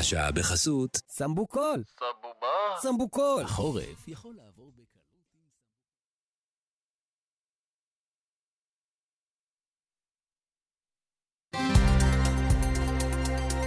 השעה 0.00 0.32
בחסות 0.32 1.00
סמבוקול. 1.08 1.82
סבובה. 1.96 2.80
סמבוקול. 2.80 3.42
החורף 3.42 4.08
יכול 4.08 4.34
לעבור 4.36 4.72
בקלות. 4.72 4.90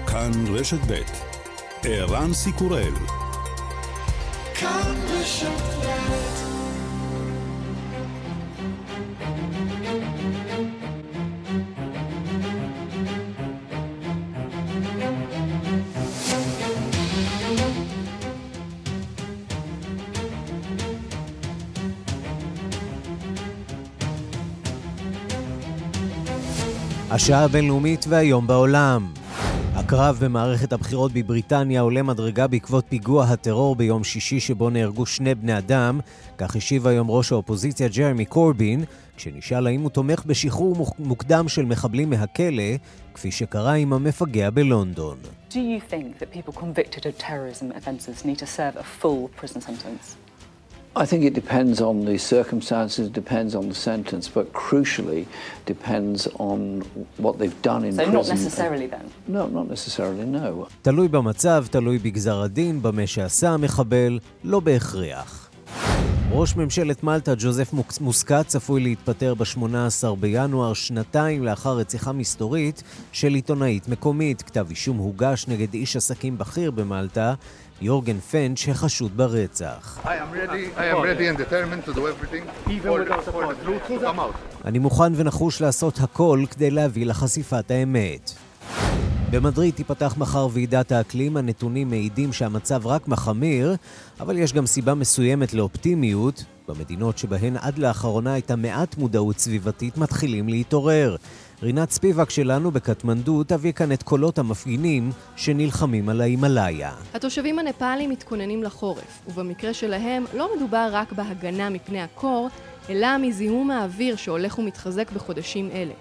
כאן 0.07 0.55
רשת 0.55 0.77
ב' 0.89 1.01
ערן 1.84 2.34
סיקורל 2.34 2.93
כאן 4.59 4.95
רשת 5.09 5.47
ב' 5.86 6.02
השעה 27.13 27.44
הבינלאומית 27.44 28.05
והיום 28.09 28.48
בעולם. 28.48 29.13
הקרב 29.73 30.17
במערכת 30.22 30.73
הבחירות 30.73 31.12
בבריטניה 31.12 31.81
עולה 31.81 32.03
מדרגה 32.03 32.48
בעקבות 32.48 32.86
פיגוע 32.89 33.26
הטרור 33.26 33.76
ביום 33.76 34.03
שישי 34.03 34.39
שבו 34.39 34.70
נהרגו 34.70 35.05
שני 35.05 35.36
בני 35.36 35.58
אדם, 35.58 35.99
כך 36.38 36.55
השיב 36.55 36.88
היום 36.88 37.12
ראש 37.12 37.31
האופוזיציה 37.31 37.88
ג'רמי 37.88 38.26
קורבין, 38.26 38.84
כשנשאל 39.17 39.67
האם 39.67 39.81
הוא 39.81 39.89
תומך 39.89 40.26
בשחרור 40.26 40.91
מוקדם 40.99 41.48
של 41.48 41.66
מחבלים 41.66 42.09
מהכלא, 42.09 42.63
כפי 43.14 43.31
שקרה 43.31 43.73
עם 43.73 43.94
המפגע 43.94 44.50
בלונדון. 44.50 45.17
Do 45.50 45.55
you 45.55 45.91
think 45.91 46.20
that 46.20 46.31
people 46.31 46.53
convicted 46.61 47.05
of 47.05 47.17
terrorism 47.17 47.72
offences 47.77 48.25
need 48.25 48.39
to 48.39 48.48
serve 48.48 48.75
a 48.75 48.84
full 49.02 49.30
prison 49.39 49.61
sentence? 49.61 50.22
I 50.95 51.05
think 51.08 51.23
it 51.23 51.33
depends 51.33 51.81
on 51.81 52.05
the 52.05 52.17
circumstances, 52.19 53.09
depends 53.09 53.55
on 53.55 53.67
the 53.72 53.73
sentence, 53.89 54.25
but 54.38 54.45
crucially 54.53 55.25
depends 55.66 56.27
on 56.50 56.58
what 57.17 57.33
they've 57.39 57.61
done 57.63 57.83
in 57.88 57.94
So 57.94 58.03
prison. 58.05 58.13
not 58.13 58.27
necessarily 58.38 58.88
then? 58.95 59.05
No, 59.27 59.47
not 59.47 59.67
necessarily, 59.75 60.25
no. 60.25 60.67
תלוי 60.81 61.08
במצב, 61.08 61.66
תלוי 61.72 61.97
בגזר 61.97 62.41
הדין, 62.41 62.81
במה 62.81 63.08
שעשה 63.08 63.50
המחבל, 63.50 64.19
לא 64.44 64.59
בהכרח. 64.59 65.50
ראש 66.31 66.55
ממשלת 66.55 67.03
מלטה, 67.03 67.33
ג'וזף 67.38 67.72
מוסקת, 68.02 68.44
צפוי 68.47 68.81
להתפטר 68.81 69.33
ב-18 69.33 70.16
בינואר, 70.19 70.73
שנתיים 70.73 71.44
לאחר 71.44 71.78
רציחה 71.78 72.11
מסתורית 72.11 72.83
של 73.11 73.33
עיתונאית 73.33 73.88
מקומית. 73.88 74.41
כתב 74.41 74.66
אישום 74.69 74.97
הוגש 74.97 75.47
נגד 75.47 75.73
איש 75.73 75.95
עסקים 75.95 76.38
בכיר 76.38 76.72
במלטה, 76.72 77.33
יורגן 77.84 78.20
פנץ', 78.20 78.67
החשוד 78.70 79.17
ברצח. 79.17 80.00
I 80.03 80.08
am 80.08 80.34
ready, 80.36 80.78
I 80.78 80.95
am 80.95 81.02
ready 81.02 81.28
and 81.28 81.38
determined 81.38 81.86
to 81.86 81.94
do 81.94 82.08
everything 82.08 82.44
for, 82.84 83.06
for 83.31 83.44
the 83.48 83.66
truth 83.66 83.88
to 83.88 84.06
come 84.06 84.20
out. 84.20 84.66
אני 84.66 84.80
מוכן 84.80 85.14
ונחוש 85.16 85.62
לעשות 85.62 86.00
הכל 86.00 86.44
כדי 86.52 86.72
להביא 86.72 87.06
לחשיפת 87.06 87.72
האמת. 87.72 88.31
במדריד 89.31 89.73
תיפתח 89.73 90.16
מחר 90.17 90.48
ועידת 90.52 90.92
האקלים, 90.92 91.38
הנתונים 91.38 91.90
מעידים 91.90 92.34
שהמצב 92.34 92.88
רק 92.88 93.08
מחמיר, 93.08 93.75
אבל 94.20 94.38
יש 94.38 94.53
גם 94.53 94.66
סיבה 94.66 94.94
מסוימת 94.94 95.53
לאופטימיות. 95.53 96.44
במדינות 96.68 97.18
שבהן 97.18 97.58
עד 97.58 97.78
לאחרונה 97.78 98.34
הייתה 98.34 98.56
מעט 98.56 98.97
מודעות 98.97 99.40
סביבתית 99.40 99.97
מתחילים 99.97 100.50
להתעורר. 100.50 101.16
רינת 101.64 101.92
ספיבק 101.92 102.30
שלנו 102.30 102.72
בקטמנדו 102.72 103.44
תביא 103.44 103.72
כאן 103.72 103.92
את 103.92 104.03
קולות 104.03 104.39
המפגינים 104.39 105.11
שנלחמים 105.36 106.09
על 106.09 106.22
ההימאליה. 106.22 106.92
התושבים 107.14 107.59
הנפאלים 107.59 108.09
מתכוננים 108.09 108.64
לחורף, 108.64 109.22
ובמקרה 109.28 109.73
שלהם 109.73 110.25
לא 110.34 110.56
מדובר 110.56 110.89
רק 110.91 111.11
בהגנה 111.11 111.69
מפני 111.69 112.02
הקור, 112.02 112.50
אלא 112.89 113.17
מזיהום 113.17 113.72
האוויר 113.72 114.16
שהולך 114.16 114.59
ומתחזק 114.59 115.12
בחודשים 115.12 115.69
אלה. 115.74 115.94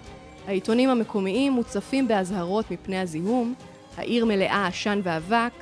העיתונים 0.47 0.89
המקומיים 0.89 1.53
מוצפים 1.53 2.07
באזהרות 2.07 2.71
מפני 2.71 2.99
הזיהום, 2.99 3.53
העיר 3.97 4.25
מלאה 4.25 4.67
עשן 4.67 4.99
ואבק, 5.03 5.53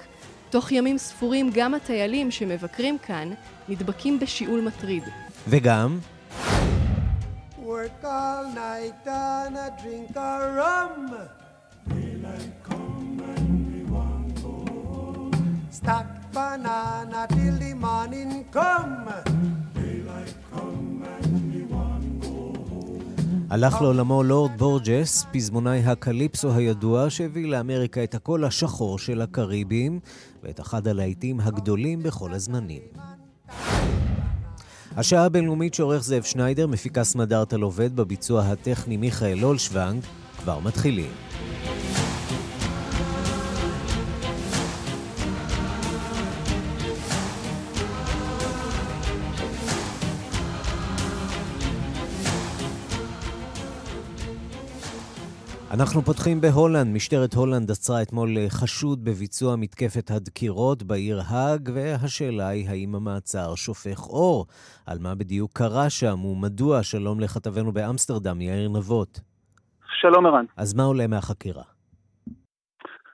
תוך 0.49 0.71
ימים 0.71 0.97
ספורים 0.97 1.49
גם 1.53 1.73
הטיילים 1.73 2.31
שמבקרים 2.31 2.97
כאן 2.97 3.29
נדבקים 3.69 4.19
בשיעול 4.19 4.61
מטריד. 4.61 5.03
וגם... 5.47 5.97
Work 7.71 8.03
all 8.03 8.45
night 8.51 9.07
and 9.07 9.55
a 9.65 9.67
drink 9.81 10.15
a 10.29 10.31
rum. 10.59 11.03
Stack 15.77 16.07
banana 16.33 17.21
till 17.33 17.55
the 17.63 17.73
morning 17.85 18.31
come. 18.51 19.07
הלך 23.49 23.81
לעולמו 23.81 24.23
לורד 24.23 24.51
בורג'ס, 24.57 25.25
פזמונאי 25.33 25.79
הקליפסו 25.79 26.53
הידוע, 26.53 27.09
שהביא 27.09 27.47
לאמריקה 27.47 28.03
את 28.03 28.15
הקול 28.15 28.45
השחור 28.45 28.99
של 28.99 29.21
הקריבים, 29.21 29.99
ואת 30.43 30.59
אחד 30.59 30.87
הלהיטים 30.87 31.39
הגדולים 31.39 32.03
בכל 32.03 32.33
הזמנים. 32.33 32.81
השעה 34.97 35.25
הבינלאומית 35.25 35.73
שעורך 35.73 36.03
זאב 36.03 36.23
שניידר, 36.23 36.67
מפיקה 36.67 37.03
סמדארטל 37.03 37.61
עובד 37.61 37.95
בביצוע 37.95 38.41
הטכני 38.41 38.97
מיכאל 38.97 39.43
אולשוונג, 39.43 40.01
כבר 40.37 40.59
מתחילים. 40.59 41.11
אנחנו 55.73 56.01
פותחים 56.01 56.41
בהולנד. 56.41 56.95
משטרת 56.95 57.33
הולנד 57.33 57.71
עצרה 57.71 58.01
אתמול 58.01 58.29
חשוד 58.49 58.99
בביצוע 59.03 59.55
מתקפת 59.55 60.11
הדקירות 60.11 60.83
בעיר 60.83 61.17
האג, 61.29 61.69
והשאלה 61.75 62.47
היא 62.47 62.69
האם 62.69 62.95
המעצר 62.95 63.55
שופך 63.55 63.99
אור. 64.09 64.45
על 64.87 64.97
מה 65.01 65.15
בדיוק 65.15 65.51
קרה 65.53 65.89
שם 65.89 66.25
ומדוע. 66.25 66.83
שלום 66.83 67.19
לכתבנו 67.19 67.71
באמסטרדם, 67.71 68.41
יאיר 68.41 68.69
נבות. 68.69 69.19
שלום 70.01 70.25
ערן. 70.25 70.45
אז 70.57 70.73
מה 70.73 70.83
עולה 70.83 71.07
מהחקירה? 71.07 71.63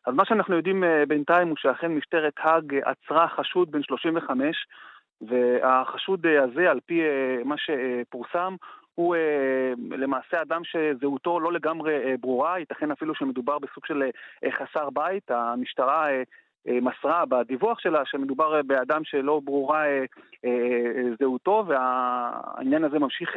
אז 0.08 0.14
מה 0.14 0.26
שאנחנו 0.26 0.56
יודעים 0.56 0.84
בינתיים 1.08 1.48
הוא 1.48 1.58
שאכן 1.58 1.92
משטרת 1.92 2.34
האג 2.38 2.76
עצרה 2.76 3.28
חשוד 3.28 3.72
בן 3.72 3.84
35, 3.84 4.56
והחשוד 5.22 6.26
הזה, 6.26 6.72
על 6.72 6.80
פי 6.86 7.02
מה 7.46 7.56
שפורסם, 7.58 8.56
הוא 8.98 9.16
למעשה 9.92 10.42
אדם 10.42 10.62
שזהותו 10.64 11.40
לא 11.40 11.54
לגמרי 11.54 12.18
ברורה, 12.18 12.60
ייתכן 12.60 12.92
אפילו 12.92 13.16
שמדובר 13.16 13.60
בסוג 13.60 13.86
של 13.86 14.04
חסר 14.52 14.90
בית. 14.90 15.32
המשטרה 15.32 16.08
מסרה 16.68 17.26
בדיווח 17.26 17.80
שלה 17.80 18.02
שמדובר 18.06 18.62
באדם 18.62 19.04
שלא 19.04 19.42
ברורה 19.44 19.84
זהותו, 21.20 21.64
והעניין 21.68 22.84
הזה 22.84 23.00
ממשיך 23.00 23.30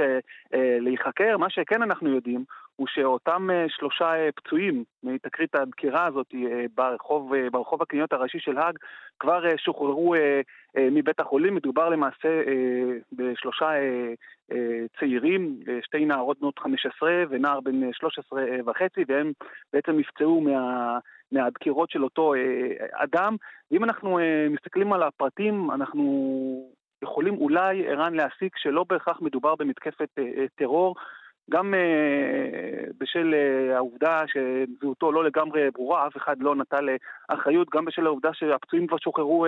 להיחקר. 0.81 1.37
מה 1.37 1.51
שכן 1.51 1.83
אנחנו 1.83 2.15
יודעים 2.15 2.45
הוא 2.77 2.87
שאותם 2.91 3.49
שלושה 3.69 4.13
פצועים 4.37 4.85
מתקרית 5.03 5.55
הדקירה 5.55 6.07
הזאת 6.07 6.35
ברחוב, 6.75 7.33
ברחוב 7.53 7.83
הקניות 7.83 8.13
הראשי 8.13 8.39
של 8.41 8.59
האג 8.59 8.79
כבר 9.19 9.57
שוחררו 9.57 10.15
מבית 10.77 11.21
החולים. 11.21 11.55
מדובר 11.55 11.89
למעשה 11.89 12.43
בשלושה 13.13 13.71
צעירים, 14.99 15.57
שתי 15.83 16.05
נערות 16.05 16.41
בנות 16.41 16.59
15 16.59 17.25
ונער 17.31 17.61
בן 17.61 17.93
13 17.93 18.43
וחצי, 18.67 19.05
והם 19.09 19.33
בעצם 19.73 19.93
נפצעו 19.99 20.41
מה... 20.41 20.99
מהדקירות 21.33 21.91
של 21.91 22.05
אותו 22.05 22.35
אדם. 22.93 23.37
ואם 23.71 23.85
אנחנו 23.85 24.19
מסתכלים 24.51 24.93
על 24.93 25.03
הפרטים, 25.03 25.71
אנחנו 25.71 26.73
יכולים 27.03 27.35
אולי, 27.35 27.87
ערן, 27.87 28.15
להסיק 28.15 28.57
שלא 28.57 28.85
בהכרח 28.89 29.21
מדובר 29.21 29.55
במתקפת 29.55 30.09
טרור, 30.55 30.95
גם 31.51 31.75
בשל 32.99 33.35
העובדה 33.75 34.23
שזהותו 34.27 35.13
לא 35.13 35.25
לגמרי 35.25 35.71
ברורה, 35.71 36.07
אף 36.07 36.17
אחד 36.17 36.37
לא 36.41 36.55
נטל 36.55 36.89
אחריות, 37.29 37.69
גם 37.75 37.85
בשל 37.85 38.07
העובדה 38.07 38.31
שהפצועים 38.33 38.87
כבר 38.87 38.99
שוחררו 38.99 39.47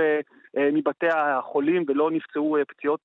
מבתי 0.57 1.09
החולים 1.09 1.85
ולא 1.89 2.11
נפצעו 2.11 2.57
פציעות 2.69 3.01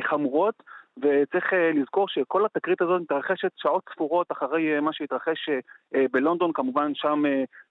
חמורות. 0.00 0.62
וצריך 0.98 1.44
לזכור 1.74 2.08
שכל 2.08 2.46
התקרית 2.46 2.82
הזאת 2.82 3.02
מתרחשת 3.02 3.50
שעות 3.56 3.82
ספורות 3.94 4.32
אחרי 4.32 4.80
מה 4.80 4.92
שהתרחש 4.92 5.48
בלונדון, 6.12 6.52
כמובן 6.54 6.92
שם 6.94 7.22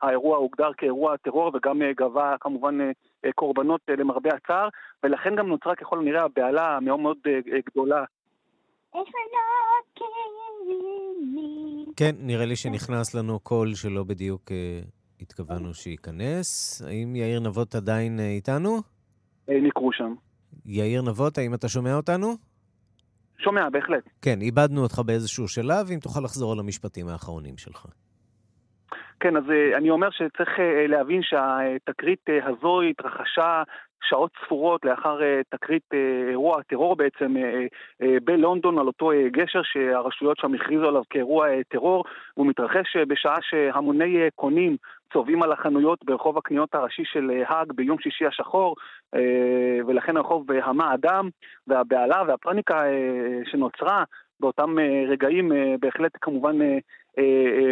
האירוע 0.01 0.37
הוגדר 0.37 0.73
כאירוע 0.77 1.17
טרור 1.17 1.51
וגם 1.55 1.81
גבה 1.97 2.35
כמובן 2.39 2.77
קורבנות 3.35 3.81
למרבה 3.97 4.29
הצער, 4.35 4.69
ולכן 5.03 5.35
גם 5.35 5.47
נוצרה 5.47 5.75
ככל 5.75 5.99
הנראה 5.99 6.23
הבהלה 6.23 6.79
מאוד 6.81 6.99
מאוד 6.99 7.17
גדולה. 7.69 8.03
כן, 11.95 12.15
נראה 12.19 12.45
לי 12.45 12.55
שנכנס 12.55 13.15
לנו 13.15 13.39
קול 13.39 13.75
שלא 13.75 14.03
בדיוק 14.03 14.51
התכוונו 15.23 15.73
שייכנס. 15.73 16.81
האם 16.87 17.15
יאיר 17.15 17.39
נבות 17.39 17.75
עדיין 17.75 18.19
אה, 18.19 18.29
איתנו? 18.29 18.77
נקרו 19.47 19.93
שם. 19.93 20.13
יאיר 20.65 21.01
נבות, 21.01 21.37
האם 21.37 21.53
אתה 21.53 21.67
שומע 21.69 21.95
אותנו? 21.95 22.52
שומע, 23.39 23.69
בהחלט. 23.69 24.03
כן, 24.21 24.41
איבדנו 24.41 24.83
אותך 24.83 25.00
באיזשהו 25.00 25.47
שלב, 25.47 25.88
אם 25.94 26.00
תוכל 26.00 26.19
לחזור 26.24 26.51
על 26.51 26.59
המשפטים 26.59 27.07
האחרונים 27.07 27.57
שלך. 27.57 27.85
כן, 29.19 29.38
אז 29.38 29.44
אני 29.77 29.89
אומר 29.89 30.09
שצריך 30.12 30.50
להבין 30.88 31.21
שהתקרית 31.24 32.19
הזו 32.44 32.81
התרחשה 32.81 33.63
שעות 34.09 34.31
ספורות 34.45 34.85
לאחר 34.85 35.19
תקרית 35.50 35.83
אירוע 36.30 36.62
טרור 36.62 36.95
בעצם 36.95 37.35
בלונדון 38.24 38.80
על 38.80 38.88
אותו 38.88 39.12
גשר 39.31 39.62
שהרשויות 39.63 40.38
שם 40.38 40.53
הכריזו 40.53 40.88
עליו 40.88 41.01
כאירוע 41.09 41.47
טרור 41.69 42.03
והוא 42.38 42.47
מתרחש 42.47 42.97
בשעה 43.07 43.38
שהמוני 43.41 44.18
קונים 44.35 44.77
צובעים 45.13 45.44
על 45.44 45.51
החנויות 45.51 46.06
ברחוב 46.06 46.38
הקניות 46.38 46.75
הראשי 46.75 47.04
של 47.06 47.31
האג 47.48 47.71
ביום 47.75 48.00
שישי 48.00 48.25
השחור 48.25 48.75
ולכן 49.88 50.18
הרחוב 50.18 50.51
המה 50.51 50.94
אדם 50.94 51.30
והבהלה 51.68 52.24
והפרניקה 52.27 52.83
שנוצרה 53.51 54.04
באותם 54.39 54.75
רגעים 55.07 55.51
בהחלט 55.80 56.12
כמובן 56.21 56.57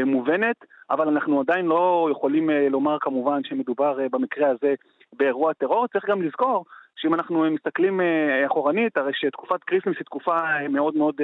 מובנת, 0.06 0.56
אבל 0.90 1.08
אנחנו 1.08 1.40
עדיין 1.40 1.66
לא 1.66 2.10
יכולים 2.12 2.50
לומר 2.50 2.98
כמובן 3.02 3.44
שמדובר 3.44 3.98
במקרה 4.12 4.50
הזה 4.50 4.74
באירוע 5.14 5.54
טרור. 5.54 5.88
צריך 5.88 6.10
גם 6.10 6.22
לזכור 6.22 6.66
שאם 6.96 7.14
אנחנו 7.14 7.52
מסתכלים 7.52 8.00
אחורנית, 8.46 8.98
הרי 8.98 9.12
שתקופת 9.16 9.64
Christmas 9.64 9.96
היא 9.98 10.06
תקופה 10.06 10.38
מאוד 10.70 10.96
מאוד 10.96 11.16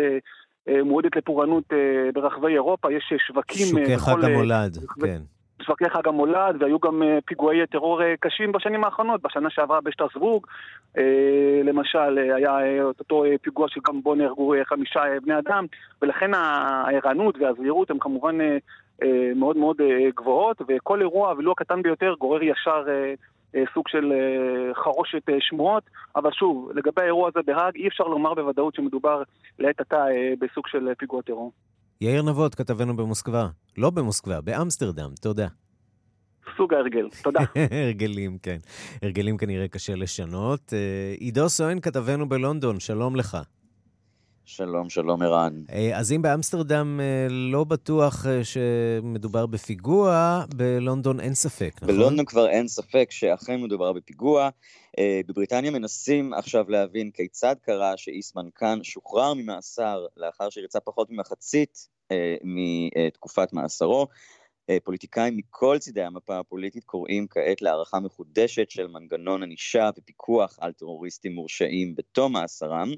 מועדת 0.67 1.15
לפורענות 1.15 1.63
ברחבי 2.13 2.53
אירופה, 2.53 2.91
יש 2.91 3.13
שווקים... 3.27 3.65
שוקי 3.65 3.97
חג 3.97 4.23
המולד, 4.23 4.77
כן. 5.01 5.36
שווקי 5.61 5.89
חג 5.89 6.07
המולד, 6.07 6.55
והיו 6.59 6.79
גם 6.79 7.01
פיגועי 7.25 7.67
טרור 7.67 8.01
קשים 8.19 8.51
בשנים 8.51 8.83
האחרונות. 8.83 9.21
בשנה 9.21 9.49
שעברה 9.49 9.81
בשטרסבורג, 9.81 10.45
למשל, 11.63 12.17
היה 12.35 12.83
אותו 12.83 13.23
פיגוע 13.41 13.67
שגם 13.69 14.01
בו 14.01 14.15
נהרגו 14.15 14.53
חמישה 14.63 15.01
בני 15.23 15.37
אדם, 15.37 15.65
ולכן 16.01 16.33
הערנות 16.33 17.37
והזהירות 17.39 17.91
הן 17.91 17.97
כמובן 17.99 18.37
מאוד 19.35 19.57
מאוד 19.57 19.77
גבוהות, 20.15 20.61
וכל 20.67 21.01
אירוע, 21.01 21.33
ולו 21.37 21.51
הקטן 21.51 21.81
ביותר, 21.81 22.13
גורר 22.19 22.43
ישר 22.43 22.85
סוג 23.73 23.87
של 23.87 24.13
חרושת 24.73 25.23
שמועות, 25.39 25.83
אבל 26.15 26.31
שוב, 26.31 26.71
לגבי 26.75 27.01
האירוע 27.01 27.27
הזה 27.27 27.39
בהאג, 27.45 27.75
אי 27.75 27.87
אפשר 27.87 28.03
לומר 28.03 28.33
בוודאות 28.33 28.75
שמדובר 28.75 29.23
לעת 29.59 29.81
עתה 29.81 30.05
בסוג 30.39 30.67
של 30.67 30.93
פיגוע 30.97 31.21
טרור. 31.21 31.51
יאיר 32.01 32.21
נבות, 32.21 32.55
כתבנו 32.55 32.95
במוסקבה. 32.95 33.49
לא 33.77 33.89
במוסקבה, 33.89 34.41
באמסטרדם, 34.41 35.09
תודה. 35.21 35.47
סוג 36.57 36.73
ההרגל, 36.73 37.07
תודה. 37.23 37.39
הרגלים, 37.83 38.37
כן. 38.37 38.57
הרגלים 39.01 39.37
כנראה 39.37 39.67
קשה 39.67 39.95
לשנות. 39.95 40.73
עידו 41.19 41.49
סואן, 41.49 41.79
כתבנו 41.79 42.29
בלונדון, 42.29 42.79
שלום 42.79 43.15
לך. 43.15 43.37
שלום, 44.49 44.89
שלום 44.89 45.21
ערן. 45.21 45.63
אז 45.95 46.11
אם 46.11 46.21
באמסטרדם 46.21 46.99
לא 47.29 47.63
בטוח 47.63 48.25
שמדובר 48.43 49.45
בפיגוע, 49.45 50.43
בלונדון 50.55 51.19
אין 51.19 51.33
ספק, 51.33 51.71
נכון? 51.81 51.95
בלונדון 51.95 52.25
כבר 52.25 52.49
אין 52.49 52.67
ספק 52.67 53.07
שאכן 53.11 53.61
מדובר 53.61 53.93
בפיגוע. 53.93 54.49
בבריטניה 55.27 55.71
מנסים 55.71 56.33
עכשיו 56.33 56.69
להבין 56.69 57.11
כיצד 57.11 57.55
קרה 57.61 57.97
שאיסמן 57.97 58.47
כאן 58.55 58.79
שוחרר 58.83 59.33
ממאסר 59.33 60.05
לאחר 60.17 60.49
שריצה 60.49 60.79
פחות 60.79 61.07
ממחצית 61.11 61.87
מתקופת 62.43 63.53
מאסרו. 63.53 64.07
פוליטיקאים 64.83 65.37
מכל 65.37 65.77
צידי 65.79 66.03
המפה 66.03 66.39
הפוליטית 66.39 66.83
קוראים 66.83 67.27
כעת 67.29 67.61
להערכה 67.61 67.99
מחודשת 67.99 68.69
של 68.69 68.87
מנגנון 68.87 69.43
ענישה 69.43 69.89
ופיקוח 69.97 70.57
על 70.61 70.71
טרוריסטים 70.71 71.35
מורשעים 71.35 71.95
בתום 71.95 72.33
מאסרם. 72.33 72.91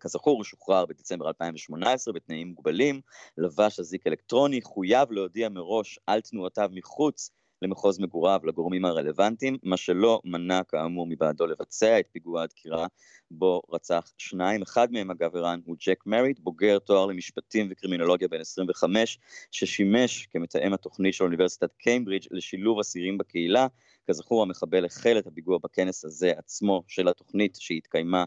כזכור, 0.00 0.36
הוא 0.36 0.44
שוחרר 0.44 0.86
בדצמבר 0.86 1.28
2018 1.28 2.14
בתנאים 2.14 2.48
מוגבלים, 2.48 3.00
לבש 3.38 3.80
אזיק 3.80 4.06
אלקטרוני, 4.06 4.62
חויב 4.62 5.12
להודיע 5.12 5.48
מראש 5.48 5.98
על 6.06 6.20
תנועותיו 6.20 6.70
מחוץ 6.72 7.30
למחוז 7.64 7.98
מגוריו 8.00 8.40
לגורמים 8.44 8.84
הרלוונטיים, 8.84 9.58
מה 9.62 9.76
שלא 9.76 10.20
מנע 10.24 10.60
כאמור 10.68 11.06
מבעדו 11.06 11.46
לבצע 11.46 12.00
את 12.00 12.06
פיגוע 12.12 12.42
הדקירה 12.42 12.86
בו 13.30 13.62
רצח 13.70 14.12
שניים, 14.18 14.62
אחד 14.62 14.92
מהם 14.92 15.10
אגב 15.10 15.36
ערן 15.36 15.60
הוא 15.64 15.76
ג'ק 15.86 16.06
מריט, 16.06 16.40
בוגר 16.40 16.78
תואר 16.78 17.06
למשפטים 17.06 17.68
וקרימינולוגיה 17.70 18.28
בן 18.28 18.40
25, 18.40 19.18
ששימש 19.50 20.26
כמתאם 20.26 20.74
התוכנית 20.74 21.14
של 21.14 21.24
אוניברסיטת 21.24 21.72
קיימברידג' 21.78 22.26
לשילוב 22.30 22.78
אסירים 22.78 23.18
בקהילה, 23.18 23.66
כזכור 24.10 24.42
המחבל 24.42 24.84
החל 24.84 25.16
את 25.18 25.26
הפיגוע 25.26 25.58
בכנס 25.64 26.04
הזה 26.04 26.32
עצמו 26.36 26.82
של 26.88 27.08
התוכנית 27.08 27.56
שהתקיימה 27.60 28.18
אה, 28.18 28.24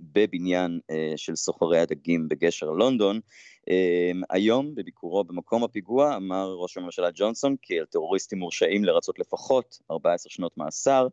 בבניין 0.00 0.80
אה, 0.90 1.12
של 1.16 1.36
סוחרי 1.36 1.78
הדגים 1.78 2.28
בגשר 2.28 2.70
לונדון. 2.70 3.20
אה, 3.70 4.10
היום 4.30 4.74
בביקורו 4.74 5.24
במקום 5.24 5.64
הפיגוע 5.64 6.16
אמר 6.16 6.54
ראש 6.58 6.76
הממשלה 6.76 7.08
ג'ונסון 7.14 7.56
כי 7.62 7.80
הטרוריסטים 7.80 8.38
מורשעים 8.38 8.84
לרצות 8.84 9.18
לפחות 9.18 9.78
14 9.90 10.30
שנות 10.30 10.58
מאסר. 10.58 11.08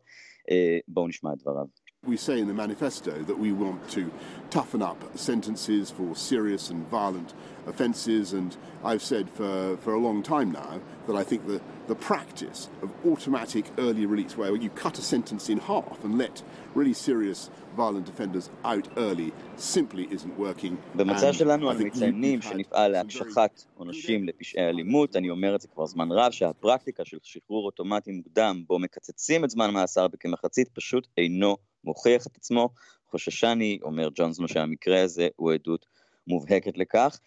אה, 0.50 0.78
בואו 0.88 1.08
נשמע 1.08 1.32
את 1.32 1.38
דבריו. 1.38 1.83
We 2.05 2.15
say 2.15 2.39
in 2.39 2.47
the 2.47 2.53
manifesto 2.53 3.11
that 3.23 3.37
we 3.37 3.51
want 3.51 3.89
to 3.89 4.09
toughen 4.49 4.81
up 4.81 4.99
sentences 5.15 5.91
for 5.91 6.15
serious 6.15 6.69
and 6.69 6.87
violent 6.87 7.33
offences, 7.67 8.31
and 8.31 8.55
I've 8.85 9.03
said 9.11 9.29
for, 9.29 9.75
for 9.83 9.93
a 9.93 9.99
long 9.99 10.23
time 10.23 10.49
now 10.53 10.79
that 11.07 11.15
I 11.17 11.23
think 11.23 11.45
the, 11.45 11.59
the 11.87 11.95
practice 11.95 12.69
of 12.81 12.89
automatic 13.05 13.65
early 13.77 14.05
release, 14.05 14.37
where 14.37 14.55
you 14.55 14.69
cut 14.69 14.97
a 14.97 15.01
sentence 15.01 15.49
in 15.49 15.59
half 15.59 15.97
and 16.05 16.17
let 16.17 16.41
really 16.73 16.93
serious 16.93 17.49
violent 17.75 18.07
offenders 18.07 18.49
out 18.63 18.87
early, 18.97 19.33
simply 19.57 20.07
isn't 20.09 20.39
working. 20.39 20.77
במצע 20.95 21.33
שלנו 21.33 21.71
אנו 21.71 21.79
מציינים 21.85 22.41
שנפעל 22.41 22.91
להקשחת 22.91 23.63
עונשים 23.75 24.25
לפשעי 24.25 24.69
אלימות. 24.69 25.15
אני 25.15 25.29
אומר 25.29 25.55
את 25.55 25.61
זה 25.61 25.67
כבר 25.67 25.85
זמן 25.85 26.11
רב, 26.11 26.31
שהפרקטיקה 26.31 27.05
של 27.05 27.17
שחרור 27.23 27.65
אוטומטי 27.65 28.11
מוקדם, 28.11 28.63
בו 28.67 28.79
מקצצים 28.79 29.45
את 29.45 29.49
זמן 29.49 29.69
המאסר 29.69 30.07
בכמחצית, 30.07 30.69
פשוט 30.73 31.07
אינו 31.17 31.57
מוכיח 31.84 32.26
את 32.26 32.36
עצמו. 32.36 32.68
חוששני, 33.10 33.78
אומר 33.82 34.08
ג'ונסון, 34.14 34.48
שהמקרה 34.48 35.02
הזה 35.02 35.28
הוא 35.36 35.52
עדות 35.52 35.86
מובהקת 36.26 36.78
לכך. 36.78 37.18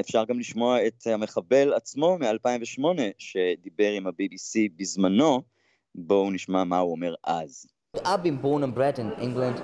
אפשר 0.00 0.24
גם 0.24 0.38
לשמוע 0.38 0.86
את 0.86 1.06
המחבל 1.06 1.72
עצמו 1.72 2.18
מ-2008, 2.18 2.84
שדיבר 3.18 3.90
עם 3.92 4.06
ה-BBC 4.06 4.70
בזמנו. 4.76 5.42
בואו 5.94 6.30
נשמע 6.30 6.64
מה 6.64 6.78
הוא 6.78 6.92
אומר 6.92 7.14
אז. 7.24 7.66
I've 7.96 8.22
been 8.22 8.40
born 8.40 8.62
and 8.62 8.74
bred 8.74 8.98
in 8.98 9.10
England, 9.20 9.56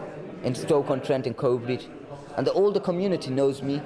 in 0.42 0.54
Stoke-on-Trent 0.54 1.26
and 1.28 1.36
Coatbridge, 1.36 1.86
and 2.36 2.46
the 2.46 2.80
community 2.80 3.30
knows 3.30 3.62
me, 3.62 3.80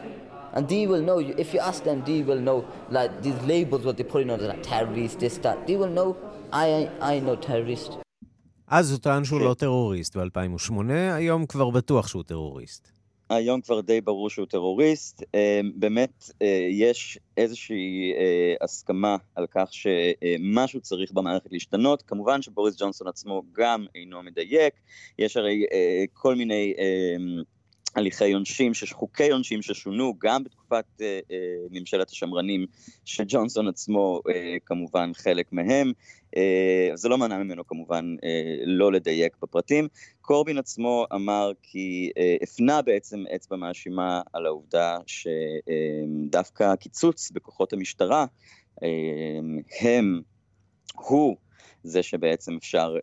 and 0.54 0.66
they 0.66 0.86
will 0.86 1.02
know, 1.02 1.18
if 1.18 1.52
you 1.54 1.60
ask 1.60 1.84
them, 1.84 2.02
they 2.06 2.22
will 2.22 2.40
know, 2.48 2.64
like 2.90 3.10
these 3.22 3.40
labels 3.52 3.84
what 3.84 3.96
they're 3.98 4.12
putting 4.14 4.30
on, 4.30 4.38
like 4.52 4.62
terrorist, 4.62 5.20
this, 5.20 5.36
that, 5.44 5.66
they 5.66 5.76
will 5.76 5.94
know, 5.98 6.16
I, 6.52 6.88
I 7.00 7.20
know 7.20 7.36
terrorist. 7.36 7.90
אז 8.70 8.90
הוא 8.90 8.98
טען 8.98 9.24
שהוא 9.24 9.40
לא 9.40 9.54
טרוריסט 9.54 10.16
ב-2008, 10.16 10.72
היום 11.12 11.46
כבר 11.46 11.70
בטוח 11.70 12.08
שהוא 12.08 12.22
טרוריסט. 12.22 12.92
היום 13.30 13.60
כבר 13.60 13.80
די 13.80 14.00
ברור 14.00 14.30
שהוא 14.30 14.46
טרוריסט. 14.46 15.22
באמת 15.74 16.30
יש 16.70 17.18
איזושהי 17.36 18.12
הסכמה 18.60 19.16
על 19.34 19.46
כך 19.50 19.68
שמשהו 19.70 20.80
צריך 20.80 21.12
במערכת 21.12 21.52
להשתנות. 21.52 22.02
כמובן 22.02 22.42
שבוריס 22.42 22.76
ג'ונסון 22.80 23.08
עצמו 23.08 23.42
גם 23.52 23.86
אינו 23.94 24.22
מדייק. 24.22 24.74
יש 25.18 25.36
הרי 25.36 25.64
כל 26.12 26.34
מיני 26.34 26.74
הליכי 27.94 28.32
עונשין, 28.32 28.72
חוקי 28.92 29.30
עונשין 29.30 29.62
ששונו 29.62 30.14
גם 30.18 30.44
בתקופת 30.44 30.84
ממשלת 31.70 32.10
השמרנים, 32.10 32.66
שג'ונסון 33.04 33.68
עצמו 33.68 34.20
כמובן 34.66 35.10
חלק 35.14 35.52
מהם. 35.52 35.92
זה 36.94 37.08
לא 37.08 37.18
מנע 37.18 37.38
ממנו 37.38 37.66
כמובן 37.66 38.14
לא 38.66 38.92
לדייק 38.92 39.36
בפרטים. 39.42 39.88
קורבין 40.20 40.58
עצמו 40.58 41.04
אמר 41.14 41.52
כי 41.62 42.10
הפנה 42.42 42.82
בעצם 42.82 43.24
אצבע 43.34 43.56
מאשימה 43.56 44.22
על 44.32 44.46
העובדה 44.46 44.98
שדווקא 45.06 46.64
הקיצוץ 46.64 47.30
בכוחות 47.30 47.72
המשטרה 47.72 48.26
הם, 49.80 50.20
הוא 50.94 51.36
זה 51.82 52.02
שבעצם 52.02 52.56
אפשר 52.56 52.96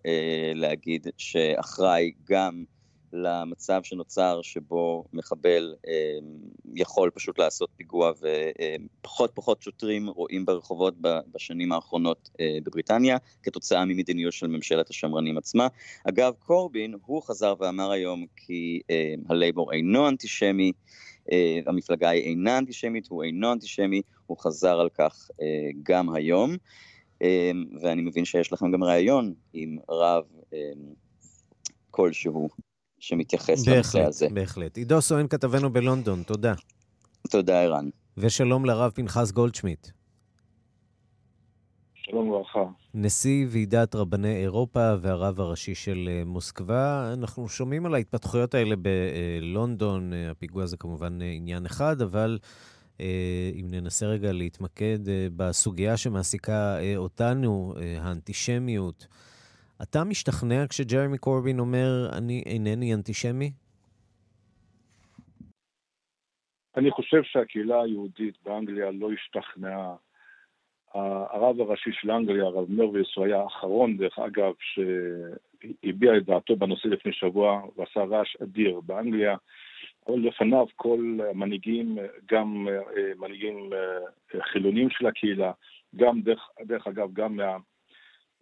להגיד 0.55 1.07
שאחראי 1.17 2.11
גם 2.29 2.63
למצב 3.13 3.79
שנוצר 3.83 4.41
שבו 4.41 5.03
מחבל 5.13 5.75
אה, 5.87 6.17
יכול 6.75 7.09
פשוט 7.09 7.39
לעשות 7.39 7.69
פיגוע 7.77 8.11
ופחות 9.01 9.31
פחות 9.33 9.61
שוטרים 9.61 10.09
רואים 10.09 10.45
ברחובות 10.45 10.93
בשנים 11.01 11.71
האחרונות 11.71 12.29
אה, 12.39 12.57
בבריטניה 12.63 13.17
כתוצאה 13.43 13.85
ממדיניות 13.85 14.33
של 14.33 14.47
ממשלת 14.47 14.89
השמרנים 14.89 15.37
עצמה. 15.37 15.67
אגב 16.09 16.33
קורבין 16.39 16.95
הוא 17.05 17.23
חזר 17.23 17.53
ואמר 17.59 17.91
היום 17.91 18.25
כי 18.35 18.79
אה, 18.89 19.13
הלייבור 19.29 19.73
אינו 19.73 20.07
אנטישמי 20.07 20.71
אה, 21.31 21.59
המפלגה 21.65 22.09
היא 22.09 22.23
אינה 22.23 22.57
אנטישמית, 22.57 23.07
הוא 23.07 23.23
אינו 23.23 23.51
אנטישמי, 23.51 24.01
הוא 24.25 24.37
חזר 24.37 24.79
על 24.79 24.89
כך 24.89 25.29
אה, 25.41 25.69
גם 25.83 26.13
היום. 26.13 26.55
ואני 27.81 28.01
מבין 28.01 28.25
שיש 28.25 28.53
לכם 28.53 28.71
גם 28.71 28.83
ראיון 28.83 29.33
עם 29.53 29.77
רב 29.89 30.23
כלשהו 31.91 32.49
שמתייחס 32.99 33.67
לנושא 33.67 34.01
הזה. 34.01 34.25
בהחלט, 34.25 34.33
בהחלט. 34.33 34.77
עידו 34.77 35.01
סואן 35.01 35.27
כתבנו 35.27 35.73
בלונדון, 35.73 36.23
תודה. 36.23 36.53
תודה, 37.29 37.61
ערן. 37.61 37.89
ושלום 38.17 38.65
לרב 38.65 38.91
פנחס 38.91 39.31
גולדשמיט. 39.31 39.87
שלום 42.09 42.29
וברכה. 42.29 42.63
נשיא 42.93 43.45
ועידת 43.49 43.95
רבני 43.95 44.35
אירופה 44.35 44.93
והרב 45.01 45.39
הראשי 45.41 45.75
של 45.75 46.09
אה, 46.11 46.25
מוסקבה. 46.25 47.13
אנחנו 47.13 47.49
שומעים 47.49 47.85
על 47.85 47.95
ההתפתחויות 47.95 48.53
האלה 48.53 48.75
בלונדון, 48.75 50.13
אה, 50.13 50.31
הפיגוע 50.31 50.65
זה 50.65 50.77
כמובן 50.77 51.21
אה, 51.21 51.31
עניין 51.31 51.65
אחד, 51.65 52.01
אבל 52.01 52.39
אם 53.59 53.65
ננסה 53.69 54.05
רגע 54.05 54.31
להתמקד 54.31 54.99
בסוגיה 55.35 55.97
שמעסיקה 55.97 56.77
אותנו, 56.95 57.73
האנטישמיות, 57.99 59.07
אתה 59.81 60.03
משתכנע 60.03 60.67
כשג'רמי 60.69 61.17
קורבין 61.17 61.59
אומר, 61.59 62.09
אני 62.17 62.43
אינני 62.45 62.93
אנטישמי? 62.93 63.51
אני 66.77 66.91
חושב 66.91 67.23
שהקהילה 67.23 67.81
היהודית 67.81 68.35
באנגליה 68.43 68.91
לא 68.91 69.09
השתכנעה 69.11 69.95
הרב 70.93 71.61
הראשי 71.61 71.89
של 71.93 72.11
אנגליה, 72.11 72.43
הרב 72.43 72.71
מרוויס, 72.71 73.07
הוא 73.15 73.25
היה 73.25 73.41
האחרון, 73.41 73.97
דרך 73.97 74.19
אגב, 74.19 74.53
שהביע 74.59 76.17
את 76.17 76.25
דעתו 76.25 76.55
בנושא 76.55 76.87
לפני 76.87 77.13
שבוע 77.13 77.61
ועשה 77.75 78.03
רעש 78.03 78.35
אדיר 78.43 78.79
באנגליה. 78.79 79.35
אבל 80.07 80.19
לפניו 80.19 80.65
כל 80.75 81.19
המנהיגים, 81.29 81.97
גם 82.31 82.67
אה, 82.69 83.11
מנהיגים 83.19 83.69
אה, 83.73 84.41
חילונים 84.51 84.89
של 84.89 85.07
הקהילה, 85.07 85.51
גם 85.95 86.21
דרך, 86.21 86.49
דרך 86.61 86.87
אגב, 86.87 87.13
גם 87.13 87.39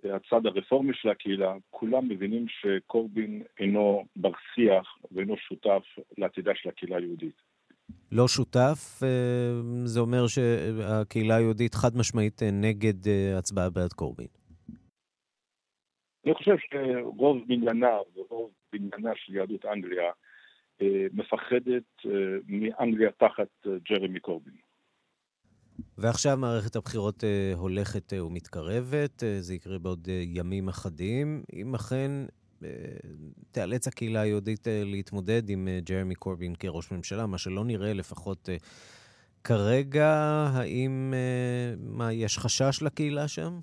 מהצד 0.06 0.46
הרפורמי 0.46 0.94
של 0.94 1.10
הקהילה, 1.10 1.54
כולם 1.70 2.10
מבינים 2.10 2.46
שקורבין 2.48 3.44
אינו 3.60 4.06
בר 4.16 4.32
שיח 4.56 4.98
ואינו 5.12 5.38
שותף 5.38 5.84
לעתידה 6.18 6.52
של 6.56 6.70
הקהילה 6.70 6.98
היהודית. 6.98 7.42
לא 8.12 8.28
שותף, 8.28 9.04
אה, 9.04 9.52
זה 9.86 10.00
אומר 10.00 10.28
שהקהילה 10.28 11.36
היהודית 11.36 11.76
חד 11.76 11.98
משמעית 11.98 12.44
אה, 12.44 12.52
נגד 12.52 13.08
אה, 13.08 13.38
הצבעה 13.38 13.70
בעד 13.70 13.94
קורבין. 13.94 14.28
אני 16.26 16.34
חושב 16.34 16.56
שרוב 16.58 17.38
בניינה 17.48 17.98
ורוב 18.16 18.52
בניינה 18.74 19.12
של 19.16 19.36
יהדות 19.36 19.66
אנגליה 19.66 20.12
מפחדת 21.14 21.84
מאנגליה 22.48 23.12
תחת 23.12 23.68
ג'רמי 23.90 24.20
קורבין. 24.20 24.54
ועכשיו 25.98 26.38
מערכת 26.38 26.76
הבחירות 26.76 27.24
הולכת 27.56 28.14
ומתקרבת, 28.14 29.24
זה 29.40 29.54
יקרה 29.54 29.80
בעוד 29.80 30.08
ימים 30.08 30.68
אחדים. 30.68 31.44
אם 31.54 31.76
אכן 31.76 32.12
תיאלץ 33.52 33.88
הקהילה 33.88 34.22
היהודית 34.22 34.68
אה, 34.68 34.82
להתמודד 34.86 35.50
עם 35.50 35.68
אה, 35.68 35.80
ג'רמי 35.90 36.16
קורבין 36.16 36.56
כראש 36.56 36.92
ממשלה, 36.92 37.26
מה 37.26 37.38
שלא 37.38 37.66
נראה 37.66 37.94
לפחות 37.94 38.50
אה, 38.50 38.56
כרגע. 39.44 40.12
האם, 40.54 41.14
מה, 41.80 42.14
יש 42.14 42.38
חשש 42.38 42.84
לקהילה 42.84 43.28
שם? 43.28 43.60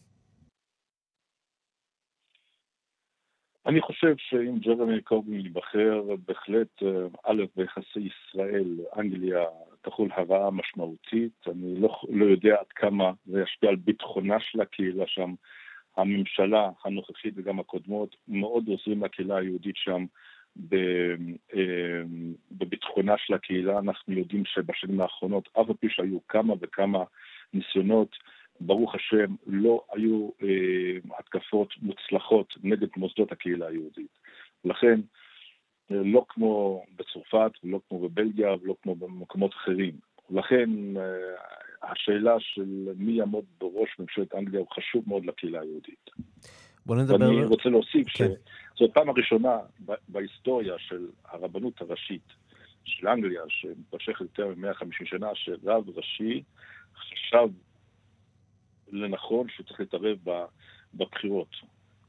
אני 3.66 3.81
חושב 3.81 4.14
שאם 4.19 4.59
ג'רמי 4.59 5.02
קורבין 5.02 5.40
ייבחר, 5.40 6.02
בהחלט, 6.26 6.83
א', 7.25 7.42
ביחסי 7.57 8.00
ישראל, 8.00 8.81
אנגליה, 8.97 9.40
תחול 9.82 10.08
הבאה 10.16 10.50
משמעותית. 10.50 11.44
אני 11.46 11.80
לא, 11.80 12.00
לא 12.08 12.24
יודע 12.24 12.54
עד 12.60 12.72
כמה 12.74 13.12
זה 13.26 13.42
ישפיע 13.42 13.70
על 13.70 13.76
ביטחונה 13.76 14.40
של 14.40 14.60
הקהילה 14.60 15.06
שם. 15.06 15.34
הממשלה 15.96 16.70
הנוכחית 16.84 17.34
וגם 17.36 17.60
הקודמות 17.60 18.16
מאוד 18.28 18.68
עוזרים 18.68 19.04
לקהילה 19.04 19.36
היהודית 19.36 19.76
שם 19.76 20.04
אה, 20.72 22.02
בביטחונה 22.50 23.14
של 23.18 23.34
הקהילה. 23.34 23.78
אנחנו 23.78 24.14
יודעים 24.14 24.44
שבשנים 24.44 25.00
האחרונות, 25.00 25.48
אף 25.52 25.68
על 25.68 25.74
פי 25.80 25.86
שהיו 25.90 26.26
כמה 26.26 26.54
וכמה 26.60 27.04
ניסיונות, 27.52 28.16
ברוך 28.60 28.94
השם, 28.94 29.34
לא 29.46 29.84
היו 29.92 30.30
אה, 30.42 31.18
התקפות 31.18 31.74
מוצלחות 31.82 32.54
נגד 32.62 32.88
מוסדות 32.96 33.32
הקהילה 33.32 33.66
היהודית. 33.66 34.18
לכן, 34.64 35.00
לא 35.90 36.24
כמו 36.28 36.84
בצרפת, 36.96 37.50
ולא 37.64 37.80
כמו 37.88 38.08
בבלגיה, 38.08 38.48
ולא 38.62 38.74
כמו 38.82 38.94
במקומות 38.94 39.54
אחרים. 39.54 39.94
לכן 40.30 40.70
השאלה 41.82 42.36
של 42.38 42.88
מי 42.96 43.12
יעמוד 43.12 43.44
בראש 43.60 43.88
ממשלת 43.98 44.34
אנגליה 44.34 44.60
הוא 44.60 44.68
חשוב 44.70 45.04
מאוד 45.06 45.26
לקהילה 45.26 45.60
היהודית. 45.60 46.10
בוא 46.86 46.96
נדבר... 46.96 47.14
ואני 47.14 47.44
רוצה 47.44 47.68
להוסיף 47.68 48.08
כן. 48.08 48.28
שזו 48.74 48.84
הפעם 48.84 49.08
הראשונה 49.08 49.58
בהיסטוריה 50.08 50.74
של 50.78 51.06
הרבנות 51.24 51.80
הראשית 51.80 52.32
של 52.84 53.08
אנגליה, 53.08 53.42
שמתמשכת 53.48 54.20
יותר 54.20 54.48
מ-150 54.56 55.04
שנה, 55.04 55.28
שרב 55.34 55.84
ראשי 55.96 56.42
חשב 56.96 57.48
לנכון 58.92 59.48
שהוא 59.48 59.66
צריך 59.66 59.80
להתערב 59.80 60.18
בבחירות. 60.94 61.56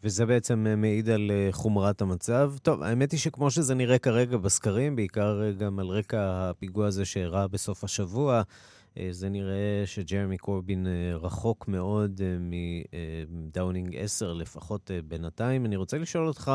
וזה 0.04 0.26
בעצם 0.26 0.66
מעיד 0.78 1.10
על 1.10 1.32
אה, 1.32 1.50
חומרת 1.52 2.02
המצב. 2.02 2.54
טוב, 2.62 2.84
האמת 2.84 3.12
היא 3.12 3.20
שכמו 3.20 3.52
שזה 3.52 3.76
נראה 3.76 3.98
כרגע 3.98 4.38
בסקרים, 4.38 4.96
בעיקר 4.96 5.42
אה, 5.44 5.52
גם 5.52 5.80
על 5.80 5.88
רקע 5.88 6.50
הפיגוע 6.50 6.88
הזה 6.88 7.06
שאירע 7.06 7.48
בסוף 7.48 7.84
השבוע, 7.84 8.42
אה, 8.98 9.08
זה 9.12 9.30
נראה 9.30 9.84
שג'רמי 9.86 10.38
קורבין 10.38 10.88
אה, 10.88 11.18
רחוק 11.18 11.68
מאוד 11.68 12.22
אה, 12.24 12.98
מדאונינג 13.30 13.96
10, 13.98 14.34
לפחות 14.34 14.92
בינתיים. 15.08 15.66
אני 15.66 15.76
רוצה 15.76 15.98
לשאול 15.98 16.28
אותך, 16.28 16.52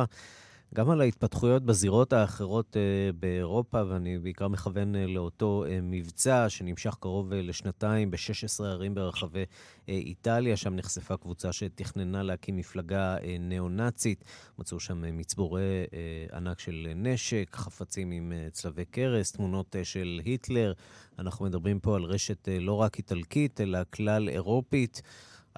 גם 0.74 0.90
על 0.90 1.00
ההתפתחויות 1.00 1.62
בזירות 1.62 2.12
האחרות 2.12 2.76
באירופה, 3.20 3.82
ואני 3.88 4.18
בעיקר 4.18 4.48
מכוון 4.48 4.94
לאותו 4.94 5.64
מבצע 5.82 6.48
שנמשך 6.48 6.96
קרוב 7.00 7.32
לשנתיים 7.32 8.10
ב-16 8.10 8.64
ערים 8.64 8.94
ברחבי 8.94 9.44
איטליה, 9.88 10.56
שם 10.56 10.74
נחשפה 10.74 11.16
קבוצה 11.16 11.52
שתכננה 11.52 12.22
להקים 12.22 12.56
מפלגה 12.56 13.16
ניאו-נאצית. 13.40 14.24
מצאו 14.58 14.80
שם 14.80 15.18
מצבורי 15.18 15.84
ענק 16.32 16.60
של 16.60 16.88
נשק, 16.96 17.56
חפצים 17.56 18.10
עם 18.10 18.32
צלבי 18.52 18.84
קרס, 18.84 19.32
תמונות 19.32 19.76
של 19.82 20.20
היטלר. 20.24 20.72
אנחנו 21.18 21.44
מדברים 21.44 21.80
פה 21.80 21.96
על 21.96 22.02
רשת 22.02 22.48
לא 22.60 22.72
רק 22.72 22.98
איטלקית, 22.98 23.60
אלא 23.60 23.78
כלל 23.90 24.28
אירופית. 24.28 25.02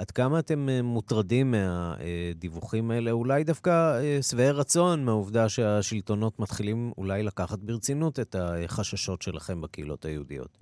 עד 0.01 0.11
כמה 0.11 0.39
אתם 0.39 0.69
אה, 0.69 0.83
מוטרדים 0.83 1.47
מהדיווחים 1.51 2.91
האלה? 2.91 3.11
אולי 3.11 3.45
דווקא 3.45 3.71
אה, 3.71 4.19
שבעי 4.23 4.51
רצון 4.61 5.05
מהעובדה 5.05 5.49
שהשלטונות 5.49 6.39
מתחילים 6.39 6.93
אולי 6.99 7.23
לקחת 7.23 7.59
ברצינות 7.59 8.21
את 8.21 8.35
החששות 8.35 9.23
שלכם 9.23 9.61
בקהילות 9.61 10.05
היהודיות. 10.05 10.59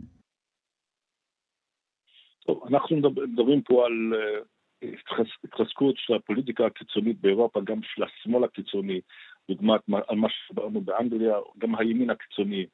טוב, 2.47 2.65
אנחנו 2.71 2.97
מדברים 2.97 3.63
פה 3.63 3.87
על 3.87 4.13
אה, 4.15 4.89
התחזקות 5.45 5.95
של 5.99 6.15
הפוליטיקה 6.15 6.67
הקיצונית 6.67 7.21
באירופה, 7.21 7.61
גם 7.65 7.81
של 7.83 8.03
השמאל 8.03 8.45
הקיצוני, 8.45 9.01
דוגמת 9.51 9.81
על 10.09 10.17
מה 10.17 10.29
שדיברנו 10.31 10.81
באנגליה, 10.81 11.35
גם 11.59 11.75
הימין 11.75 12.11
הקיצוני 12.11 12.67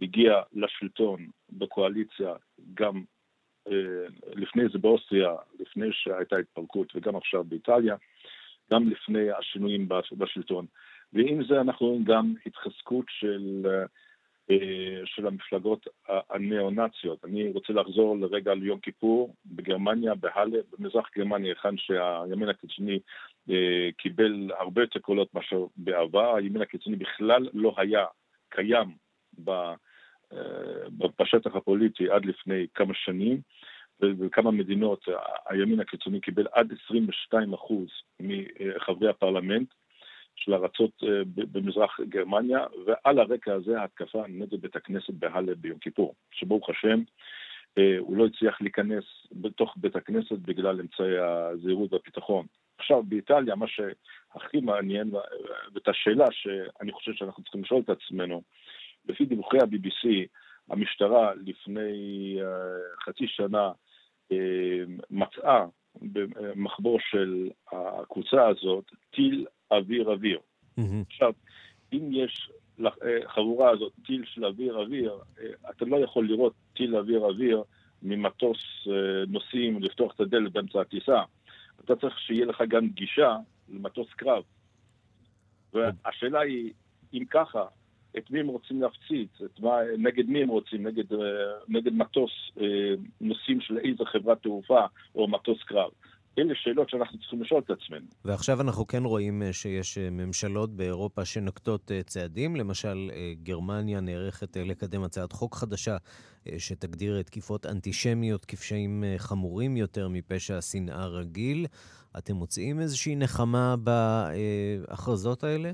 הגיע 0.00 0.32
לשלטון 0.52 1.26
בקואליציה 1.50 2.34
גם 2.74 3.04
לפני 4.34 4.62
זה 4.72 4.78
באוסטריה, 4.78 5.34
לפני 5.60 5.86
שהייתה 5.92 6.36
התפרקות, 6.36 6.92
וגם 6.96 7.16
עכשיו 7.16 7.44
באיטליה, 7.44 7.96
גם 8.72 8.88
לפני 8.90 9.30
השינויים 9.30 9.88
בשלטון. 10.12 10.66
ועם 11.12 11.44
זה 11.44 11.60
אנחנו 11.60 11.86
רואים 11.86 12.04
גם 12.04 12.34
התחזקות 12.46 13.04
של, 13.08 13.66
אה, 14.50 15.00
של 15.04 15.26
המפלגות 15.26 15.86
הניאו-נאציות. 16.08 17.24
אני 17.24 17.50
רוצה 17.54 17.72
לחזור 17.72 18.16
לרגע 18.18 18.54
ליום 18.54 18.80
כיפור 18.80 19.34
בגרמניה, 19.46 20.14
בהאלה, 20.14 20.58
במזרח 20.72 21.08
גרמניה, 21.16 21.50
היכן 21.50 21.76
שהימין 21.76 22.48
הקיצוני 22.48 22.98
אה, 23.50 23.88
קיבל 23.96 24.50
הרבה 24.58 24.82
יותר 24.82 25.00
קולות 25.00 25.34
מאשר 25.34 25.66
בעבר. 25.76 26.36
הימין 26.36 26.62
הקיצוני 26.62 26.96
בכלל 26.96 27.48
לא 27.52 27.74
היה 27.76 28.04
קיים 28.48 28.96
ב... 29.44 29.50
בשטח 31.18 31.56
הפוליטי 31.56 32.10
עד 32.10 32.24
לפני 32.24 32.66
כמה 32.74 32.94
שנים, 32.94 33.40
ובכמה 34.00 34.50
מדינות 34.50 35.04
הימין 35.48 35.80
הקיצוני 35.80 36.20
קיבל 36.20 36.46
עד 36.52 36.72
22 36.84 37.52
אחוז 37.52 37.88
מחברי 38.20 39.08
הפרלמנט 39.08 39.68
של 40.36 40.54
ארצות 40.54 40.90
אה, 41.02 41.22
במזרח 41.52 42.00
גרמניה, 42.08 42.66
ועל 42.86 43.18
הרקע 43.18 43.54
הזה 43.54 43.80
ההתקפה 43.80 44.22
נגד 44.28 44.60
בית 44.60 44.76
הכנסת 44.76 45.10
בהאלה 45.10 45.54
ביום 45.54 45.78
כיפור, 45.78 46.14
שברוך 46.30 46.70
השם 46.70 47.02
אה, 47.78 47.96
הוא 47.98 48.16
לא 48.16 48.26
הצליח 48.26 48.60
להיכנס 48.60 49.04
בתוך 49.32 49.74
בית 49.76 49.96
הכנסת 49.96 50.38
בגלל 50.38 50.80
אמצעי 50.80 51.18
הזהירות 51.18 51.92
והביטחון. 51.92 52.46
עכשיו, 52.78 53.02
באיטליה, 53.02 53.54
מה 53.54 53.66
שהכי 53.68 54.60
מעניין, 54.60 55.10
ואת 55.74 55.88
השאלה 55.88 56.26
שאני 56.30 56.92
חושב 56.92 57.12
שאנחנו 57.12 57.42
צריכים 57.42 57.62
לשאול 57.62 57.80
את 57.84 57.90
עצמנו, 57.90 58.42
לפי 59.08 59.24
דיווחי 59.24 59.58
ה-BBC, 59.58 60.08
המשטרה 60.70 61.34
לפני 61.34 62.36
uh, 62.40 63.04
חצי 63.04 63.24
שנה 63.26 63.72
uh, 64.32 64.34
מצאה 65.10 65.64
במחבור 66.02 66.98
של 67.10 67.50
הקבוצה 67.72 68.48
הזאת 68.48 68.84
טיל 69.14 69.46
אוויר-אוויר. 69.70 70.38
עכשיו, 71.06 71.32
אם 71.92 72.08
יש 72.12 72.50
לחבורה 72.78 73.70
הזאת 73.70 73.92
טיל 74.06 74.24
של 74.24 74.44
אוויר-אוויר, 74.44 75.18
אתה 75.70 75.84
לא 75.84 75.96
יכול 75.96 76.28
לראות 76.28 76.52
טיל 76.76 76.96
אוויר-אוויר 76.96 77.62
ממטוס 78.02 78.58
נוסעים, 79.28 79.82
לפתוח 79.82 80.14
את 80.14 80.20
הדלת 80.20 80.52
באמצע 80.52 80.80
הטיסה. 80.80 81.22
אתה 81.84 81.96
צריך 81.96 82.18
שיהיה 82.18 82.46
לך 82.46 82.62
גם 82.68 82.88
גישה 82.88 83.36
למטוס 83.68 84.08
קרב. 84.16 84.42
והשאלה 85.72 86.40
היא, 86.40 86.72
אם 87.14 87.24
ככה, 87.30 87.64
את 88.18 88.30
מי 88.30 88.40
הם 88.40 88.46
רוצים 88.46 88.82
להפציץ, 88.82 89.30
מה, 89.60 89.76
נגד 89.98 90.26
מי 90.26 90.42
הם 90.42 90.48
רוצים, 90.48 90.86
נגד, 90.86 91.04
נגד 91.68 91.92
מטוס 91.92 92.30
נוסעים 93.20 93.60
של 93.60 93.78
איזו 93.78 94.04
חברת 94.04 94.42
תעופה 94.42 94.80
או 95.14 95.28
מטוס 95.28 95.62
קרב. 95.62 95.90
אלה 96.38 96.54
שאלות 96.54 96.90
שאנחנו 96.90 97.18
צריכים 97.18 97.42
לשאול 97.42 97.60
את 97.64 97.70
עצמנו. 97.70 98.06
ועכשיו 98.24 98.60
אנחנו 98.60 98.86
כן 98.86 99.04
רואים 99.04 99.42
שיש 99.52 99.98
ממשלות 99.98 100.70
באירופה 100.70 101.24
שנוקטות 101.24 101.90
צעדים. 102.06 102.56
למשל, 102.56 103.10
גרמניה 103.42 104.00
נערכת 104.00 104.56
לקדם 104.56 105.02
הצעת 105.02 105.32
חוק 105.32 105.54
חדשה 105.54 105.96
שתגדיר 106.58 107.22
תקיפות 107.22 107.66
אנטישמיות 107.66 108.44
כפשעים 108.44 109.04
חמורים 109.18 109.76
יותר 109.76 110.08
מפשע 110.08 110.56
השנאה 110.58 111.06
רגיל. 111.06 111.66
אתם 112.18 112.34
מוצאים 112.34 112.80
איזושהי 112.80 113.16
נחמה 113.16 113.74
בהכרזות 113.76 115.44
האלה? 115.44 115.72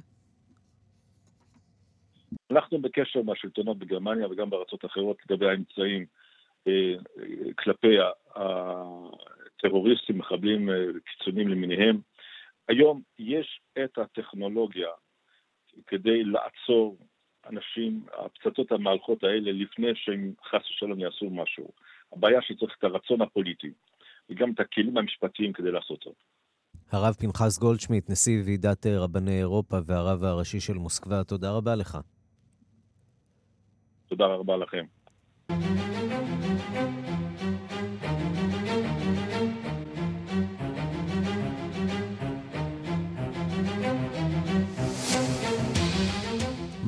אנחנו 2.50 2.80
בקשר 2.80 3.18
עם 3.18 3.30
השלטונות 3.30 3.78
בגרמניה 3.78 4.28
וגם 4.28 4.50
בארצות 4.50 4.84
אחרות 4.84 5.16
לגבי 5.26 5.46
האמצעים 5.46 6.06
כלפי 7.56 7.96
טרוריסטים, 9.62 10.18
מחבלים 10.18 10.70
אה, 10.70 10.74
קיצוניים 11.06 11.48
למיניהם. 11.48 12.00
היום 12.68 13.02
יש 13.18 13.60
את 13.84 13.98
הטכנולוגיה 13.98 14.88
כדי 15.86 16.24
לעצור 16.24 16.98
אנשים, 17.46 18.04
הפצצות 18.18 18.72
המהלכות 18.72 19.24
האלה, 19.24 19.52
לפני 19.52 19.86
שהם 19.94 20.32
חס 20.50 20.70
ושלום 20.70 21.00
יעשו 21.00 21.30
משהו. 21.30 21.68
הבעיה 22.12 22.42
שצריך 22.42 22.74
את 22.78 22.84
הרצון 22.84 23.22
הפוליטי 23.22 23.70
וגם 24.30 24.52
את 24.52 24.60
הכלים 24.60 24.96
המשפטיים 24.96 25.52
כדי 25.52 25.70
לעשות 25.70 26.02
זאת. 26.04 26.16
הרב 26.92 27.14
פנחס 27.14 27.58
גולדשמיט, 27.58 28.10
נשיא 28.10 28.42
ועידת 28.44 28.86
רבני 28.86 29.38
אירופה 29.38 29.76
והרב 29.86 30.24
הראשי 30.24 30.60
של 30.60 30.74
מוסקבה, 30.74 31.24
תודה 31.24 31.50
רבה 31.50 31.76
לך. 31.76 31.98
תודה 34.10 34.26
רבה 34.26 34.56
לכם. 34.56 34.84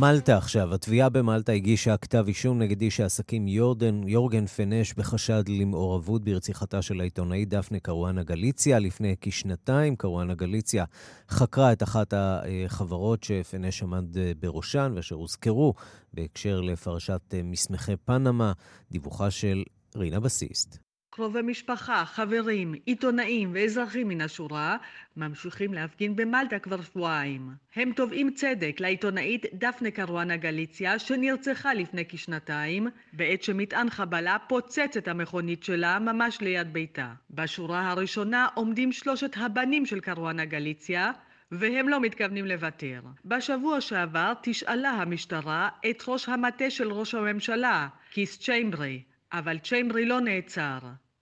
מלטה 0.03 0.37
עכשיו. 0.37 0.75
התביעה 0.75 1.09
במלטה 1.09 1.53
הגישה 1.53 1.97
כתב 1.97 2.25
אישום 2.29 2.59
נגד 2.59 2.81
איש 2.81 3.01
העסקים 3.01 3.49
יורדן, 3.49 4.09
יורגן 4.09 4.47
פנש 4.47 4.95
בחשד 4.95 5.49
למעורבות 5.49 6.25
ברציחתה 6.25 6.83
של 6.83 7.01
העיתונאית 7.01 7.49
דפנה 7.49 7.79
קרואנה 7.81 8.23
גליציה. 8.23 8.79
לפני 8.79 9.17
כשנתיים 9.21 9.97
קרואנה 9.97 10.35
גליציה 10.35 10.85
חקרה 11.29 11.73
את 11.73 11.83
אחת 11.83 12.15
החברות 12.17 13.25
שפנש 13.25 13.83
עמד 13.83 14.05
בראשן 14.41 14.93
ואשר 14.97 15.15
הוזכרו 15.15 15.75
בהקשר 16.15 16.61
לפרשת 16.61 17.35
מסמכי 17.45 17.97
פנמה. 17.97 18.53
דיווחה 18.91 19.31
של 19.31 19.63
רינה 19.97 20.21
בסיסט. 20.21 20.82
קרובי 21.15 21.43
משפחה, 21.43 22.05
חברים, 22.05 22.75
עיתונאים 22.87 23.51
ואזרחים 23.55 24.09
מן 24.09 24.21
השורה 24.21 24.77
ממשיכים 25.17 25.75
להפגין 25.75 26.17
במלטה 26.17 26.59
כבר 26.59 26.83
שבועיים. 26.83 27.51
הם 27.77 27.93
תובעים 27.93 28.31
צדק 28.31 28.77
לעיתונאית 28.81 29.47
דפנה 29.55 29.91
קרואנה 29.91 30.37
גליציה 30.37 30.99
שנרצחה 30.99 31.75
לפני 31.75 32.05
כשנתיים 32.09 32.89
בעת 33.13 33.43
שמטען 33.43 33.91
חבלה 33.91 34.37
פוצץ 34.49 34.97
את 34.97 35.09
המכונית 35.09 35.63
שלה 35.63 35.99
ממש 35.99 36.41
ליד 36.41 36.73
ביתה. 36.73 37.13
בשורה 37.31 37.91
הראשונה 37.91 38.47
עומדים 38.55 38.93
שלושת 38.93 39.37
הבנים 39.37 39.87
של 39.87 40.01
קרואנה 40.01 40.45
גליציה 40.45 41.13
והם 41.51 41.89
לא 41.89 42.01
מתכוונים 42.01 42.47
לוותר. 42.47 43.01
בשבוע 43.25 43.81
שעבר 43.81 44.33
תשאלה 44.43 44.91
המשטרה 44.91 45.69
את 45.91 46.03
ראש 46.09 46.29
המטה 46.29 46.71
של 46.71 46.93
ראש 46.93 47.15
הממשלה, 47.15 47.89
כיס 48.11 48.39
צ'יימברי, 48.39 49.03
אבל 49.33 49.59
צ'יימברי 49.59 50.07
לא 50.07 50.21
נעצר. 50.21 50.79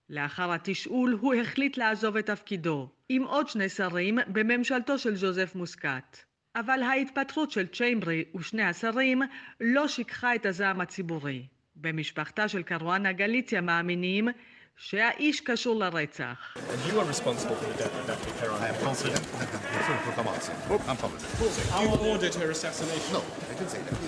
לאחר 0.08 0.52
התשאול 0.52 1.18
הוא 1.20 1.34
החליט 1.34 1.76
לעזוב 1.76 2.16
את 2.16 2.26
תפקידו, 2.26 2.88
עם 3.08 3.22
עוד 3.22 3.48
שני 3.48 3.68
שרים 3.68 4.18
בממשלתו 4.26 4.98
של 4.98 5.16
ז'וזף 5.16 5.54
מוסקת. 5.54 6.18
אבל 6.56 6.82
ההתפטרות 6.82 7.50
של 7.50 7.66
צ'יימברי 7.66 8.24
ושני 8.34 8.62
השרים 8.62 9.22
לא 9.60 9.88
שיקחה 9.88 10.34
את 10.34 10.46
הזעם 10.46 10.80
הציבורי. 10.80 11.46
במשפחתה 11.76 12.48
של 12.48 12.62
קרואנה 12.62 13.12
גליציה 13.12 13.60
מאמינים 13.60 14.28
שהאיש 14.82 15.40
קשור 15.40 15.78
לרצח. 15.80 16.56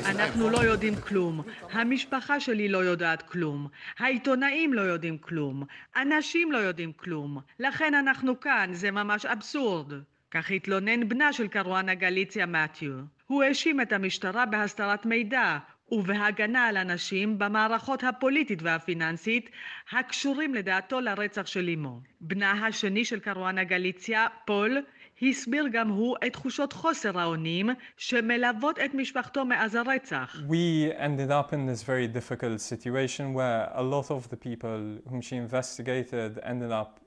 אנחנו 0.04 0.50
לא 0.50 0.58
יודעים 0.58 0.96
כלום. 0.96 1.40
המשפחה 1.72 2.40
שלי 2.40 2.68
לא 2.68 2.78
יודעת 2.78 3.22
כלום. 3.22 3.68
העיתונאים 3.98 4.74
לא 4.74 4.80
יודעים 4.80 5.18
כלום. 5.18 5.64
אנשים 5.96 6.52
לא 6.52 6.58
יודעים 6.58 6.92
כלום. 6.92 7.40
לכן 7.58 7.94
אנחנו 7.94 8.40
כאן, 8.40 8.70
זה 8.72 8.90
ממש 8.90 9.26
אבסורד. 9.26 9.92
כך 10.30 10.50
התלונן 10.50 11.08
בנה 11.08 11.32
של 11.32 11.48
קרואנה 11.48 11.94
גליציה 11.94 12.46
מתיו. 12.46 12.92
הוא 13.26 13.42
האשים 13.42 13.80
את 13.80 13.92
המשטרה 13.92 14.46
בהסתרת 14.46 15.06
מידע, 15.06 15.58
ובהגנה 15.92 16.66
על 16.66 16.76
אנשים 16.76 17.38
במערכות 17.38 18.04
הפוליטית 18.04 18.62
והפיננסית 18.62 19.50
הקשורים 19.92 20.54
לדעתו 20.54 21.00
לרצח 21.00 21.46
של 21.46 21.68
אמו. 21.74 22.00
בנה 22.20 22.66
השני 22.66 23.04
של 23.04 23.20
קרואנה 23.20 23.64
גליציה, 23.64 24.26
פול, 24.44 24.78
הסביר 25.22 25.68
גם 25.72 25.88
הוא 25.88 26.16
את 26.26 26.32
תחושות 26.32 26.72
חוסר 26.72 27.18
האונים 27.18 27.70
שמלוות 27.96 28.78
את 28.78 28.94
משפחתו 28.94 29.44
מאז 29.44 29.74
הרצח. 29.74 30.36
We 30.48 30.92
ended 30.98 31.30
up 31.30 31.52
in 31.52 31.66
this 31.66 31.82
very 31.82 32.08
difficult 32.08 32.60
situation 32.60 33.34
where 33.34 33.68
a 33.72 33.82
lot 33.82 34.10
of 34.10 34.28
the 34.30 34.36
people 34.36 34.98
whom 35.10 35.20
she 35.20 35.36
investigated 35.36 36.38
ended 36.42 36.72
up 36.72 37.01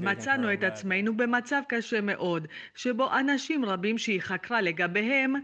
מצאנו 0.00 0.52
את 0.52 0.62
עצמנו 0.64 1.16
במצב 1.16 1.62
קשה 1.68 2.00
מאוד, 2.00 2.46
שבו 2.74 3.18
אנשים 3.18 3.64
רבים 3.64 3.98
שהיא 3.98 4.20
חקרה 4.20 4.60
לגביהם, 4.60 5.34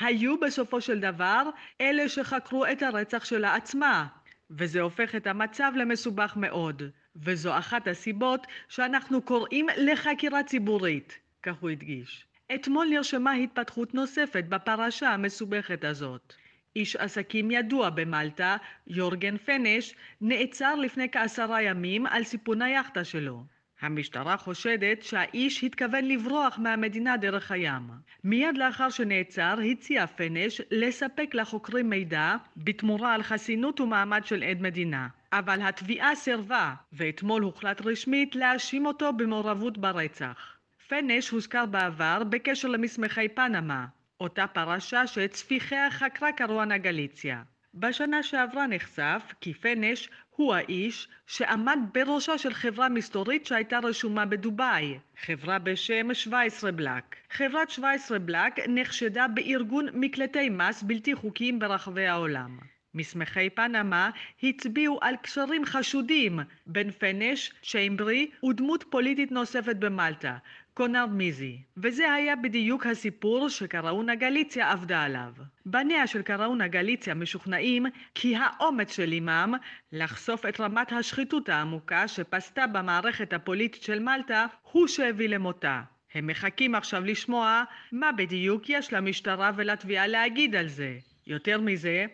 היו 0.00 0.40
בסופו 0.40 0.80
של 0.80 1.00
דבר 1.00 1.50
אלה 1.80 2.08
שחקרו 2.08 2.66
את 2.66 2.82
הרצח 2.82 3.24
שלה 3.24 3.54
עצמה, 3.54 4.06
וזה 4.50 4.80
הופך 4.80 5.14
את 5.14 5.26
המצב 5.26 5.72
למסובך 5.76 6.32
מאוד, 6.36 6.82
וזו 7.16 7.58
אחת 7.58 7.88
הסיבות 7.88 8.46
שאנחנו 8.68 9.22
קוראים 9.22 9.66
לחקירה 9.76 10.42
ציבורית, 10.42 11.18
כך 11.42 11.56
הוא 11.60 11.70
הדגיש. 11.70 12.26
אתמול 12.54 12.86
נרשמה 12.90 13.32
התפתחות 13.32 13.94
נוספת 13.94 14.44
בפרשה 14.48 15.10
המסובכת 15.10 15.84
הזאת. 15.84 16.34
איש 16.76 16.96
עסקים 16.96 17.50
ידוע 17.50 17.90
במלטה, 17.90 18.56
יורגן 18.86 19.36
פנש, 19.36 19.94
נעצר 20.20 20.74
לפני 20.74 21.10
כעשרה 21.10 21.62
ימים 21.62 22.06
על 22.06 22.24
סיפון 22.24 22.62
היאכטה 22.62 23.04
שלו. 23.04 23.44
המשטרה 23.82 24.36
חושדת 24.36 25.02
שהאיש 25.02 25.64
התכוון 25.64 26.04
לברוח 26.04 26.58
מהמדינה 26.58 27.16
דרך 27.16 27.50
הים. 27.50 27.82
מיד 28.24 28.58
לאחר 28.58 28.90
שנעצר 28.90 29.58
הציע 29.70 30.06
פנש 30.06 30.60
לספק 30.70 31.34
לחוקרים 31.34 31.90
מידע 31.90 32.36
בתמורה 32.56 33.14
על 33.14 33.22
חסינות 33.22 33.80
ומעמד 33.80 34.24
של 34.24 34.42
עד 34.42 34.62
מדינה. 34.62 35.08
אבל 35.32 35.62
התביעה 35.62 36.14
סירבה, 36.14 36.74
ואתמול 36.92 37.42
הוחלט 37.42 37.80
רשמית 37.86 38.34
להאשים 38.36 38.86
אותו 38.86 39.12
במעורבות 39.12 39.78
ברצח. 39.78 40.56
פנש 40.88 41.28
הוזכר 41.28 41.66
בעבר 41.66 42.22
בקשר 42.28 42.68
למסמכי 42.68 43.28
פנמה, 43.28 43.86
אותה 44.20 44.46
פרשה 44.46 45.06
שצפיחיה 45.06 45.90
חקרה 45.90 46.32
קרואנה 46.32 46.78
גליציה. 46.78 47.42
בשנה 47.74 48.22
שעברה 48.22 48.66
נחשף 48.66 49.22
כי 49.40 49.54
פנש 49.54 50.08
הוא 50.36 50.54
האיש 50.54 51.08
שעמד 51.26 51.78
בראשה 51.94 52.38
של 52.38 52.54
חברה 52.54 52.88
מסתורית 52.88 53.46
שהייתה 53.46 53.78
רשומה 53.82 54.26
בדובאי, 54.26 54.98
חברה 55.26 55.58
בשם 55.58 56.14
17 56.14 56.72
בלק. 56.72 57.16
חברת 57.30 57.70
17 57.70 58.18
בלק 58.18 58.58
נחשדה 58.68 59.26
בארגון 59.28 59.86
מקלטי 59.94 60.48
מס 60.48 60.82
בלתי 60.82 61.14
חוקיים 61.14 61.58
ברחבי 61.58 62.06
העולם. 62.06 62.58
מסמכי 62.94 63.50
פנמה 63.50 64.10
הצביעו 64.42 64.98
על 65.02 65.16
קשרים 65.16 65.64
חשודים 65.64 66.40
בין 66.66 66.90
פנש, 66.90 67.52
צ'יימברי 67.62 68.30
ודמות 68.44 68.84
פוליטית 68.90 69.32
נוספת 69.32 69.76
במלטה, 69.76 70.36
קונרד 70.74 71.10
מיזי, 71.12 71.62
וזה 71.76 72.12
היה 72.12 72.36
בדיוק 72.36 72.86
הסיפור 72.86 73.48
שקראונה 73.48 74.14
גליציה 74.14 74.72
עבדה 74.72 75.02
עליו. 75.02 75.32
בניה 75.66 76.06
של 76.06 76.22
קראונה 76.22 76.68
גליציה 76.68 77.14
משוכנעים 77.14 77.86
כי 78.14 78.36
האומץ 78.36 78.96
של 78.96 79.12
אימם 79.12 79.54
לחשוף 79.92 80.46
את 80.46 80.60
רמת 80.60 80.92
השחיתות 80.92 81.48
העמוקה 81.48 82.08
שפסתה 82.08 82.66
במערכת 82.66 83.32
הפוליטית 83.32 83.82
של 83.82 83.98
מלטה 83.98 84.46
הוא 84.62 84.86
שהביא 84.86 85.28
למותה. 85.28 85.82
הם 86.14 86.26
מחכים 86.26 86.74
עכשיו 86.74 87.04
לשמוע 87.04 87.64
מה 87.92 88.12
בדיוק 88.12 88.62
יש 88.68 88.92
למשטרה 88.92 89.50
ולתביעה 89.56 90.06
להגיד 90.06 90.54
על 90.54 90.68
זה. 90.68 90.98
יותר 91.26 91.60
מזה, 91.60 92.06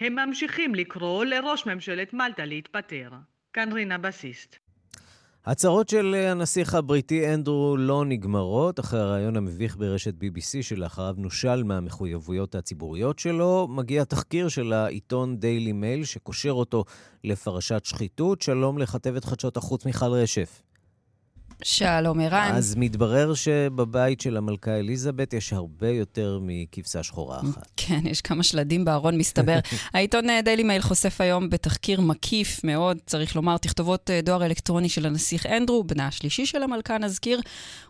הם 0.00 0.14
ממשיכים 0.14 0.74
לקרוא 0.74 1.24
לראש 1.24 1.66
ממשלת 1.66 2.14
מלטה 2.14 2.44
להתפטר. 2.44 3.10
כאן 3.52 3.72
רינה 3.72 3.98
בסיסט. 3.98 4.65
הצהרות 5.46 5.88
של 5.88 6.14
הנסיך 6.14 6.74
הבריטי 6.74 7.34
אנדרו 7.34 7.76
לא 7.76 8.04
נגמרות, 8.04 8.80
אחרי 8.80 9.00
הרעיון 9.00 9.36
המביך 9.36 9.76
ברשת 9.76 10.14
BBC 10.14 10.62
שלאחריו 10.62 11.14
נושל 11.18 11.62
מהמחויבויות 11.62 12.54
הציבוריות 12.54 13.18
שלו, 13.18 13.68
מגיע 13.70 14.04
תחקיר 14.04 14.48
של 14.48 14.72
העיתון 14.72 15.36
דיילי 15.36 15.72
מייל 15.72 16.04
שקושר 16.04 16.50
אותו 16.50 16.84
לפרשת 17.24 17.84
שחיתות. 17.84 18.42
שלום 18.42 18.78
לכתבת 18.78 19.24
חדשות 19.24 19.56
החוץ 19.56 19.86
מיכל 19.86 20.06
רשף. 20.06 20.62
שלום, 21.62 22.20
ערן. 22.20 22.50
אז 22.54 22.74
מתברר 22.78 23.34
שבבית 23.34 24.20
של 24.20 24.36
המלכה 24.36 24.78
אליזבת 24.78 25.32
יש 25.32 25.52
הרבה 25.52 25.88
יותר 25.88 26.38
מכבשה 26.42 27.02
שחורה 27.02 27.40
אחת. 27.40 27.68
כן, 27.76 28.00
יש 28.04 28.20
כמה 28.20 28.42
שלדים 28.42 28.84
בארון, 28.84 29.18
מסתבר. 29.18 29.58
העיתון 29.94 30.24
דיילי 30.44 30.62
מייל 30.62 30.82
חושף 30.82 31.20
היום 31.20 31.50
בתחקיר 31.50 32.00
מקיף 32.00 32.64
מאוד, 32.64 32.98
צריך 33.06 33.36
לומר, 33.36 33.56
תכתובות 33.56 34.10
אה, 34.10 34.20
דואר 34.20 34.44
אלקטרוני 34.44 34.88
של 34.88 35.06
הנסיך 35.06 35.46
אנדרו, 35.46 35.84
בנה 35.84 36.06
השלישי 36.06 36.46
של 36.46 36.62
המלכה, 36.62 36.98
נזכיר, 36.98 37.40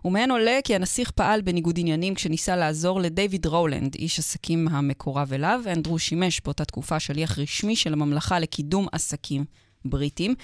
ומהן 0.05 0.31
עולה 0.31 0.59
כי 0.65 0.75
הנסיך 0.75 1.11
פעל 1.11 1.41
בניגוד 1.41 1.79
עניינים 1.79 2.15
כשניסה 2.15 2.57
לעזור 2.57 3.01
לדייוויד 3.01 3.47
רולנד, 3.47 3.95
איש 3.95 4.19
עסקים 4.19 4.69
המקורב 4.69 5.33
אליו. 5.33 5.61
אנדרו 5.73 5.99
שימש 5.99 6.41
באותה 6.45 6.65
תקופה 6.65 7.01
שליח 7.01 7.39
רשמי 7.39 7.77
של 7.77 7.93
הממלכה 7.93 8.39
לקידום 8.39 8.87
עסקים. 8.93 9.45
בריטים. 9.91 10.35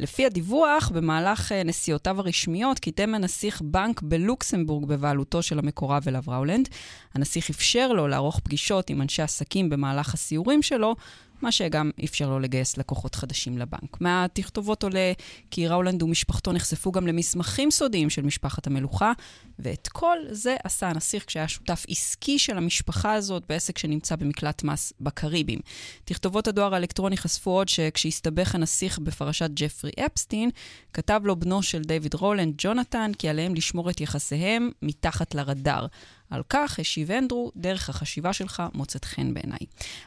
לפי 0.00 0.26
הדיווח, 0.26 0.88
במהלך 0.94 1.52
אה, 1.52 1.62
נסיעותיו 1.62 2.20
הרשמיות 2.20 2.78
קידם 2.78 3.14
הנסיך 3.14 3.62
בנק 3.64 4.02
בלוקסמבורג 4.02 4.84
בבעלותו 4.84 5.42
של 5.42 5.58
המקורב 5.58 6.04
אליו 6.08 6.22
ראולנד. 6.28 6.68
הנסיך 7.14 7.50
אפשר 7.50 7.92
לו 7.92 8.08
לערוך 8.08 8.40
פגישות 8.40 8.90
עם 8.90 9.02
אנשי 9.02 9.22
עסקים 9.22 9.70
במהלך 9.70 10.14
הסיורים 10.14 10.62
שלו, 10.62 10.96
מה 11.42 11.52
שגם 11.52 11.90
אפשר 12.04 12.30
לו 12.30 12.38
לגייס 12.38 12.76
לקוחות 12.76 13.14
חדשים 13.14 13.58
לבנק. 13.58 14.00
מהתכתובות 14.00 14.82
עולה 14.82 15.12
כי 15.50 15.68
ראולנד 15.68 16.02
ומשפחתו 16.02 16.52
נחשפו 16.52 16.92
גם 16.92 17.06
למסמכים 17.06 17.70
סודיים 17.70 18.10
של 18.10 18.22
משפחת 18.22 18.66
המלוכה, 18.66 19.12
ואת 19.58 19.88
כל 19.88 20.16
זה 20.30 20.56
עשה 20.64 20.88
הנסיך 20.88 21.24
כשהיה 21.26 21.48
שותף 21.48 21.84
עסקי 21.88 22.38
של 22.38 22.56
המשפחה 22.56 23.12
הזאת 23.12 23.42
בעסק 23.48 23.78
שנמצא 23.78 24.16
במקלט 24.16 24.62
מס 24.62 24.92
בקריבים. 25.00 25.58
תכתובות 26.04 26.48
הדואר 26.48 26.74
האלקטרוני 26.74 27.16
חשפו 27.16 27.50
עוד 27.50 27.68
שכשהסתבך 27.68 28.54
הנסיך 28.54 28.98
בפרשת 28.98 29.50
ג'פרי 29.54 29.90
אפסטין, 30.06 30.50
כתב 30.92 31.20
לו 31.24 31.36
בנו 31.36 31.62
של 31.62 31.82
דיוויד 31.82 32.14
רולנד, 32.14 32.54
ג'ונתן, 32.58 33.12
כי 33.18 33.28
עליהם 33.28 33.54
לשמור 33.54 33.90
את 33.90 34.00
יחסיהם 34.00 34.70
מתחת 34.82 35.34
לרדאר. 35.34 35.86
על 36.32 36.42
כך 36.48 36.78
השיב 36.78 37.10
אנדרו, 37.10 37.52
דרך 37.56 37.88
החשיבה 37.88 38.32
שלך 38.32 38.62
מוצאת 38.74 39.04
חן 39.04 39.34
בעיניי. 39.34 39.58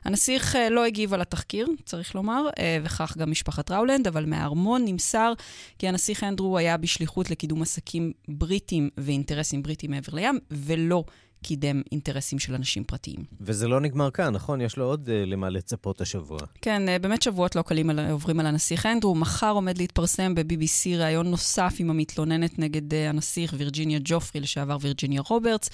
הנסיך 0.05 0.55
אה, 0.55 0.69
לא 0.69 0.85
הגיב 0.85 1.13
על 1.13 1.21
התחקיר, 1.21 1.67
צריך 1.85 2.15
לומר, 2.15 2.47
אה, 2.59 2.79
וכך 2.83 3.17
גם 3.17 3.31
משפחת 3.31 3.71
ראולנד, 3.71 4.07
אבל 4.07 4.25
מהארמון 4.25 4.85
נמסר 4.85 5.33
כי 5.79 5.87
הנסיך 5.87 6.23
אנדרו 6.23 6.57
היה 6.57 6.77
בשליחות 6.77 7.29
לקידום 7.29 7.61
עסקים 7.61 8.11
בריטים 8.27 8.89
ואינטרסים 8.97 9.63
בריטים 9.63 9.91
מעבר 9.91 10.13
לים, 10.13 10.39
ולא 10.51 11.03
קידם 11.41 11.81
אינטרסים 11.91 12.39
של 12.39 12.55
אנשים 12.55 12.83
פרטיים. 12.83 13.23
וזה 13.41 13.67
לא 13.67 13.79
נגמר 13.81 14.11
כאן, 14.11 14.33
נכון? 14.33 14.61
יש 14.61 14.77
לו 14.77 14.85
עוד 14.85 15.07
uh, 15.09 15.11
למה 15.25 15.49
לצפות 15.49 16.01
השבוע. 16.01 16.39
כן, 16.61 16.81
uh, 16.87 17.01
באמת 17.01 17.21
שבועות 17.21 17.55
לא 17.55 17.61
קלים 17.61 17.89
על, 17.89 17.99
עוברים 18.11 18.39
על 18.39 18.45
הנסיך 18.45 18.85
אנדרו. 18.85 19.15
מחר 19.15 19.51
עומד 19.51 19.77
להתפרסם 19.77 20.35
ב-BBC 20.35 20.97
ראיון 20.97 21.27
נוסף 21.27 21.75
עם 21.79 21.89
המתלוננת 21.89 22.59
נגד 22.59 22.93
uh, 22.93 22.95
הנסיך 23.09 23.53
וירג'יניה 23.57 23.99
ג'ופרי, 24.03 24.41
לשעבר 24.41 24.77
וירג'יניה 24.81 25.21
רוברטס. 25.29 25.69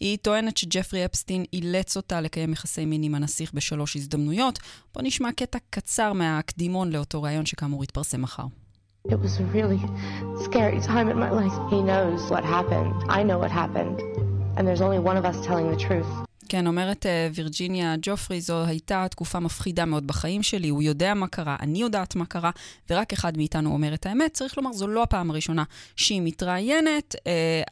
היא 0.00 0.18
טוענת 0.22 0.56
שג'פרי 0.56 1.04
אפסטין 1.04 1.44
אילץ 1.52 1.96
אותה 1.96 2.20
לקיים 2.20 2.52
יחסי 2.52 2.84
מין 2.84 3.02
עם 3.02 3.14
הנסיך 3.14 3.52
בשלוש 3.52 3.96
הזדמנויות. 3.96 4.58
בואו 4.94 5.06
נשמע 5.06 5.32
קטע 5.32 5.58
קצר 5.70 6.12
מהקדימון 6.12 6.92
לאותו 6.92 7.22
ראיון 7.22 7.46
שכאמור 7.46 7.84
יתפרסם 7.84 8.22
מחר. 8.22 8.44
It 9.06 9.20
was 9.20 9.38
a 9.38 9.44
really 9.44 9.80
scary 10.46 10.80
time 10.80 11.10
in 11.10 11.18
my 11.18 11.30
life. 11.30 11.52
He 11.70 11.82
knows 11.82 12.30
what 12.30 12.42
happened. 12.42 12.94
I 13.10 13.22
know 13.22 13.38
what 13.38 13.50
happened. 13.50 14.00
And 14.56 14.66
there's 14.66 14.80
only 14.80 15.00
one 15.10 15.16
of 15.16 15.24
us 15.24 15.36
telling 15.46 15.70
the 15.70 15.80
truth. 15.88 16.06
כן, 16.48 16.66
אומרת 16.66 17.06
uh, 17.06 17.34
וירג'יניה 17.34 17.94
ג'ופרי, 18.02 18.40
זו 18.40 18.64
הייתה 18.64 19.06
תקופה 19.10 19.40
מפחידה 19.40 19.84
מאוד 19.84 20.06
בחיים 20.06 20.42
שלי, 20.42 20.68
הוא 20.68 20.82
יודע 20.82 21.14
מה 21.14 21.26
קרה, 21.26 21.56
אני 21.60 21.78
יודעת 21.78 22.16
מה 22.16 22.26
קרה, 22.26 22.50
ורק 22.90 23.12
אחד 23.12 23.36
מאיתנו 23.36 23.72
אומר 23.72 23.94
את 23.94 24.06
האמת. 24.06 24.32
צריך 24.32 24.56
לומר, 24.56 24.72
זו 24.72 24.86
לא 24.86 25.02
הפעם 25.02 25.30
הראשונה 25.30 25.64
שהיא 25.96 26.22
מתראיינת, 26.24 27.14
uh, 27.14 27.18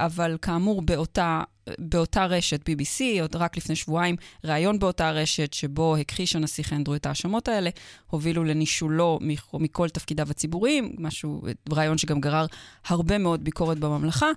אבל 0.01 0.37
כאמור, 0.42 0.83
באותה, 0.83 1.42
באותה 1.79 2.27
רשת 2.27 2.61
BBC, 2.68 3.21
עוד 3.21 3.37
רק 3.37 3.57
לפני 3.57 3.77
שבועיים, 3.77 4.16
ראיון 4.45 4.79
באותה 4.79 5.11
רשת, 5.11 5.53
שבו 5.53 5.97
הכחיש 5.97 6.37
הנסיך 6.37 6.73
אנדרו 6.73 6.95
את 6.95 7.07
ההאשמות 7.07 7.49
האלה, 7.49 7.71
הובילו 8.11 8.45
לנישולו 8.45 9.18
מכל 9.53 9.88
תפקידיו 9.88 10.31
הציבוריים, 10.31 10.97
משהו, 10.99 11.42
ראיון 11.71 11.99
שגם 11.99 12.21
גרר 12.21 12.47
הרבה 12.87 13.18
מאוד 13.18 13.45
ביקורת 13.45 13.79
בממלכה. 13.79 14.29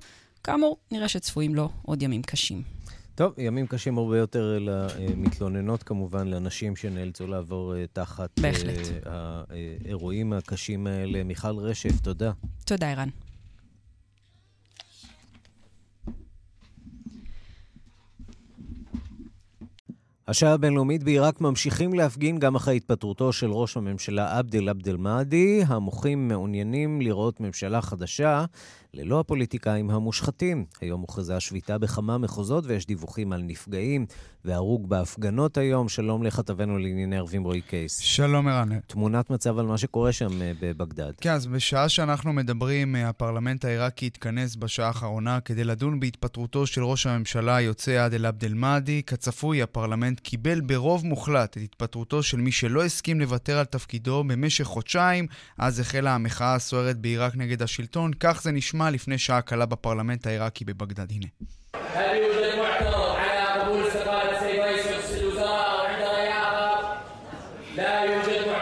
כאמור, 0.45 0.77
נראה 0.91 1.07
שצפויים 1.07 1.55
לו 1.55 1.69
עוד 1.81 2.01
ימים 2.01 2.21
קשים. 2.21 2.61
טוב, 3.15 3.33
ימים 3.37 3.67
קשים 3.67 3.97
הרבה 3.97 4.17
יותר 4.17 4.59
למתלוננות 4.61 5.83
כמובן, 5.83 6.27
לנשים 6.27 6.75
שנאלצו 6.75 7.27
לעבור 7.27 7.75
אה, 7.75 7.85
תחת 7.93 8.39
בהחלט. 8.39 9.05
אה, 9.07 9.43
האירועים 9.85 10.33
הקשים 10.33 10.87
האלה. 10.87 11.23
מיכל 11.23 11.57
רשף, 11.57 11.99
תודה. 12.01 12.31
תודה, 12.65 12.91
ערן. 12.91 13.09
השעה 20.27 20.53
הבינלאומית 20.53 21.03
בעיראק 21.03 21.41
ממשיכים 21.41 21.93
להפגין 21.93 22.39
גם 22.39 22.55
אחרי 22.55 22.75
התפטרותו 22.75 23.33
של 23.33 23.51
ראש 23.51 23.77
הממשלה 23.77 24.37
עבדל 24.37 24.69
עבדל 24.69 24.95
מהדי. 24.95 25.63
המוחים 25.67 26.27
מעוניינים 26.27 27.01
לראות 27.01 27.39
ממשלה 27.39 27.81
חדשה 27.81 28.45
ללא 28.95 29.19
הפוליטיקאים 29.19 29.89
המושחתים. 29.89 30.65
היום 30.81 31.01
הוכרזה 31.01 31.35
השביתה 31.35 31.77
בכמה 31.77 32.17
מחוזות 32.17 32.63
ויש 32.67 32.85
דיווחים 32.85 33.33
על 33.33 33.41
נפגעים 33.41 34.05
והרוג 34.45 34.89
בהפגנות 34.89 35.57
היום. 35.57 35.89
שלום 35.89 36.23
לכתבנו 36.23 36.77
לענייני 36.77 37.17
ערבים 37.17 37.43
רועי 37.43 37.61
קייס. 37.61 37.99
שלום 37.99 38.47
ערן. 38.47 38.79
תמונת 38.79 39.29
מצב 39.29 39.59
על 39.59 39.65
מה 39.65 39.77
שקורה 39.77 40.11
שם 40.11 40.41
אה, 40.41 40.51
בבגדד. 40.61 41.11
כן, 41.21 41.31
אז 41.31 41.47
בשעה 41.47 41.89
שאנחנו 41.89 42.33
מדברים, 42.33 42.95
אה, 42.95 43.09
הפרלמנט 43.09 43.65
העיראקי 43.65 44.05
התכנס 44.05 44.55
בשעה 44.55 44.87
האחרונה 44.87 45.39
כדי 45.39 45.63
לדון 45.63 45.99
בהתפטרותו 45.99 46.67
של 46.67 46.83
ראש 46.83 47.07
הממשלה 47.07 47.55
היוצא 47.55 48.05
עדל 48.05 48.25
עבד 48.25 48.45
אל-מהדי. 48.45 49.01
כצפוי, 49.07 49.61
הפרלמנט 49.61 50.14
קיבל 50.19 50.61
ברוב 50.61 51.05
מוחלט 51.05 51.57
את 51.57 51.61
התפטרותו 51.63 52.23
של 52.23 52.37
מי 52.37 52.51
שלא 52.51 52.85
הסכים 52.85 53.19
לוותר 53.19 53.57
על 53.57 53.65
תפקידו 53.65 54.23
במשך 54.23 54.63
חודשיים. 54.63 55.27
אז 55.57 55.79
החלה 55.79 56.15
המחאה 56.15 56.55
הסוערת 56.55 56.97
בעיראק 56.97 57.35
נגד 57.35 57.61
השלטון. 57.61 58.11
כך 58.19 58.41
זה 58.43 58.51
נשמע 58.51 58.89
לפני 58.89 59.17
שעה 59.17 59.41
קלה 59.41 59.65
בפרלמנט 59.65 60.27
העיראקי 60.27 60.65
בבגדד. 60.65 61.11
הנה. 61.11 62.34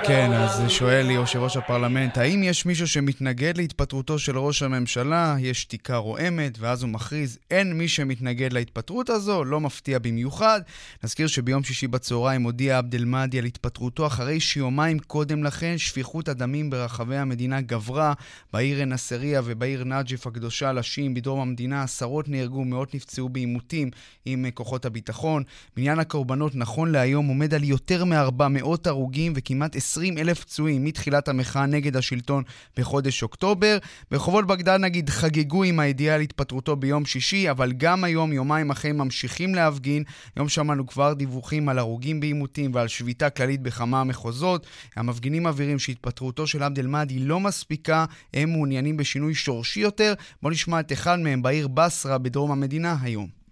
כן, 0.08 0.34
אז 0.34 0.63
שואל 0.68 1.06
לי 1.06 1.13
יושב 1.13 1.39
ראש 1.39 1.58
הפרלמנט, 1.58 2.18
האם 2.18 2.44
יש 2.44 2.66
מישהו 2.66 2.88
שמתנגד 2.88 3.58
להתפטרותו 3.58 4.20
של 4.20 4.38
ראש 4.38 4.63
הממשלה? 4.63 5.36
יש 5.39 5.62
שתיקה 5.62 5.98
רועמת, 5.98 6.58
ואז 6.60 6.84
הוא 6.84 6.89
מכריז, 6.89 7.38
אין 7.52 7.74
מי 7.74 7.88
שמתנגד 7.88 8.54
להתפטרות 8.54 9.10
הזו, 9.10 9.44
לא 9.44 9.60
מפתיע 9.60 10.00
במיוחד. 10.00 10.62
נזכיר 11.04 11.28
שביום 11.28 11.63
שישי 11.63 11.88
בצהריים 11.88 12.44
הודיע 12.44 12.78
עבד 12.78 12.96
אל-מהדי 12.96 13.39
על 13.39 13.46
התפטרותו 13.46 14.08
אחרי 14.08 14.39
שיומיים 14.39 15.00
קודם 15.00 15.44
לכן 15.44 15.78
שפיכות 15.78 16.30
הדמים 16.30 16.70
ברחבי 16.70 17.18
המדינה 17.18 17.62
גברה. 17.62 18.13
בעיר 18.54 18.84
א-נסריה 18.84 19.42
ובעיר 19.46 19.84
נג'ף 19.84 20.28
הקדושה 20.28 20.74
לשים 20.74 21.13
בדרום 21.13 21.39
המדינה 21.39 21.84
עשרות 21.84 22.30
נהרגו, 22.30 22.66
מאות 22.66 22.96
נפצעו 22.96 23.30
בעימותים 23.30 23.89
עם 24.26 24.46
כוחות 24.54 24.86
הביטחון. 24.86 25.44
מניין 25.78 26.00
הקורבנות 26.00 26.56
נכון 26.56 26.92
להיום 26.92 27.28
עומד 27.28 27.54
על 27.54 27.63
יותר 27.63 28.06
מ-400 28.06 28.68
הרוגים 28.86 29.34
וכמעט 29.36 29.76
20 29.93 30.17
אלף 30.17 30.39
פצועים 30.39 30.84
מתחילת 30.84 31.27
המחאה 31.27 31.65
נגד 31.65 31.97
השלטון 31.97 32.43
בחודש 32.77 33.23
אוקטובר. 33.23 33.77
ברחובות 34.12 34.47
בגדד 34.47 34.79
נגיד 34.79 35.10
חגגו 35.10 35.63
עם 35.63 35.79
הידיעה 35.79 36.15
על 36.15 36.21
התפטרותו 36.21 36.75
ביום 36.75 37.06
שישי, 37.06 37.51
אבל 37.51 37.71
גם 37.71 38.03
היום, 38.03 38.34
יומיים 38.34 38.71
אחרי, 38.71 38.91
ממשיכים 38.91 39.56
להפגין. 39.56 40.03
היום 40.36 40.49
שמענו 40.49 40.88
כבר 40.88 41.13
דיווחים 41.13 41.69
על 41.69 41.79
הרוגים 41.79 42.19
בעימותים 42.19 42.71
ועל 42.73 42.88
שביתה 42.88 43.29
כללית 43.29 43.62
בכמה 43.62 44.03
מחוזות. 44.03 44.67
המפגינים 44.95 45.43
מבהירים 45.43 45.79
שהתפטרותו 45.79 46.47
של 46.47 46.63
עבד 46.63 46.79
אל-מאדי 46.79 47.19
לא 47.19 47.39
מספיקה, 47.39 48.06
הם 48.34 48.49
מעוניינים 48.49 48.97
בשינוי 48.97 49.36
שורשי 49.36 49.79
יותר. 49.79 50.13
בואו 50.41 50.53
נשמע 50.53 50.79
את 50.79 50.91
אחד 50.91 51.19
מהם 51.19 51.41
בעיר 51.41 51.67
בסרה 51.67 52.17
בדרום 52.17 52.51
המדינה 52.51 52.95
היום. 53.01 53.42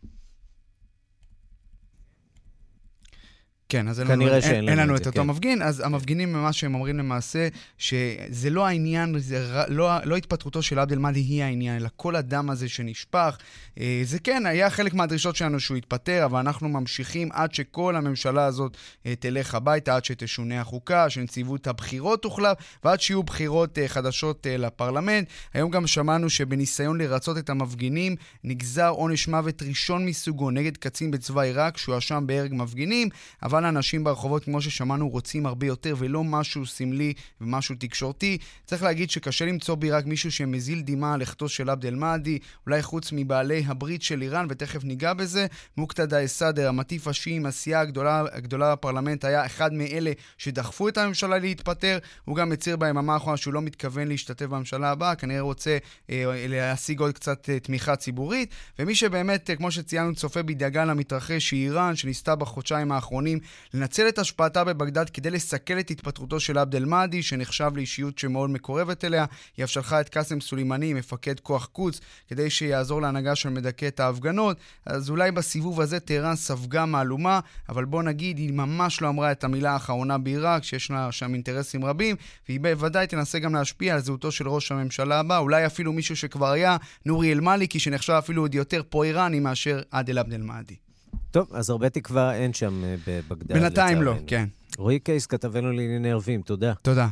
כן, 3.72 3.88
אז 3.88 4.00
אין 4.00 4.08
לנו, 4.08 4.28
אין, 4.28 4.70
אין 4.70 4.78
לנו 4.78 4.96
את 4.96 5.08
אותו 5.08 5.22
כן. 5.22 5.28
מפגין, 5.28 5.62
אז 5.62 5.80
המפגינים, 5.80 6.34
מה 6.34 6.54
שהם 6.54 6.76
אומרים 6.76 6.98
למעשה, 6.98 7.48
שזה 7.78 8.50
לא 8.50 8.68
העניין, 8.68 9.20
זה 9.20 9.64
לא, 9.68 9.90
לא 10.04 10.16
התפטרותו 10.16 10.62
של 10.62 10.80
עבד 10.80 10.92
אל-מאדי 10.92 11.20
היא 11.20 11.44
העניין, 11.44 11.76
אלא 11.76 11.90
כל 11.96 12.16
הדם 12.16 12.50
הזה 12.50 12.70
שנשפך. 12.70 13.38
אה, 13.80 14.02
זה 14.04 14.20
כן, 14.20 14.46
היה 14.46 14.70
חלק 14.70 14.94
מהדרישות 14.94 15.36
שלנו 15.36 15.60
שהוא 15.60 15.78
יתפטר, 15.78 16.26
אבל 16.26 16.40
אנחנו 16.40 16.70
ממשיכים 16.70 17.30
עד 17.32 17.54
שכל 17.54 17.96
הממשלה 17.96 18.46
הזאת 18.46 18.78
אה, 19.06 19.16
תלך 19.16 19.56
הביתה, 19.56 19.96
עד 19.96 20.06
שתשונה 20.06 20.62
החוקה, 20.62 21.10
שנציבות 21.10 21.68
הבחירות 21.68 22.22
תוחלף, 22.22 22.58
ועד 22.84 23.02
שיהיו 23.02 23.24
בחירות 23.24 23.78
אה, 23.78 23.88
חדשות 23.88 24.48
לפרלמנט. 24.50 25.28
היום 25.54 25.72
גם 25.72 25.88
שמענו 25.88 26.30
שבניסיון 26.30 26.98
לרצות 26.98 27.38
את 27.38 27.50
המפגינים, 27.50 28.16
נגזר 28.44 28.90
עונש 28.90 29.28
מוות 29.28 29.64
ראשון 29.64 30.06
מסוגו 30.06 30.52
נגד 30.52 30.78
קצין 30.78 31.12
בצבא 31.12 31.42
עיראק, 31.42 31.78
שהואשם 31.78 32.24
בהרג 32.28 32.54
מפגינים, 32.54 33.10
אבל 33.44 33.61
כמובן 33.62 33.76
האנשים 33.76 34.04
ברחובות, 34.04 34.44
כמו 34.44 34.62
ששמענו, 34.62 35.10
רוצים 35.10 35.46
הרבה 35.46 35.68
יותר, 35.68 35.96
ולא 35.98 36.24
משהו 36.24 36.66
סמלי 36.66 37.14
ומשהו 37.42 37.76
תקשורתי. 37.80 38.38
צריך 38.66 38.84
להגיד 38.84 39.10
שקשה 39.10 39.46
למצוא 39.46 39.76
בעיראק 39.76 40.06
מישהו 40.06 40.32
שמזיל 40.32 40.82
דמעה 40.82 41.14
על 41.14 41.20
לכתו 41.22 41.50
של 41.50 41.70
עבד 41.70 41.86
אל-מאדי, 41.86 42.40
אולי 42.66 42.82
חוץ 42.82 43.10
מבעלי 43.12 43.64
הברית 43.68 44.02
של 44.02 44.22
איראן, 44.22 44.48
ותכף 44.50 44.84
ניגע 44.84 45.14
בזה. 45.14 45.48
מוקתדה 45.78 46.26
א-סאדר, 46.26 46.70
המטיף 46.70 47.08
השיעי 47.08 47.36
עם 47.36 47.46
הסיעה 47.46 47.82
הגדולה, 47.82 48.24
הגדולה 48.32 48.76
בפרלמנט, 48.76 49.26
היה 49.26 49.46
אחד 49.46 49.74
מאלה 49.74 50.12
שדחפו 50.38 50.88
את 50.88 50.98
הממשלה 50.98 51.38
להתפטר. 51.38 51.98
הוא 52.26 52.36
גם 52.36 52.52
הצהיר 52.52 52.78
ביממה 52.78 53.14
האחרונה 53.14 53.38
שהוא 53.38 53.54
לא 53.54 53.62
מתכוון 53.62 54.08
להשתתף 54.08 54.46
בממשלה 54.46 54.92
הבאה, 54.92 55.16
כנראה 55.16 55.42
רוצה 55.42 55.78
אה, 56.10 56.46
להשיג 56.50 57.00
עוד 57.00 57.14
קצת 57.14 57.50
אה, 57.50 57.60
תמיכה 57.60 57.96
ציבורית. 57.96 58.50
ומי 58.80 58.96
שבאמת, 58.96 59.50
אה, 59.50 59.56
כמו 59.56 59.72
שציינו, 59.72 60.16
צופה 60.16 60.44
בדאגה 60.44 60.86
למתרחש, 60.86 61.52
היא 61.52 61.66
איראן, 61.66 61.96
שניסתה 61.96 62.36
בחודשיים 62.36 62.92
האחרונים 62.92 63.40
לנצל 63.74 64.08
את 64.08 64.20
השפעתה 64.20 64.64
בבגדד 64.64 65.10
כדי 65.10 65.30
לסכל 65.30 65.80
את 65.80 65.92
התפטרותו 65.92 66.40
של 66.40 66.58
עבד 66.58 66.76
אל-מאדי, 66.76 67.24
שנחשב 67.24 67.72
לאישיות 67.76 68.20
שמאוד 68.20 68.50
מקורבת 68.50 69.06
אליה. 69.06 69.26
היא 69.58 69.66
אף 69.66 69.70
שלחה 69.70 70.02
את 70.02 70.10
קאסם 70.10 70.42
סולימני, 70.42 70.94
מפקד 70.94 71.40
כוח 71.40 71.66
קוץ, 71.66 72.00
כדי 72.28 72.50
שיעזור 72.50 73.02
להנהגה 73.02 73.36
של 73.36 73.50
מדכא 73.50 73.88
את 73.88 74.00
ההפגנות. 74.00 74.58
אז 74.86 75.10
אולי 75.10 75.32
בסיבוב 75.32 75.82
הזה 75.82 76.00
טהרן 76.00 76.36
ספגה 76.36 76.86
מהלומה, 76.86 77.40
אבל 77.70 77.86
בוא 77.86 78.04
נגיד, 78.04 78.38
היא 78.38 78.54
ממש 78.54 79.02
לא 79.02 79.10
אמרה 79.10 79.32
את 79.32 79.44
המילה 79.44 79.72
האחרונה 79.72 80.18
בעיראק, 80.18 80.64
שיש 80.64 80.92
לה 80.92 81.12
שם 81.12 81.34
אינטרסים 81.34 81.86
רבים, 81.86 82.16
והיא 82.48 82.60
בוודאי 82.60 83.08
תנסה 83.08 83.40
גם 83.40 83.56
להשפיע 83.56 83.94
על 83.94 84.00
זהותו 84.00 84.32
של 84.32 84.50
ראש 84.50 84.72
הממשלה 84.72 85.20
הבא, 85.20 85.38
אולי 85.38 85.66
אפילו 85.66 85.94
מישהו 85.94 86.16
שכבר 86.16 86.50
היה, 86.50 86.78
נורי 87.06 87.32
אל-מאליקי, 87.32 87.80
שנחשב 87.80 88.14
אפילו 88.14 88.42
עוד 88.42 88.56
יותר 88.56 88.82
פרו-איראני 88.90 89.40
מאשר 89.40 89.82
עדל 89.92 90.18
עבד 90.18 90.34
אל-מאדי. 90.34 90.91
טוב, 91.32 91.48
אז 91.54 91.70
הרבה 91.70 91.90
תקווה 91.90 92.36
אין 92.36 92.54
שם 92.54 92.84
אה, 92.84 92.96
בבגדד. 93.08 93.54
בינתיים 93.54 94.02
לא, 94.02 94.14
כן. 94.28 94.46
רועי 94.78 95.00
קייס, 95.00 95.26
כתבנו 95.26 95.72
לענייני 95.72 96.12
ערבים, 96.12 96.42
תודה. 96.42 96.74
תודה. 96.82 97.08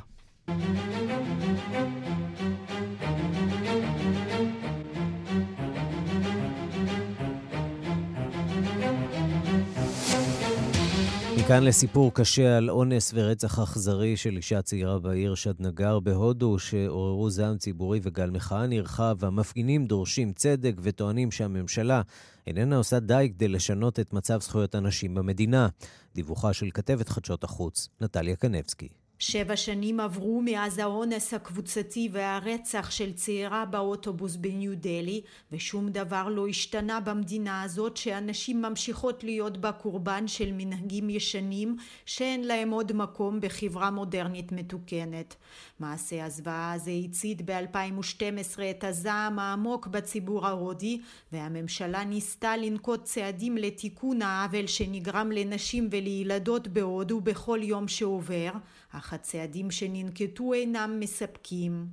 מכאן 11.50 11.64
לסיפור 11.64 12.14
קשה 12.14 12.58
על 12.58 12.70
אונס 12.70 13.12
ורצח 13.16 13.60
אכזרי 13.60 14.18
של 14.18 14.38
אישה 14.38 14.62
צעירה 14.62 15.00
בעיר 15.00 15.36
שדנגר 15.36 16.00
בהודו, 16.00 16.60
שעוררו 16.60 17.30
זעם 17.30 17.58
ציבורי 17.58 18.00
וגל 18.04 18.30
מחאה 18.30 18.68
נרחב, 18.68 19.16
והמפגינים 19.20 19.86
דורשים 19.86 20.34
צדק 20.34 20.76
וטוענים 20.82 21.32
שהממשלה 21.32 22.02
איננה 22.48 22.78
עושה 22.78 23.00
די 23.00 23.32
כדי 23.36 23.48
לשנות 23.48 24.00
את 24.00 24.14
מצב 24.14 24.42
זכויות 24.42 24.76
הנשים 24.76 25.16
במדינה. 25.16 25.68
דיווחה 26.16 26.54
של 26.54 26.70
כתבת 26.74 27.10
חדשות 27.10 27.44
החוץ, 27.44 27.90
נטליה 28.02 28.36
קנבסקי. 28.36 28.99
שבע 29.22 29.56
שנים 29.56 30.00
עברו 30.00 30.42
מאז 30.46 30.78
האונס 30.78 31.34
הקבוצתי 31.34 32.10
והרצח 32.12 32.92
של 32.92 33.14
צעירה 33.14 33.66
באוטובוס 33.66 34.36
בניו 34.36 34.72
דלי 34.76 35.22
ושום 35.52 35.90
דבר 35.90 36.30
לא 36.30 36.48
השתנה 36.48 37.00
במדינה 37.00 37.62
הזאת 37.62 37.98
שאנשים 37.98 38.62
ממשיכות 38.62 39.24
להיות 39.24 39.58
בה 39.58 39.72
קורבן 39.72 40.28
של 40.28 40.52
מנהגים 40.54 41.10
ישנים 41.10 41.78
שאין 42.06 42.48
להם 42.48 42.70
עוד 42.70 42.94
מקום 42.94 43.42
בחברה 43.42 43.92
מודרנית 43.92 44.52
מתוקנת. 44.52 45.36
מעשה 45.80 46.26
הזוועה 46.26 46.74
הזה 46.74 46.92
הצית 47.06 47.42
ב-2012 47.46 48.60
את 48.72 48.84
הזעם 48.84 49.40
העמוק 49.40 49.88
בציבור 49.88 50.48
ההודי 50.48 51.02
והממשלה 51.32 52.04
ניסתה 52.04 52.58
לנקוט 52.58 53.04
צעדים 53.04 53.58
לתיקון 53.58 54.22
העוול 54.22 54.68
שנגרם 54.68 55.32
לנשים 55.32 55.88
ולילדות 55.92 56.68
בהודו 56.68 57.22
בכל 57.22 57.60
יום 57.62 57.88
שעובר 57.88 58.52
אך 58.92 59.14
הצעדים 59.14 59.72
שננקטו 59.72 60.54
אינם 60.54 61.00
מספקים. 61.00 61.86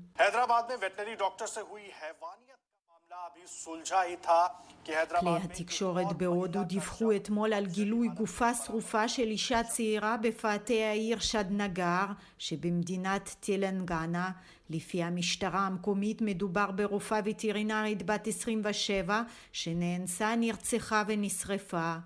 כלי 5.21 5.37
התקשורת 5.45 6.13
בהודו 6.13 6.65
דיווחו 6.65 7.17
אתמול 7.17 7.53
על 7.53 7.67
גילוי 7.67 8.09
גופה 8.09 8.55
שרופה 8.55 9.09
של 9.09 9.23
אישה 9.23 9.63
צעירה 9.63 10.17
בפאתי 10.17 10.83
העיר 10.83 11.19
שדנגר 11.19 12.05
שבמדינת 12.39 13.35
טלנגנה. 13.41 14.31
לפי 14.71 15.03
המשטרה 15.03 15.61
המקומית 15.61 16.23
מדובר 16.23 16.71
ברופאה 16.71 17.21
וטרינרית 17.25 18.07
בת 18.07 18.27
27 18.27 19.23
שנאנסה, 19.53 20.37
נרצחה 20.37 21.03
ונשרפה. 21.07 21.97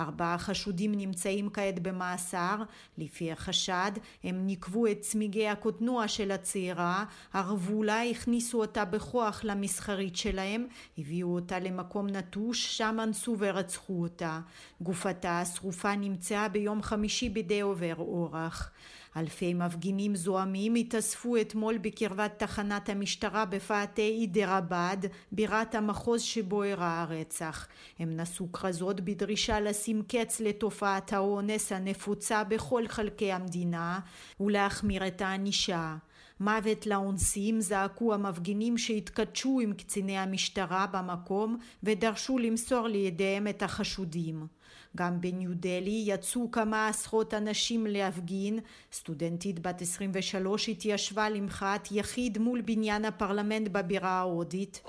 ארבעה 0.00 0.38
חשודים 0.38 0.94
נמצאים 0.94 1.50
כעת 1.50 1.78
במאסר. 1.82 2.62
לפי 2.98 3.32
החשד, 3.32 3.90
הם 4.24 4.46
ניקבו 4.46 4.86
את 4.86 5.00
צמיגי 5.00 5.48
הקוטנוע 5.48 6.08
של 6.08 6.30
הצעירה, 6.30 7.04
ערבו 7.32 7.82
לה, 7.82 8.02
הכניסו 8.02 8.60
אותה 8.60 8.84
בכוח 8.84 9.40
למסחרית 9.44 10.16
שלהם, 10.16 10.66
הביאו 10.98 11.34
אותה 11.34 11.58
למקום 11.58 12.06
נטוש, 12.08 12.78
שם 12.78 12.98
אנסו 13.02 13.36
ורצחו 13.38 14.02
אותה. 14.02 14.40
גופתה 14.80 15.40
השרופה 15.40 15.96
נמצאה 15.96 16.48
ביום 16.48 16.82
חמישי 16.82 17.28
בידי 17.28 17.60
עובר 17.60 17.94
אורח. 17.98 18.70
אלפי 19.16 19.54
מפגינים 19.54 20.16
זועמים 20.16 20.74
התאספו 20.74 21.36
אתמול 21.36 21.78
בקרבת 21.78 22.32
תחנת 22.38 22.88
המשטרה 22.88 23.44
בפאתי 23.44 24.16
אידרבד, 24.20 24.96
בירת 25.32 25.74
המחוז 25.74 26.22
שבו 26.22 26.62
אירע 26.62 27.00
הרצח. 27.00 27.68
הם 27.98 28.20
נשאו 28.20 28.52
כרזות 28.52 29.00
בדרישה 29.00 29.60
לשים 29.60 30.02
קץ 30.08 30.40
לתופעת 30.40 31.12
האונס 31.12 31.72
הנפוצה 31.72 32.44
בכל 32.44 32.88
חלקי 32.88 33.32
המדינה 33.32 34.00
ולהחמיר 34.40 35.06
את 35.06 35.20
הענישה. 35.20 35.96
מוות 36.40 36.86
לאונסים 36.86 37.60
זעקו 37.60 38.14
המפגינים 38.14 38.78
שהתכתשו 38.78 39.60
עם 39.62 39.72
קציני 39.72 40.18
המשטרה 40.18 40.86
במקום 40.86 41.58
ודרשו 41.82 42.38
למסור 42.38 42.88
לידיהם 42.88 43.48
את 43.48 43.62
החשודים. 43.62 44.46
גם 44.96 45.20
בניו 45.20 45.50
דלהי 45.54 46.04
יצאו 46.06 46.50
כמה 46.50 46.88
עשרות 46.88 47.34
אנשים 47.34 47.86
להפגין, 47.86 48.58
סטודנטית 48.92 49.58
בת 49.58 49.82
23 49.82 50.68
התיישבה 50.68 51.28
למחאת 51.28 51.88
יחיד 51.92 52.38
מול 52.38 52.60
בניין 52.60 53.04
הפרלמנט 53.04 53.68
בבירה 53.68 54.10
ההודית. 54.10 54.80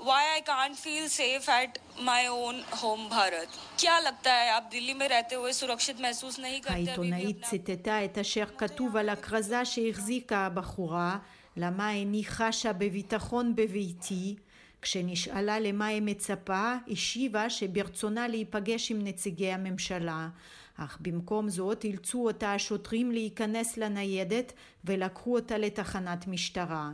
העיתונאית 6.72 7.44
ציטטה 7.44 8.04
את 8.04 8.18
אשר 8.18 8.44
כתוב 8.58 8.96
על 8.96 9.08
הכרזה 9.08 9.64
שהחזיקה 9.64 10.38
הבחורה, 10.38 11.18
למה 11.56 11.92
איני 11.92 12.24
חשה 12.24 12.72
בביטחון 12.72 13.56
בביתי? 13.56 14.36
כשנשאלה 14.82 15.60
למה 15.60 15.86
היא 15.86 16.02
מצפה, 16.02 16.74
השיבה 16.88 17.50
שברצונה 17.50 18.28
להיפגש 18.28 18.90
עם 18.90 19.04
נציגי 19.04 19.52
הממשלה. 19.52 20.28
אך 20.76 20.98
במקום 21.00 21.48
זאת 21.48 21.84
אילצו 21.84 22.26
אותה 22.26 22.54
השוטרים 22.54 23.12
להיכנס 23.12 23.76
לניידת 23.76 24.52
ולקחו 24.84 25.34
אותה 25.34 25.58
לתחנת 25.58 26.26
משטרה. 26.26 26.90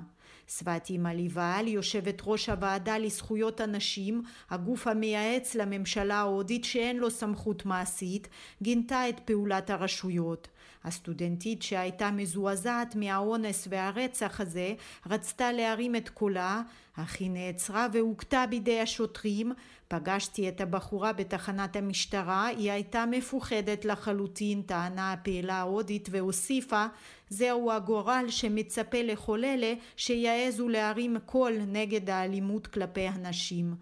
סבתי 0.48 0.98
מליבל, 0.98 1.64
יושבת 1.66 2.22
ראש 2.24 2.48
הוועדה 2.48 2.98
לזכויות 2.98 3.60
הנשים, 3.60 4.22
הגוף 4.50 4.86
המייעץ 4.86 5.54
לממשלה 5.54 6.14
ההודית 6.14 6.64
שאין 6.64 6.96
לו 6.96 7.10
סמכות 7.10 7.66
מעשית, 7.66 8.28
גינתה 8.62 9.08
את 9.08 9.20
פעולת 9.24 9.70
הרשויות. 9.70 10.48
הסטודנטית 10.88 11.62
שהייתה 11.62 12.10
מזועזעת 12.10 12.94
מהאונס 12.96 13.68
והרצח 13.70 14.40
הזה 14.40 14.74
רצתה 15.06 15.52
להרים 15.52 15.96
את 15.96 16.08
קולה, 16.08 16.62
אך 16.96 17.16
היא 17.20 17.30
נעצרה 17.30 17.86
והוכתה 17.92 18.44
בידי 18.50 18.80
השוטרים. 18.80 19.52
פגשתי 19.88 20.48
את 20.48 20.60
הבחורה 20.60 21.12
בתחנת 21.12 21.76
המשטרה, 21.76 22.46
היא 22.46 22.72
הייתה 22.72 23.04
מפוחדת 23.10 23.84
לחלוטין, 23.84 24.62
טענה 24.62 25.12
הפעילה 25.12 25.54
ההודית 25.54 26.08
והוסיפה 26.10 26.86
זהו 27.28 27.72
הגורל 27.72 28.24
שמצפה 28.28 29.02
לכל 29.02 29.44
אלה 29.44 29.74
שיעזו 29.96 30.68
להרים 30.68 31.16
קול 31.26 31.52
נגד 31.66 32.10
האלימות 32.10 32.66
כלפי 32.66 33.08
הנשים. 33.08 33.74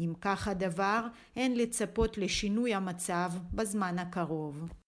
אם 0.00 0.12
כך 0.20 0.48
הדבר, 0.48 1.06
אין 1.36 1.56
לצפות 1.56 2.18
לשינוי 2.18 2.74
המצב 2.74 3.32
בזמן 3.52 3.98
הקרוב. 3.98 4.81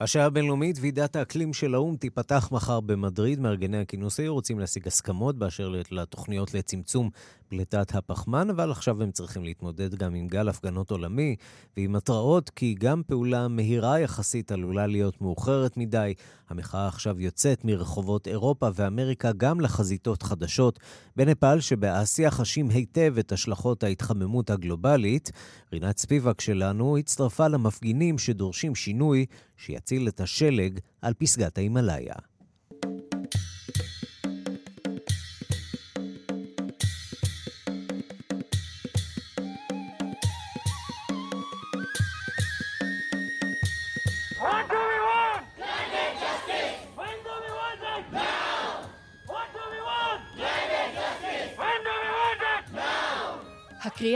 השעה 0.00 0.26
הבינלאומית, 0.26 0.78
ועידת 0.80 1.16
האקלים 1.16 1.52
של 1.52 1.74
האו"ם 1.74 1.96
תיפתח 1.96 2.48
מחר 2.52 2.80
במדריד. 2.80 3.40
מארגני 3.40 3.78
הכינוס 3.78 4.20
היו 4.20 4.34
רוצים 4.34 4.58
להשיג 4.58 4.86
הסכמות 4.86 5.38
באשר 5.38 5.74
לתוכניות 5.90 6.54
לצמצום 6.54 7.10
פליטת 7.50 7.94
הפחמן, 7.94 8.50
אבל 8.50 8.70
עכשיו 8.70 9.02
הם 9.02 9.10
צריכים 9.10 9.44
להתמודד 9.44 9.94
גם 9.94 10.14
עם 10.14 10.28
גל 10.28 10.48
הפגנות 10.48 10.90
עולמי 10.90 11.36
ועם 11.76 11.96
התראות 11.96 12.50
כי 12.50 12.74
גם 12.78 13.02
פעולה 13.06 13.48
מהירה 13.48 14.00
יחסית 14.00 14.52
עלולה 14.52 14.86
להיות 14.86 15.20
מאוחרת 15.20 15.76
מדי. 15.76 16.14
המחאה 16.48 16.86
עכשיו 16.86 17.20
יוצאת 17.20 17.64
מרחובות 17.64 18.28
אירופה 18.28 18.68
ואמריקה 18.74 19.32
גם 19.36 19.60
לחזיתות 19.60 20.22
חדשות. 20.22 20.80
בנפאל 21.16 21.60
שבאסיה 21.60 22.30
חשים 22.30 22.70
היטב 22.70 23.14
את 23.18 23.32
השלכות 23.32 23.82
ההתחממות 23.82 24.50
הגלובלית. 24.50 25.30
רינת 25.72 25.98
ספיבק 25.98 26.40
שלנו 26.40 26.96
הצטרפה 26.96 27.48
למפגינים 27.48 28.18
שדורשים 28.18 28.74
שינוי 28.74 29.26
שיציל 29.56 30.08
את 30.08 30.20
השלג 30.20 30.78
על 31.02 31.14
פסגת 31.14 31.58
ההימאליה. 31.58 32.29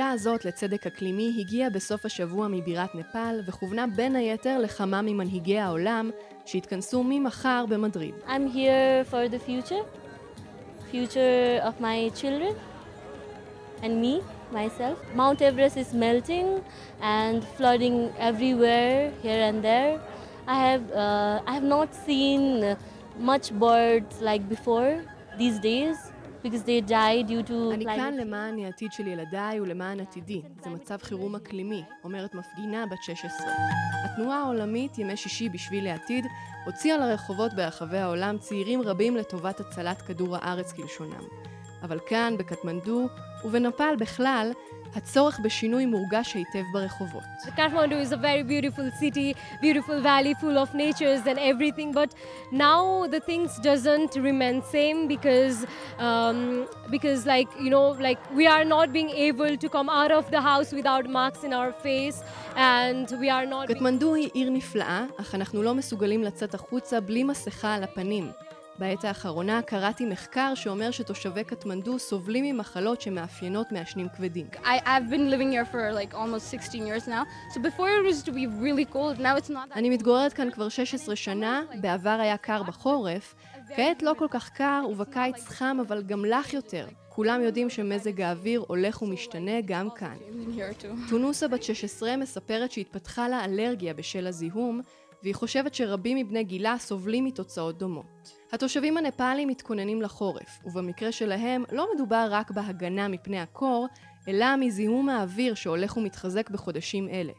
הקריאה 0.04 0.14
הזאת 0.14 0.44
לצדק 0.44 0.86
אקלימי 0.86 1.36
הגיעה 1.38 1.70
בסוף 1.70 2.04
השבוע 2.04 2.48
מבירת 2.48 2.94
נפאל 2.94 3.40
וכוונה 3.46 3.86
בין 3.86 4.16
היתר 4.16 4.58
לכמה 4.58 5.02
ממנהיגי 5.02 5.58
העולם 5.58 6.10
שהתכנסו 6.46 7.02
ממחר 7.06 7.64
במדריד. 7.68 8.14
I'm 8.26 8.54
here 8.54 9.10
for 9.10 9.28
the 9.28 9.38
future, 9.38 9.84
future 10.92 11.62
of 11.62 11.80
my 11.80 12.10
children 12.20 12.54
and 13.82 13.94
me, 14.02 14.20
myself. 14.52 14.98
Mount 15.14 15.40
Everest 15.42 15.76
is 15.76 15.94
melting 15.94 16.48
and 17.00 17.42
flooding 17.56 17.96
everywhere 18.18 19.10
here 19.22 19.42
and 19.48 19.58
there. 19.68 19.94
I 20.46 20.56
have, 20.66 20.84
uh, 21.02 21.50
I 21.50 21.52
have 21.58 21.68
not 21.76 21.88
seen 22.06 22.42
much 23.30 23.46
birds 23.64 24.14
like 24.28 24.42
before 24.54 24.92
these 25.40 25.58
days. 25.70 25.96
אני 27.74 27.84
כאן 27.84 28.14
למען 28.14 28.58
העתיד 28.58 28.92
של 28.92 29.06
ילדיי 29.06 29.60
ולמען 29.60 30.00
עתידי. 30.00 30.42
זה 30.64 30.70
מצב 30.70 30.96
חירום 31.02 31.34
אקלימי, 31.34 31.82
אומרת 32.04 32.34
מפגינה 32.34 32.86
בת 32.86 33.02
16. 33.02 33.46
התנועה 34.04 34.42
העולמית 34.42 34.98
ימי 34.98 35.16
שישי 35.16 35.48
בשביל 35.48 35.86
העתיד 35.86 36.26
הוציאה 36.66 36.96
לרחובות 36.96 37.54
ברחבי 37.54 37.98
העולם 37.98 38.38
צעירים 38.38 38.82
רבים 38.82 39.16
לטובת 39.16 39.60
הצלת 39.60 40.02
כדור 40.02 40.36
הארץ 40.36 40.72
כלשונם. 40.72 41.24
אבל 41.82 41.98
כאן, 42.06 42.34
בקטמנדו 42.38 43.08
ובנפאל 43.44 43.96
בכלל, 43.96 44.52
הצורך 44.96 45.40
בשינוי 45.42 45.86
מורגש 45.86 46.34
היטב 46.34 46.64
ברחובות. 46.72 47.22
Kathmandu 47.56 47.96
is 48.06 48.12
a 48.12 48.16
very 48.16 48.42
beautiful 48.42 48.88
city, 49.02 49.34
beautiful 49.60 50.00
valley 50.10 50.34
full 50.40 50.56
of 50.58 50.68
natures 50.74 51.22
and 51.30 51.38
everything, 51.38 51.92
but 51.92 52.10
now 52.52 53.06
the 53.14 53.20
things 53.30 53.50
doesn't 53.70 54.12
remain 54.28 54.56
same 54.76 54.98
because 55.14 55.56
um, 56.06 56.38
because 56.94 57.20
like 57.34 57.50
you 57.64 57.70
know 57.74 57.88
like 58.08 58.20
we 58.38 58.44
are 58.54 58.64
not 58.76 58.86
being 58.98 59.10
able 59.28 59.52
to 59.62 59.68
come 59.76 59.88
out 60.00 60.12
of 60.18 60.24
the 60.34 60.40
house 60.50 60.70
without 60.78 61.04
marks 61.20 61.40
in 61.46 61.52
our 61.58 61.72
face 61.86 62.18
and 62.56 63.06
we 63.22 63.28
are 63.36 63.46
not... 63.46 63.66
קטמנדו 63.68 64.14
היא 64.14 64.30
עיר 64.34 64.50
נפלאה, 64.50 65.04
אך 65.20 65.34
אנחנו 65.34 65.62
לא 65.62 65.74
מסוגלים 65.74 66.22
לצאת 66.24 66.54
החוצה 66.54 67.00
בלי 67.00 67.24
מסכה 67.24 67.74
על 67.74 67.82
הפנים. 67.82 68.43
בעת 68.78 69.04
האחרונה 69.04 69.62
קראתי 69.62 70.04
מחקר 70.06 70.54
שאומר 70.54 70.90
שתושבי 70.90 71.44
קטמנדו 71.44 71.98
סובלים 71.98 72.44
ממחלות 72.44 73.00
שמאפיינות 73.00 73.72
מעשנים 73.72 74.08
כבדים. 74.16 74.46
I, 74.54 74.66
I've 74.66 75.10
been 75.10 75.30
living 75.30 75.52
here 75.52 75.72
for 75.72 75.92
like 75.92 76.14
almost 76.14 76.50
16 76.50 76.86
years 76.86 77.08
now, 77.08 77.24
so 77.54 77.60
before 77.60 77.88
it 77.88 78.04
was 78.04 78.22
to 78.22 78.32
be 78.32 78.46
really 78.46 78.84
cold, 78.94 79.18
now 79.18 79.36
it's 79.36 79.50
not 79.50 79.72
אני 79.74 79.90
מתגוררת 79.90 80.32
כאן 80.32 80.50
כבר 80.50 80.68
16 80.68 81.16
שנה, 81.16 81.62
בעבר 81.80 82.18
היה 82.20 82.36
קר 82.36 82.62
בחורף, 82.62 83.34
כעת 83.76 84.02
לא 84.02 84.12
כל 84.18 84.28
כך 84.30 84.50
קר 84.50 84.82
ובקיץ 84.90 85.44
חם 85.48 85.76
אבל 85.86 86.02
גם 86.02 86.24
לח 86.24 86.52
יותר. 86.52 86.86
כולם 87.08 87.42
יודעים 87.42 87.70
שמזג 87.70 88.20
האוויר 88.20 88.64
הולך 88.68 89.02
ומשתנה 89.02 89.60
גם 89.64 89.90
כאן. 89.90 90.16
טונוסה 91.10 91.48
בת 91.48 91.62
16 91.62 92.16
מספרת 92.16 92.72
שהתפתחה 92.72 93.28
לה 93.28 93.44
אלרגיה 93.44 93.94
בשל 93.94 94.26
הזיהום, 94.26 94.80
והיא 95.22 95.34
חושבת 95.34 95.74
שרבים 95.74 96.16
מבני 96.16 96.44
גילה 96.44 96.76
סובלים 96.78 97.24
מתוצאות 97.24 97.78
דומות. 97.78 98.43
התושבים 98.54 98.96
הנפאלים 98.96 99.48
מתכוננים 99.48 100.02
לחורף, 100.02 100.58
ובמקרה 100.64 101.12
שלהם 101.12 101.64
לא 101.72 101.88
מדובר 101.94 102.26
רק 102.30 102.50
בהגנה 102.50 103.08
מפני 103.08 103.40
הקור, 103.40 103.88
אלא 104.28 104.56
מזיהום 104.56 105.08
האוויר 105.08 105.54
שהולך 105.54 105.96
ומתחזק 105.96 106.50
בחודשים 106.50 107.08
אלה. 107.08 107.32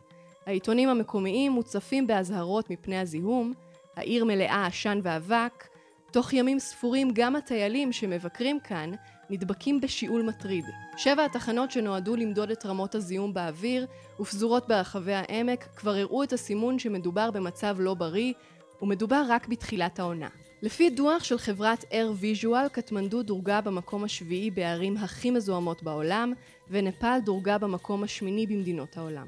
העיתונים 0.45 0.89
המקומיים 0.89 1.51
מוצפים 1.51 2.07
באזהרות 2.07 2.69
מפני 2.69 2.97
הזיהום, 2.99 3.53
העיר 3.95 4.25
מלאה 4.25 4.65
עשן 4.65 4.99
ואבק, 5.03 5.67
תוך 6.11 6.33
ימים 6.33 6.59
ספורים 6.59 7.11
גם 7.13 7.35
הטיילים 7.35 7.91
שמבקרים 7.91 8.59
כאן 8.59 8.91
נדבקים 9.29 9.81
בשיעול 9.81 10.21
מטריד. 10.21 10.65
שבע 10.97 11.25
התחנות 11.25 11.71
שנועדו 11.71 12.15
למדוד 12.15 12.51
את 12.51 12.65
רמות 12.65 12.95
הזיהום 12.95 13.33
באוויר 13.33 13.85
ופזורות 14.19 14.67
ברחבי 14.67 15.13
העמק 15.13 15.63
כבר 15.75 15.95
הראו 15.95 16.23
את 16.23 16.33
הסימון 16.33 16.79
שמדובר 16.79 17.31
במצב 17.31 17.75
לא 17.79 17.93
בריא 17.93 18.33
ומדובר 18.81 19.23
רק 19.29 19.47
בתחילת 19.47 19.99
העונה. 19.99 20.27
לפי 20.61 20.89
דוח 20.89 21.23
של 21.23 21.37
חברת 21.37 21.83
Air 21.83 22.23
Visual, 22.23 22.69
קטמנדו 22.71 23.23
דורגה 23.23 23.61
במקום 23.61 24.03
השביעי 24.03 24.51
בערים 24.51 24.97
הכי 24.97 25.31
מזוהמות 25.31 25.83
בעולם, 25.83 26.33
ונפאל 26.69 27.19
דורגה 27.19 27.57
במקום 27.57 28.03
השמיני 28.03 28.47
במדינות 28.47 28.97
העולם. 28.97 29.27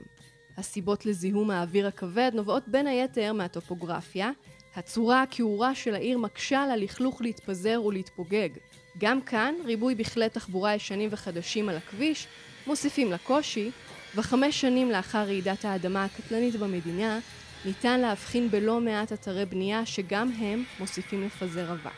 הסיבות 0.58 1.06
לזיהום 1.06 1.52
האוויר 1.52 1.88
הכבד 1.88 2.32
נובעות 2.34 2.64
בין 2.68 2.88
היתר 2.88 3.34
מהטופוגרפיה, 3.34 4.32
הצורה 4.76 5.22
הכעורה 5.22 5.76
של 5.76 5.96
העיר 5.96 6.18
מקשה 6.18 6.64
על 6.64 6.72
הלכלוך 6.72 7.22
להתפזר 7.22 7.82
ולהתפוגג. 7.86 8.50
גם 8.98 9.22
כאן, 9.22 9.56
ריבוי 9.66 9.96
בכלי 9.96 10.30
תחבורה 10.30 10.76
ישנים 10.76 11.10
וחדשים 11.12 11.70
על 11.70 11.78
הכביש 11.78 12.28
מוסיפים 12.68 13.12
לקושי, 13.12 13.72
וחמש 14.16 14.62
שנים 14.62 14.92
לאחר 14.92 15.24
רעידת 15.24 15.66
האדמה 15.66 16.06
הקטלנית 16.06 16.56
במדינה, 16.56 17.20
ניתן 17.66 18.00
להבחין 18.00 18.52
בלא 18.52 18.82
מעט 18.82 19.14
אתרי 19.14 19.46
בנייה 19.46 19.86
שגם 19.86 20.32
הם 20.38 20.64
מוסיפים 20.80 21.24
לפזר 21.24 21.72
אבק. 21.72 21.92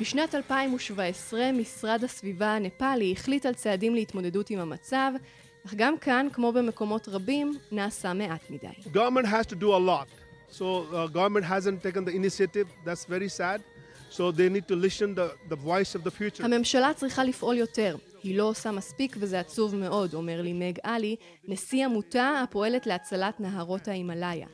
בשנת 0.00 0.34
2017 0.34 1.52
משרד 1.52 2.04
הסביבה 2.04 2.54
הנפאלי 2.54 3.12
החליט 3.12 3.46
על 3.46 3.54
צעדים 3.54 3.94
להתמודדות 3.94 4.50
עם 4.50 4.58
המצב, 4.58 5.12
אך 5.66 5.74
גם 5.74 5.98
כאן, 5.98 6.26
כמו 6.32 6.52
במקומות 6.52 7.08
רבים, 7.08 7.58
נעשה 7.72 8.12
מעט 8.12 8.50
מדי. 8.50 8.66
Government 8.94 9.26
has 9.26 9.46
to 9.46 9.54
do 9.54 9.72
a 9.72 9.78
lot. 9.78 10.08
So 10.50 10.62
uh, 10.62 11.06
government 11.06 11.44
hasn't 11.44 11.82
taken 11.82 12.04
the 12.04 12.14
initiative, 12.14 12.66
that's 12.84 13.04
very 13.04 13.28
sad. 13.28 13.60
So 14.10 14.32
they 14.32 14.48
need 14.48 14.66
to 14.68 14.76
listen 14.76 15.14
the, 15.14 15.28
the 15.48 15.56
voice 15.56 15.94
of 15.94 16.04
the 16.04 16.10
future. 16.10 16.44
הממשלה 16.44 16.94
צריכה 16.94 17.24
לפעול 17.24 17.56
יותר. 17.56 17.96
היא 18.28 18.38
לא 18.38 18.44
עושה 18.44 18.70
מספיק 18.70 19.16
וזה 19.18 19.40
עצוב 19.40 19.76
מאוד, 19.76 20.14
אומר 20.14 20.42
לי 20.42 20.52
מג 20.52 20.78
עלי, 20.82 21.16
נשיא 21.44 21.84
עמותה 21.84 22.40
הפועלת 22.44 22.86
להצלת 22.86 23.40
נהרות 23.40 23.88
ההימאליה. 23.88 24.46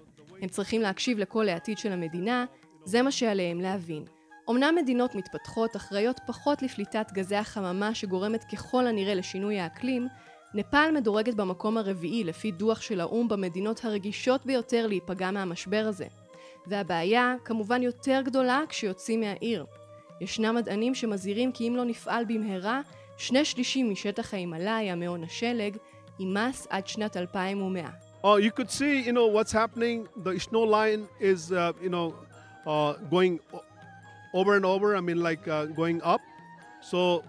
הם 0.43 0.49
צריכים 0.49 0.81
להקשיב 0.81 1.19
לכל 1.19 1.49
העתיד 1.49 1.79
של 1.79 1.93
המדינה, 1.93 2.45
זה 2.85 3.03
מה 3.03 3.11
שעליהם 3.11 3.61
להבין. 3.61 4.05
אמנם 4.51 4.75
מדינות 4.83 5.15
מתפתחות 5.15 5.77
אחראיות 5.77 6.21
פחות 6.27 6.63
לפליטת 6.63 7.13
גזי 7.13 7.37
החממה 7.37 7.95
שגורמת 7.95 8.45
ככל 8.53 8.87
הנראה 8.87 9.15
לשינוי 9.15 9.59
האקלים, 9.59 10.09
נפאל 10.55 10.91
מדורגת 10.91 11.35
במקום 11.35 11.79
הרביעי 11.79 12.25
לפי 12.25 12.51
דוח 12.51 12.81
של 12.81 13.01
האו"ם 13.01 13.29
במדינות 13.29 13.85
הרגישות 13.85 14.47
ביותר 14.47 14.87
להיפגע 14.87 15.31
מהמשבר 15.31 15.85
הזה. 15.89 16.07
והבעיה 16.67 17.35
כמובן 17.45 17.83
יותר 17.83 18.21
גדולה 18.25 18.63
כשיוצאים 18.69 19.21
מהעיר. 19.21 19.67
ישנם 20.21 20.55
מדענים 20.55 20.95
שמזהירים 20.95 21.53
כי 21.53 21.69
אם 21.69 21.77
לא 21.77 21.85
נפעל 21.85 22.25
במהרה, 22.25 22.81
שני 23.18 23.46
שלישים 23.46 23.90
משטח 23.90 24.34
ההימאליה, 24.34 24.96
מעון 24.96 25.24
השלג, 25.24 25.78
יימס 26.20 26.68
עד 26.70 26.88
שנת 26.88 27.18
2100. 27.18 27.86
Oh, 28.22 28.36
you 28.36 28.52
could 28.52 28.70
see, 28.70 29.00
you 29.00 29.14
know, 29.14 29.28
what's 29.28 29.54
happening. 29.54 30.08
The 30.26 30.38
snow 30.40 30.64
line 30.64 31.08
is, 31.22 31.54
uh, 31.54 31.72
you 31.82 31.90
know, 31.90 32.14
uh, 32.68 32.94
going 33.10 33.40
over 34.34 34.56
and 34.58 34.66
over. 34.66 34.98
I 34.98 35.02
mean, 35.02 35.22
like 35.24 35.48
uh, 35.48 35.66
going 35.82 36.02
up. 36.04 36.20
So 36.82 37.24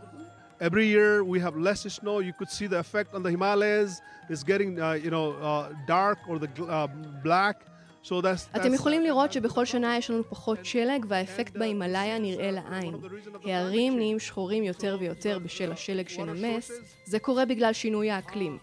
every 0.61 0.86
year 0.86 1.22
we 1.22 1.38
have 1.40 1.57
less 1.57 1.82
snow. 1.82 2.18
You 2.18 2.32
could 2.32 2.51
see 2.51 2.66
the 2.66 2.80
effect 2.80 3.14
on 3.14 3.22
the 3.22 3.30
Himalayas. 3.30 4.03
It's 4.28 4.42
getting, 4.42 4.80
uh, 4.80 4.92
you 4.92 5.11
know, 5.11 5.32
uh, 5.34 5.72
dark 5.86 6.18
or 6.28 6.38
the 6.38 6.51
uh, 6.64 6.88
black. 7.22 7.57
So 8.06 8.12
that's, 8.12 8.56
אתם 8.56 8.74
יכולים 8.74 9.03
לראות 9.03 9.34
שבכל 9.34 9.66
שנה 9.66 9.97
יש 9.97 10.10
לנו 10.10 10.24
פחות 10.30 10.66
שלג 10.66 11.06
והאפקט 11.08 11.58
בהימאליה 11.58 12.20
נראה 12.20 12.51
לעין. 12.51 12.95
הערים 13.43 13.95
נהיים 13.95 14.20
שחורים 14.20 14.64
יותר 14.64 14.97
ויותר 14.99 15.39
בשל 15.39 15.72
השלג 15.72 16.08
שנמס, 16.08 16.72
זה 17.06 17.20
קורה 17.20 17.45
בגלל 17.45 17.74
שינוי 17.74 18.12
האקלים. 18.12 18.58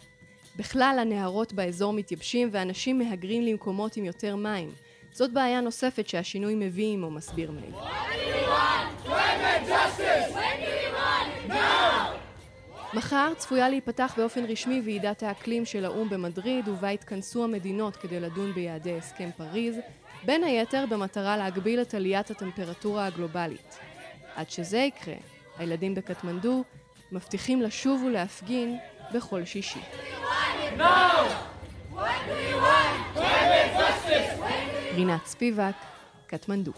בכלל 0.56 0.98
הנהרות 1.00 1.52
באזור 1.52 1.92
מתייבשים 1.92 2.48
ואנשים 2.52 2.98
מהגרים 2.98 3.42
למקומות 3.42 3.96
עם 3.96 4.04
יותר 4.04 4.36
מים. 4.36 4.70
זאת 5.12 5.32
בעיה 5.32 5.60
נוספת 5.60 6.08
שהשינוי 6.08 6.54
מביא 6.54 6.92
עמו, 6.92 7.10
מסביר 7.10 7.50
מייל. 7.50 7.74
מחר 12.94 13.32
צפויה 13.36 13.68
להיפתח 13.68 14.14
באופן 14.16 14.44
רשמי 14.44 14.82
ועידת 14.84 15.22
האקלים 15.22 15.64
של 15.64 15.84
האו"ם 15.84 16.08
במדריד, 16.08 16.68
ובה 16.68 16.90
יתכנסו 16.90 17.44
המדינות 17.44 17.96
כדי 17.96 18.20
לדון 18.20 18.52
ביעדי 18.52 18.98
הסכם 18.98 19.30
פריז, 19.36 19.76
בין 20.24 20.44
היתר 20.44 20.84
במטרה 20.88 21.36
להגביל 21.36 21.82
את 21.82 21.94
עליית 21.94 22.30
הטמפרטורה 22.30 23.06
הגלובלית. 23.06 23.78
עד 24.36 24.50
שזה 24.50 24.78
יקרה, 24.78 25.14
הילדים 25.58 25.94
בקטמנדו 25.94 26.64
מבטיחים 27.12 27.62
לשוב 27.62 28.02
ולהפגין 28.02 28.78
בכל 29.14 29.44
שישי. 29.44 29.80
רינת 34.94 35.26
ספיבק, 35.26 35.74
קטמנדו. 36.26 36.72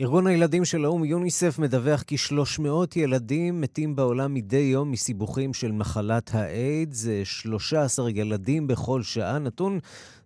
ארגון 0.00 0.26
הילדים 0.26 0.64
של 0.64 0.84
האו"ם 0.84 1.04
יוניסף 1.04 1.58
מדווח 1.58 2.02
כי 2.02 2.16
300 2.16 2.96
ילדים 2.96 3.60
מתים 3.60 3.96
בעולם 3.96 4.34
מדי 4.34 4.56
יום 4.56 4.90
מסיבוכים 4.90 5.54
של 5.54 5.72
מחלת 5.72 6.34
האיידס, 6.34 7.06
13 7.24 8.10
ילדים 8.10 8.66
בכל 8.66 9.02
שעה, 9.02 9.38
נתון 9.38 9.78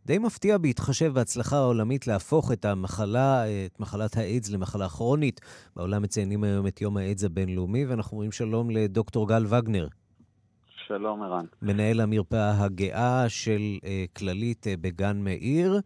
די 0.06 0.18
מפתיע 0.18 0.58
בהתחשב 0.58 1.12
בהצלחה 1.14 1.56
העולמית 1.56 2.06
להפוך 2.06 2.52
את 2.52 2.64
המחלה, 2.64 3.44
את 3.66 3.80
מחלת 3.80 4.16
האיידס 4.16 4.50
למחלה 4.50 4.88
כרונית. 4.88 5.40
בעולם 5.76 6.02
מציינים 6.02 6.44
היום 6.44 6.66
את 6.66 6.80
יום 6.80 6.96
האיידס 6.96 7.24
הבינלאומי, 7.24 7.86
ואנחנו 7.86 8.14
אומרים 8.14 8.32
שלום 8.32 8.70
לדוקטור 8.70 9.28
גל 9.28 9.46
וגנר. 9.48 9.88
שלום, 10.86 11.22
ערן. 11.22 11.44
מנהל 11.62 12.00
המרפאה 12.00 12.64
הגאה 12.64 13.28
של 13.28 13.78
uh, 13.80 13.86
כללית 14.18 14.66
uh, 14.66 14.70
בגן 14.80 15.16
מאיר. 15.16 15.80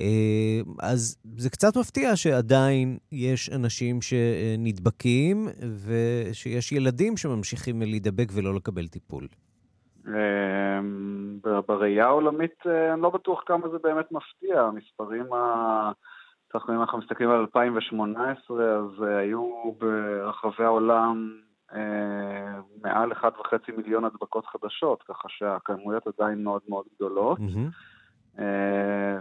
אה, 0.00 0.60
אז 0.80 1.18
זה 1.36 1.50
קצת 1.50 1.76
מפתיע 1.76 2.16
שעדיין 2.16 2.98
יש 3.12 3.50
אנשים 3.52 4.02
שנדבקים 4.02 5.46
ושיש 5.86 6.72
ילדים 6.72 7.16
שממשיכים 7.16 7.82
להידבק 7.82 8.28
ולא 8.34 8.54
לקבל 8.54 8.86
טיפול. 8.86 9.26
אה, 10.08 10.80
בראייה 11.68 12.06
העולמית 12.06 12.66
אה, 12.66 12.92
אני 12.92 13.02
לא 13.02 13.10
בטוח 13.10 13.42
כמה 13.46 13.68
זה 13.68 13.78
באמת 13.82 14.12
מפתיע. 14.12 14.60
המספרים. 14.62 15.26
אם 16.70 16.80
אנחנו 16.80 16.98
מסתכלים 16.98 17.30
על 17.30 17.40
2018, 17.40 18.78
אז 18.78 19.02
היו 19.02 19.72
ברחבי 19.78 20.64
העולם 20.64 21.32
מעל 22.82 23.12
1.5 23.12 23.72
מיליון 23.76 24.04
הדבקות 24.04 24.46
חדשות, 24.46 25.02
ככה 25.02 25.28
שהכמויות 25.28 26.06
עדיין 26.06 26.44
מאוד 26.44 26.60
מאוד 26.68 26.84
גדולות. 26.94 27.38
Mm-hmm. 27.38 27.95
Uh, 28.36 28.40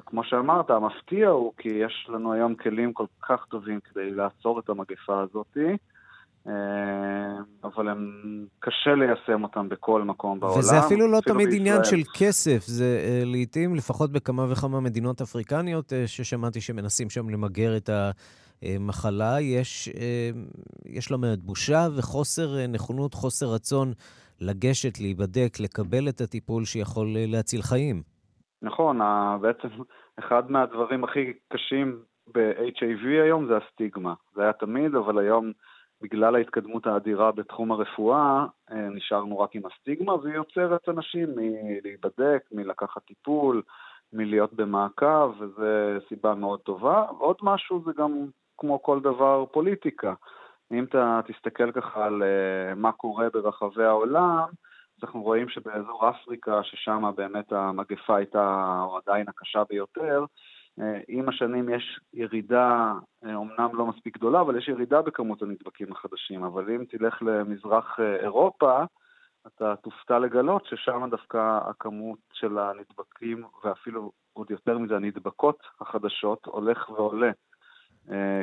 כמו 0.05 0.23
שאמרת, 0.23 0.69
המפתיע 0.69 1.29
הוא 1.29 1.53
כי 1.57 1.69
יש 1.69 2.07
לנו 2.09 2.33
היום 2.33 2.55
כלים 2.55 2.93
כל 2.93 3.05
כך 3.21 3.45
טובים 3.49 3.79
כדי 3.79 4.11
לעצור 4.11 4.59
את 4.59 4.69
המגפה 4.69 5.21
הזאת, 5.21 5.57
uh, 6.47 6.49
אבל 7.63 7.89
הם, 7.89 8.11
קשה 8.59 8.95
ליישם 8.95 9.43
אותם 9.43 9.69
בכל 9.69 10.03
מקום 10.03 10.39
בעולם. 10.39 10.59
וזה 10.59 10.79
אפילו 10.79 11.11
לא 11.11 11.19
תמיד 11.21 11.49
בישראל. 11.49 11.61
עניין 11.61 11.83
של 11.83 12.01
כסף, 12.13 12.63
זה 12.65 12.99
uh, 13.03 13.25
לעיתים, 13.25 13.75
לפחות 13.75 14.11
בכמה 14.11 14.51
וכמה 14.51 14.79
מדינות 14.79 15.21
אפריקניות, 15.21 15.91
uh, 15.91 15.95
ששמעתי 16.07 16.61
שמנסים 16.61 17.09
שם 17.09 17.29
למגר 17.29 17.77
את 17.77 17.89
המחלה, 18.63 19.41
יש, 19.41 19.89
uh, 19.93 19.97
יש 20.85 21.11
לא 21.11 21.17
מעט 21.17 21.39
בושה 21.39 21.87
וחוסר 21.95 22.67
נכונות, 22.67 23.13
חוסר 23.13 23.53
רצון 23.53 23.93
לגשת, 24.41 24.99
להיבדק, 24.99 25.57
לקבל 25.59 26.09
את 26.09 26.21
הטיפול 26.21 26.65
שיכול 26.65 27.07
להציל 27.27 27.61
חיים. 27.61 28.14
נכון, 28.61 28.99
בעצם 29.41 29.67
אחד 30.19 30.51
מהדברים 30.51 31.03
הכי 31.03 31.33
קשים 31.53 31.99
ב-HIV 32.33 33.05
היום 33.23 33.47
זה 33.47 33.57
הסטיגמה. 33.57 34.13
זה 34.35 34.41
היה 34.43 34.53
תמיד, 34.53 34.95
אבל 34.95 35.19
היום 35.19 35.51
בגלל 36.01 36.35
ההתקדמות 36.35 36.87
האדירה 36.87 37.31
בתחום 37.31 37.71
הרפואה, 37.71 38.45
אה, 38.71 38.89
נשארנו 38.89 39.39
רק 39.39 39.55
עם 39.55 39.61
הסטיגמה, 39.65 40.15
והיא 40.15 40.35
יוצרת 40.35 40.89
אנשים 40.89 41.29
מלהיבדק, 41.35 42.43
מלקחת 42.51 43.01
טיפול, 43.03 43.61
מלהיות 44.13 44.53
במעקב, 44.53 45.33
וזו 45.39 46.05
סיבה 46.09 46.35
מאוד 46.35 46.59
טובה. 46.59 47.05
ועוד 47.19 47.37
משהו 47.41 47.83
זה 47.85 47.91
גם, 47.97 48.25
כמו 48.57 48.83
כל 48.83 48.99
דבר, 48.99 49.45
פוליטיקה. 49.51 50.13
אם 50.71 50.83
אתה 50.83 51.19
תסתכל 51.27 51.71
ככה 51.71 52.05
על 52.05 52.23
אה, 52.23 52.75
מה 52.75 52.91
קורה 52.91 53.27
ברחבי 53.33 53.83
העולם, 53.83 54.47
אנחנו 55.03 55.21
רואים 55.21 55.49
שבאזור 55.49 56.09
אפריקה, 56.09 56.63
ששם 56.63 57.11
באמת 57.15 57.51
המגפה 57.51 58.17
הייתה, 58.17 58.79
או 58.85 58.97
עדיין 58.97 59.29
הקשה 59.29 59.63
ביותר, 59.69 60.25
אה, 60.79 60.99
עם 61.07 61.29
השנים 61.29 61.69
יש 61.69 61.99
ירידה, 62.13 62.93
אומנם 63.35 63.59
אה, 63.59 63.73
לא 63.73 63.85
מספיק 63.85 64.17
גדולה, 64.17 64.41
אבל 64.41 64.57
יש 64.57 64.67
ירידה 64.67 65.01
בכמות 65.01 65.41
הנדבקים 65.41 65.91
החדשים. 65.91 66.43
אבל 66.43 66.71
אם 66.71 66.83
תלך 66.89 67.21
למזרח 67.21 67.99
אה, 67.99 68.15
אירופה, 68.15 68.83
אתה 69.47 69.75
תופתע 69.75 70.19
לגלות 70.19 70.65
ששם 70.65 71.09
דווקא 71.09 71.59
הכמות 71.69 72.19
של 72.33 72.57
הנדבקים, 72.57 73.43
ואפילו 73.63 74.11
עוד 74.33 74.51
יותר 74.51 74.77
מזה, 74.77 74.95
הנדבקות 74.95 75.59
החדשות, 75.81 76.45
הולך 76.45 76.89
ועולה. 76.89 77.31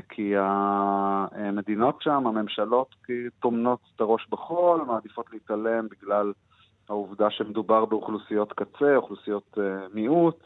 כי 0.09 0.33
המדינות 0.37 2.03
שם, 2.03 2.27
הממשלות 2.27 2.95
טומנות 3.41 3.81
את 3.97 4.01
הראש 4.01 4.27
בחול, 4.31 4.81
מעדיפות 4.87 5.27
להתעלם 5.33 5.87
בגלל 5.89 6.33
העובדה 6.89 7.31
שמדובר 7.31 7.85
באוכלוסיות 7.85 8.53
קצה, 8.53 8.97
אוכלוסיות 8.97 9.59
מיעוט, 9.95 10.45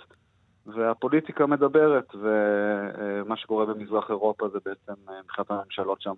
והפוליטיקה 0.67 1.47
מדברת, 1.47 2.15
ומה 2.15 3.37
שקורה 3.37 3.67
במזרח 3.67 4.11
אירופה 4.11 4.49
זה 4.49 4.59
בעצם 4.65 5.01
מבחינת 5.25 5.51
הממשלות 5.51 6.03
שם 6.03 6.15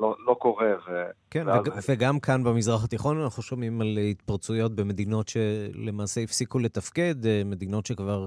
לא, 0.00 0.16
לא 0.26 0.36
קורה. 0.38 0.72
ו... 0.88 1.04
כן, 1.30 1.46
ואז... 1.46 1.90
וגם 1.90 2.20
כאן 2.20 2.44
במזרח 2.44 2.84
התיכון 2.84 3.22
אנחנו 3.22 3.42
שומעים 3.42 3.80
על 3.80 3.98
התפרצויות 4.10 4.72
במדינות 4.72 5.28
שלמעשה 5.28 6.20
הפסיקו 6.20 6.58
לתפקד, 6.58 7.14
מדינות 7.44 7.86
שכבר... 7.86 8.26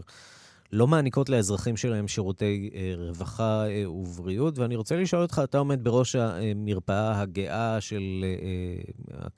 לא 0.71 0.87
מעניקות 0.87 1.29
לאזרחים 1.29 1.77
שלהם 1.77 2.07
שירותי 2.07 2.69
אה, 2.75 2.93
רווחה 2.97 3.67
אה, 3.67 3.91
ובריאות. 3.91 4.57
ואני 4.59 4.75
רוצה 4.75 4.95
לשאול 4.95 5.21
אותך, 5.21 5.41
אתה 5.43 5.57
עומד 5.57 5.83
בראש 5.83 6.15
המרפאה 6.15 7.21
הגאה 7.21 7.81
של, 7.81 8.25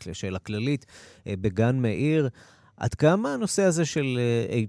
אה, 0.05 0.13
של 0.13 0.35
הכללית 0.35 0.85
בגן 1.27 1.79
מאיר. 1.79 2.29
עד 2.77 2.93
כמה 2.93 3.33
הנושא 3.33 3.63
הזה 3.63 3.85
של 3.85 4.19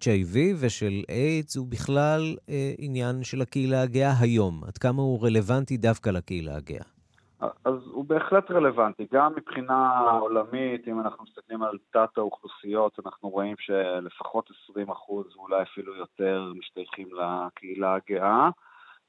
HIV 0.00 0.36
ושל 0.56 1.02
איידס 1.08 1.56
הוא 1.56 1.66
בכלל 1.66 2.36
עניין 2.78 3.24
של 3.24 3.42
הקהילה 3.42 3.82
הגאה 3.82 4.18
היום? 4.20 4.64
עד 4.64 4.78
כמה 4.78 5.02
הוא 5.02 5.22
רלוונטי 5.22 5.76
דווקא 5.76 6.10
לקהילה 6.10 6.56
הגאה? 6.56 6.99
אז 7.40 7.74
הוא 7.86 8.04
בהחלט 8.04 8.50
רלוונטי, 8.50 9.06
גם 9.12 9.32
מבחינה 9.36 10.00
עולמית, 10.20 10.88
אם 10.88 11.00
אנחנו 11.00 11.24
מסתכלים 11.24 11.62
על 11.62 11.78
תת 11.90 12.18
האוכלוסיות, 12.18 12.98
אנחנו 13.06 13.28
רואים 13.28 13.56
שלפחות 13.58 14.50
20 14.70 14.90
אחוז, 14.90 15.36
ואולי 15.36 15.62
אפילו 15.62 15.94
יותר, 15.94 16.52
משתייכים 16.56 17.08
לקהילה 17.12 17.94
הגאה. 17.94 18.50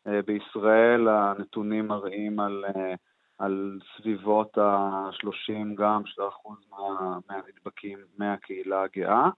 אה, 0.07 0.21
בישראל 0.25 1.07
הנתונים 1.07 1.87
מראים 1.87 2.39
על, 2.39 2.65
אה, 2.65 2.93
על 3.39 3.79
סביבות 3.97 4.57
ה-30 4.57 5.75
גם, 5.75 6.05
2 6.05 6.27
אחוז 6.27 6.57
מה, 6.69 7.19
מהנדבקים 7.29 7.99
מהקהילה 8.17 8.83
הגאה. 8.83 9.29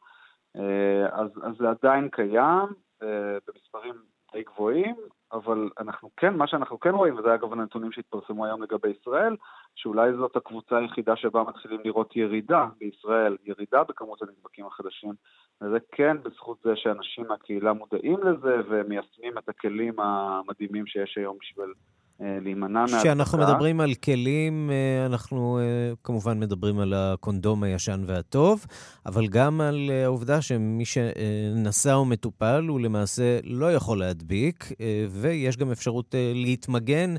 אה, 0.55 1.05
אז, 1.11 1.29
אז 1.43 1.55
זה 1.59 1.69
עדיין 1.69 2.09
קיים 2.09 2.67
במספרים 3.47 3.95
די 4.33 4.43
גבוהים, 4.43 4.95
אבל 5.34 5.69
אנחנו 5.79 6.09
כן, 6.17 6.34
מה 6.34 6.47
שאנחנו 6.47 6.79
כן 6.79 6.89
רואים, 6.89 7.17
וזה 7.17 7.34
אגב 7.34 7.53
הנתונים 7.53 7.91
שהתפרסמו 7.91 8.45
היום 8.45 8.63
לגבי 8.63 8.89
ישראל, 8.89 9.36
שאולי 9.75 10.13
זאת 10.13 10.36
הקבוצה 10.36 10.77
היחידה 10.77 11.15
שבה 11.15 11.43
מתחילים 11.43 11.79
לראות 11.86 12.15
ירידה 12.15 12.67
בישראל, 12.77 13.38
ירידה 13.45 13.84
בכמות 13.84 14.21
הנדבקים 14.21 14.65
החדשים, 14.65 15.13
וזה 15.61 15.77
כן 15.91 16.17
בזכות 16.23 16.57
זה 16.63 16.75
שאנשים 16.75 17.27
מהקהילה 17.27 17.73
מודעים 17.73 18.19
לזה 18.23 18.55
ומיישמים 18.69 19.38
את 19.38 19.49
הכלים 19.49 19.99
המדהימים 19.99 20.88
שיש 20.88 21.17
היום 21.17 21.38
בשביל 21.41 21.73
להימנע 22.20 22.80
מהדבקה. 22.80 22.99
כשאנחנו 22.99 23.38
מדברים 23.38 23.80
על 23.80 23.93
כלים, 24.03 24.70
אה, 24.72 25.05
אנחנו 25.05 25.59
אה, 25.59 25.93
כמובן 26.03 26.39
מדברים 26.39 26.80
על 26.80 26.93
הקונדום 26.93 27.64
הישן 27.64 28.03
והטוב, 28.07 28.66
אבל 29.05 29.28
גם 29.28 29.61
על 29.61 29.89
העובדה 30.03 30.41
שמי 30.41 30.86
שנשא 30.86 31.93
או 31.93 32.05
מטופל 32.05 32.66
הוא 32.68 32.80
למעשה 32.80 33.39
לא 33.43 33.74
יכול 33.74 33.99
להדביק, 33.99 34.64
ויש 35.09 35.57
גם 35.57 35.72
אפשרות 35.72 36.16
להתמגן. 36.34 37.16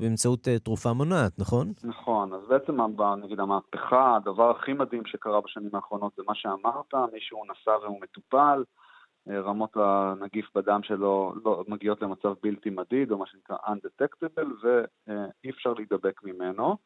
באמצעות 0.00 0.48
תרופה 0.64 0.92
מונעת, 0.92 1.32
נכון? 1.38 1.72
נכון, 1.84 2.32
אז 2.32 2.40
בעצם 2.48 2.76
נגיד 3.22 3.40
המהפכה, 3.40 4.16
הדבר 4.16 4.50
הכי 4.50 4.72
מדהים 4.72 5.02
שקרה 5.06 5.40
בשנים 5.40 5.70
האחרונות 5.74 6.12
זה 6.16 6.22
מה 6.28 6.34
שאמרת, 6.34 6.94
מישהו 7.12 7.42
נשא 7.44 7.70
והוא 7.70 8.00
מטופל, 8.02 8.62
רמות 9.28 9.76
הנגיף 9.76 10.50
בדם 10.54 10.80
שלו 10.82 11.34
לא, 11.44 11.64
מגיעות 11.68 12.02
למצב 12.02 12.34
בלתי 12.42 12.70
מדיד, 12.70 13.10
או 13.10 13.18
מה 13.18 13.26
שנקרא 13.26 13.56
undetectable, 13.56 14.48
ואי 14.62 15.50
אפשר 15.50 15.72
להידבק 15.72 16.20
ממנו. 16.24 16.76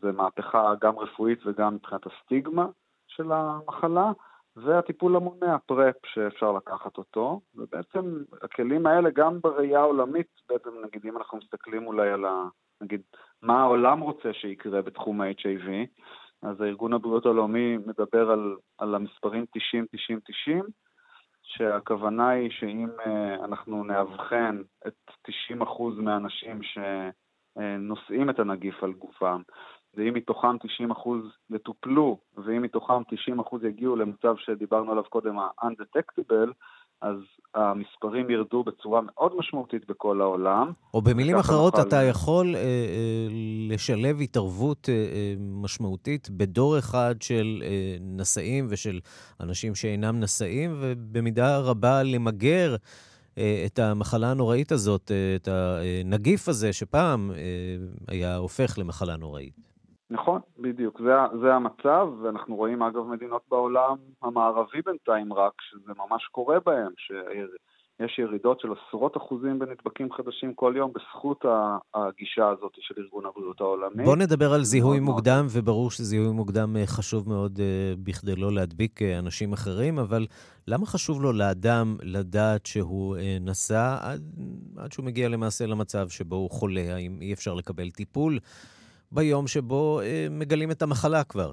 זה 0.00 0.12
מהפכה 0.12 0.74
גם 0.80 0.98
רפואית 0.98 1.46
וגם 1.46 1.74
מבחינת 1.74 2.00
הסטיגמה 2.06 2.66
של 3.06 3.32
המחלה, 3.32 4.12
והטיפול 4.56 5.16
המונע, 5.16 5.56
פרפ, 5.66 5.96
שאפשר 6.06 6.52
לקחת 6.52 6.98
אותו. 6.98 7.40
ובעצם 7.54 8.22
הכלים 8.42 8.86
האלה, 8.86 9.10
גם 9.10 9.40
בראייה 9.40 9.80
העולמית, 9.80 10.26
בעצם 10.48 10.70
נגיד 10.84 11.06
אם 11.06 11.16
אנחנו 11.16 11.38
מסתכלים 11.38 11.86
אולי 11.86 12.10
על 12.10 12.24
ה... 12.24 12.48
נגיד, 12.80 13.00
מה 13.42 13.62
העולם 13.62 14.00
רוצה 14.00 14.32
שיקרה 14.32 14.82
בתחום 14.82 15.20
ה-HIV, 15.20 15.68
אז 16.42 16.60
הארגון 16.60 16.92
הבריאות 16.92 17.26
העולמי 17.26 17.76
מדבר 17.76 18.30
על, 18.30 18.56
על 18.78 18.94
המספרים 18.94 19.46
90-90-90, 20.50 20.64
שהכוונה 21.48 22.28
היא 22.28 22.50
שאם 22.50 22.88
uh, 23.04 23.44
אנחנו 23.44 23.84
נאבחן 23.84 24.62
את 24.86 24.94
90% 25.28 25.62
מהאנשים 25.96 26.60
שנושאים 26.62 28.30
את 28.30 28.38
הנגיף 28.38 28.84
על 28.84 28.92
גופם, 28.92 29.42
ואם 29.94 30.14
מתוכם 30.14 30.56
90% 30.56 31.08
יטופלו, 31.50 32.18
ואם 32.36 32.62
מתוכם 32.62 33.02
90% 33.02 33.66
יגיעו 33.66 33.96
למצב 33.96 34.36
שדיברנו 34.36 34.90
עליו 34.92 35.04
קודם, 35.04 35.38
ה-undetectable, 35.38 36.52
אז 37.00 37.16
המספרים 37.54 38.30
ירדו 38.30 38.64
בצורה 38.64 39.00
מאוד 39.00 39.32
משמעותית 39.36 39.86
בכל 39.88 40.20
העולם. 40.20 40.72
או 40.94 41.02
במילים 41.02 41.36
אחרות, 41.36 41.74
נוכל... 41.74 41.88
אתה 41.88 42.02
יכול 42.02 42.56
אה, 42.56 42.60
אה, 42.60 43.26
לשלב 43.68 44.20
התערבות 44.20 44.88
אה, 44.88 44.94
אה, 44.94 45.34
משמעותית 45.38 46.30
בדור 46.30 46.78
אחד 46.78 47.14
של 47.20 47.62
אה, 47.64 47.96
נשאים 48.00 48.66
ושל 48.68 49.00
אנשים 49.40 49.74
שאינם 49.74 50.20
נשאים, 50.20 50.76
ובמידה 50.80 51.58
רבה 51.58 52.02
למגר 52.02 52.76
אה, 53.38 53.62
את 53.66 53.78
המחלה 53.78 54.30
הנוראית 54.30 54.72
הזאת, 54.72 55.10
אה, 55.10 55.36
את 55.36 55.48
הנגיף 55.48 56.48
הזה, 56.48 56.72
שפעם 56.72 57.30
אה, 57.30 57.36
היה 58.08 58.36
הופך 58.36 58.78
למחלה 58.78 59.16
נוראית. 59.16 59.67
נכון, 60.10 60.40
בדיוק. 60.58 61.00
זה, 61.00 61.12
זה 61.42 61.54
המצב, 61.54 62.08
ואנחנו 62.22 62.56
רואים 62.56 62.82
אגב 62.82 63.06
מדינות 63.06 63.42
בעולם 63.50 63.96
המערבי 64.22 64.82
בינתיים 64.86 65.32
רק, 65.32 65.52
שזה 65.60 65.92
ממש 65.98 66.26
קורה 66.32 66.56
בהם, 66.66 66.92
שיש 66.96 68.18
ירידות 68.18 68.60
של 68.60 68.68
עשרות 68.72 69.16
אחוזים 69.16 69.58
בנדבקים 69.58 70.12
חדשים 70.12 70.54
כל 70.54 70.74
יום 70.76 70.92
בזכות 70.92 71.44
הגישה 71.94 72.48
הזאת 72.48 72.72
של 72.80 72.94
ארגון 72.98 73.26
הבריאות 73.26 73.60
העולמי. 73.60 74.04
בוא 74.04 74.16
נדבר 74.16 74.52
על 74.52 74.62
זיהוי 74.62 75.00
מוקדם, 75.00 75.40
מאוד. 75.40 75.50
וברור 75.52 75.90
שזיהוי 75.90 76.32
מוקדם 76.32 76.76
אה, 76.76 76.86
חשוב 76.86 77.28
מאוד 77.28 77.56
uh, 77.56 77.60
בכדי 78.02 78.36
לא 78.36 78.52
להדביק 78.52 79.02
uh, 79.02 79.04
אנשים 79.18 79.52
אחרים, 79.52 79.98
אבל 79.98 80.26
למה 80.68 80.86
חשוב 80.86 81.22
לו 81.22 81.32
לאדם 81.32 81.96
לדעת 82.02 82.66
שהוא 82.66 83.16
נשא 83.40 83.96
עד, 84.00 84.22
עד 84.76 84.92
שהוא 84.92 85.04
מגיע 85.06 85.28
למעשה 85.28 85.66
למצב 85.66 86.08
שבו 86.08 86.36
הוא 86.36 86.50
חולה? 86.50 86.94
האם 86.94 87.18
אי 87.20 87.32
אפשר 87.32 87.54
לקבל 87.54 87.90
טיפול? 87.90 88.38
ביום 89.12 89.46
שבו 89.46 90.00
אה, 90.00 90.26
מגלים 90.30 90.70
את 90.70 90.82
המחלה 90.82 91.24
כבר. 91.24 91.52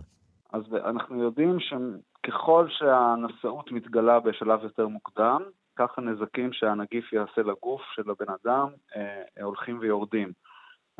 אז 0.53 0.61
אנחנו 0.85 1.23
יודעים 1.23 1.57
שככל 1.59 2.67
שהנשאות 2.69 3.71
מתגלה 3.71 4.19
בשלב 4.19 4.63
יותר 4.63 4.87
מוקדם, 4.87 5.41
כך 5.75 5.97
הנזקים 5.97 6.53
שהנגיף 6.53 7.13
יעשה 7.13 7.41
לגוף 7.41 7.81
של 7.95 8.09
הבן 8.09 8.33
אדם 8.43 8.67
אה, 8.95 9.43
הולכים 9.43 9.79
ויורדים. 9.79 10.31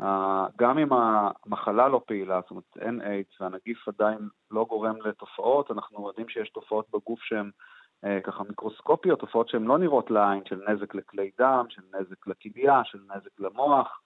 אה, 0.00 0.46
גם 0.58 0.78
אם 0.78 0.88
המחלה 0.92 1.88
לא 1.88 2.00
פעילה, 2.06 2.40
זאת 2.40 2.50
אומרת 2.50 2.64
אין 2.80 3.00
איידס 3.02 3.40
והנגיף 3.40 3.88
עדיין 3.88 4.18
לא 4.50 4.66
גורם 4.68 4.96
לתופעות, 5.04 5.70
אנחנו 5.70 6.08
יודעים 6.08 6.28
שיש 6.28 6.48
תופעות 6.48 6.86
בגוף 6.92 7.20
שהן 7.22 7.50
אה, 8.04 8.18
ככה 8.24 8.44
מיקרוסקופיות, 8.44 9.20
תופעות 9.20 9.48
שהן 9.48 9.64
לא 9.64 9.78
נראות 9.78 10.10
לעין, 10.10 10.42
של 10.48 10.60
נזק 10.68 10.94
לכלי 10.94 11.30
דם, 11.38 11.64
של 11.68 11.82
נזק 11.94 12.26
לכליה, 12.26 12.80
של 12.84 12.98
נזק 13.16 13.30
למוח. 13.38 14.00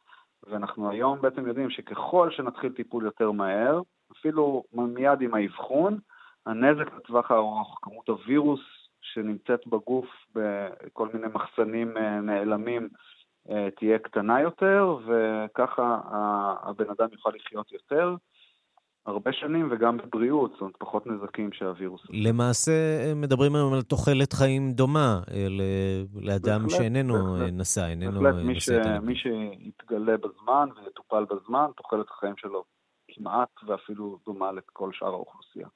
ואנחנו 0.46 0.90
היום 0.90 1.20
בעצם 1.20 1.46
יודעים 1.46 1.70
שככל 1.70 2.30
שנתחיל 2.30 2.72
טיפול 2.72 3.04
יותר 3.04 3.30
מהר, 3.30 3.80
אפילו 4.12 4.64
מיד 4.72 5.20
עם 5.20 5.34
האבחון, 5.34 5.98
הנזק 6.46 6.94
לטווח 6.96 7.30
הארוך, 7.30 7.78
כמות 7.82 8.08
הווירוס 8.08 8.60
שנמצאת 9.02 9.66
בגוף 9.66 10.06
בכל 10.34 11.08
מיני 11.14 11.26
מחסנים 11.34 11.96
אה, 11.96 12.20
נעלמים, 12.20 12.88
אה, 13.50 13.68
תהיה 13.76 13.98
קטנה 13.98 14.40
יותר, 14.40 14.96
וככה 15.06 16.00
הבן 16.62 16.90
אדם 16.90 17.08
יוכל 17.12 17.30
לחיות 17.34 17.72
יותר. 17.72 18.14
הרבה 19.06 19.32
שנים 19.32 19.68
וגם 19.72 19.96
בבריאות, 19.96 20.50
זאת 20.52 20.60
אומרת, 20.60 20.74
פחות 20.78 21.06
נזקים 21.06 21.52
שהווירוס... 21.52 22.00
למעשה 22.10 22.72
מדברים 23.16 23.54
היום 23.54 23.72
על 23.72 23.82
תוחלת 23.82 24.32
חיים 24.32 24.72
דומה 24.72 25.20
אה, 25.30 25.46
לאדם 26.22 26.62
בהחלט, 26.62 26.78
שאיננו 26.78 27.14
בהחלט, 27.14 27.42
אה, 27.42 27.50
נשא, 27.50 27.86
איננו 27.86 28.20
בהחלט, 28.20 28.44
מי, 28.44 28.60
ש... 28.60 28.68
מי 29.02 29.14
שיתגלה 29.14 30.16
בזמן 30.16 30.68
ויטופל 30.84 31.24
בזמן, 31.24 31.66
תוחלת 31.76 32.06
החיים 32.10 32.34
שלו 32.36 32.64
כמעט 33.08 33.48
ואפילו 33.66 34.18
דומה 34.26 34.52
לכל 34.52 34.90
שאר 34.92 35.08
האוכלוסייה. 35.08 35.66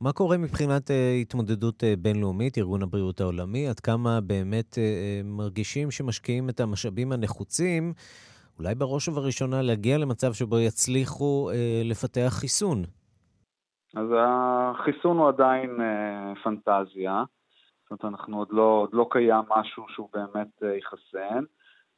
מה 0.00 0.12
קורה 0.12 0.38
מבחינת 0.38 0.90
uh, 0.90 0.92
התמודדות 1.22 1.82
uh, 1.82 1.86
בינלאומית, 1.98 2.58
ארגון 2.58 2.82
הבריאות 2.82 3.20
העולמי? 3.20 3.68
עד 3.68 3.80
כמה 3.80 4.20
באמת 4.20 4.74
uh, 4.74 5.26
מרגישים 5.26 5.90
שמשקיעים 5.90 6.48
את 6.48 6.60
המשאבים 6.60 7.12
הנחוצים 7.12 7.92
אולי 8.58 8.74
בראש 8.74 9.08
ובראשונה 9.08 9.62
להגיע 9.62 9.98
למצב 9.98 10.32
שבו 10.32 10.58
יצליחו 10.58 11.50
אה, 11.50 11.82
לפתח 11.84 12.28
חיסון. 12.40 12.82
אז 13.96 14.08
החיסון 14.18 15.16
הוא 15.18 15.28
עדיין 15.28 15.80
אה, 15.80 16.32
פנטזיה. 16.44 17.24
זאת 17.82 17.90
אומרת, 17.90 18.04
אנחנו 18.04 18.38
עוד 18.38 18.48
לא, 18.50 18.78
עוד 18.82 18.90
לא 18.92 19.06
קיים 19.10 19.44
משהו 19.56 19.84
שהוא 19.88 20.08
באמת 20.12 20.62
אה, 20.62 20.76
יחסן. 20.76 21.44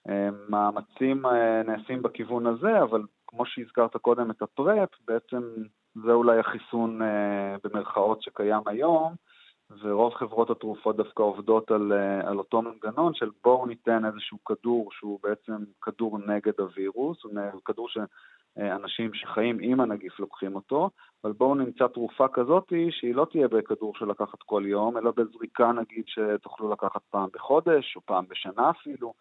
אה, 0.08 0.28
מאמצים 0.48 1.26
אה, 1.26 1.62
נעשים 1.62 2.02
בכיוון 2.02 2.46
הזה, 2.46 2.82
אבל 2.82 3.02
כמו 3.26 3.46
שהזכרת 3.46 3.96
קודם 3.96 4.30
את 4.30 4.42
הפרפ, 4.42 4.88
בעצם 5.06 5.42
זה 6.04 6.12
אולי 6.12 6.38
החיסון 6.38 7.02
אה, 7.02 7.56
במרכאות 7.64 8.22
שקיים 8.22 8.62
היום. 8.66 9.14
ורוב 9.70 10.14
חברות 10.14 10.50
התרופות 10.50 10.96
דווקא 10.96 11.22
עובדות 11.22 11.70
על, 11.70 11.92
אה, 11.92 12.28
על 12.28 12.38
אותו 12.38 12.62
מנגנון 12.62 13.14
של 13.14 13.30
בואו 13.44 13.66
ניתן 13.66 14.04
איזשהו 14.04 14.38
כדור 14.44 14.88
שהוא 14.92 15.18
בעצם 15.22 15.64
כדור 15.82 16.18
נגד 16.18 16.60
הווירוס, 16.60 17.24
הוא 17.24 17.62
כדור 17.64 17.88
שאנשים 17.88 19.14
שחיים 19.14 19.58
עם 19.60 19.80
הנגיף 19.80 20.20
לוקחים 20.20 20.54
אותו, 20.54 20.90
אבל 21.24 21.32
בואו 21.32 21.54
נמצא 21.54 21.86
תרופה 21.86 22.28
כזאת 22.28 22.72
שהיא 22.90 23.14
לא 23.14 23.26
תהיה 23.30 23.48
בכדור 23.48 23.94
של 23.94 24.06
לקחת 24.06 24.42
כל 24.46 24.62
יום, 24.66 24.98
אלא 24.98 25.10
בזריקה 25.16 25.72
נגיד 25.72 26.04
שתוכלו 26.06 26.72
לקחת 26.72 27.02
פעם 27.10 27.28
בחודש 27.32 27.96
או 27.96 28.00
פעם 28.00 28.24
בשנה 28.28 28.70
אפילו. 28.70 29.12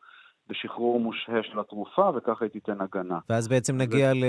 בשחרור 0.49 0.99
מושהה 0.99 1.43
של 1.43 1.59
התרופה, 1.59 2.11
וככה 2.15 2.45
היא 2.45 2.51
תיתן 2.51 2.81
הגנה. 2.81 3.19
ואז 3.29 3.47
בעצם 3.47 3.77
נגיע 3.77 4.11
ו... 4.11 4.25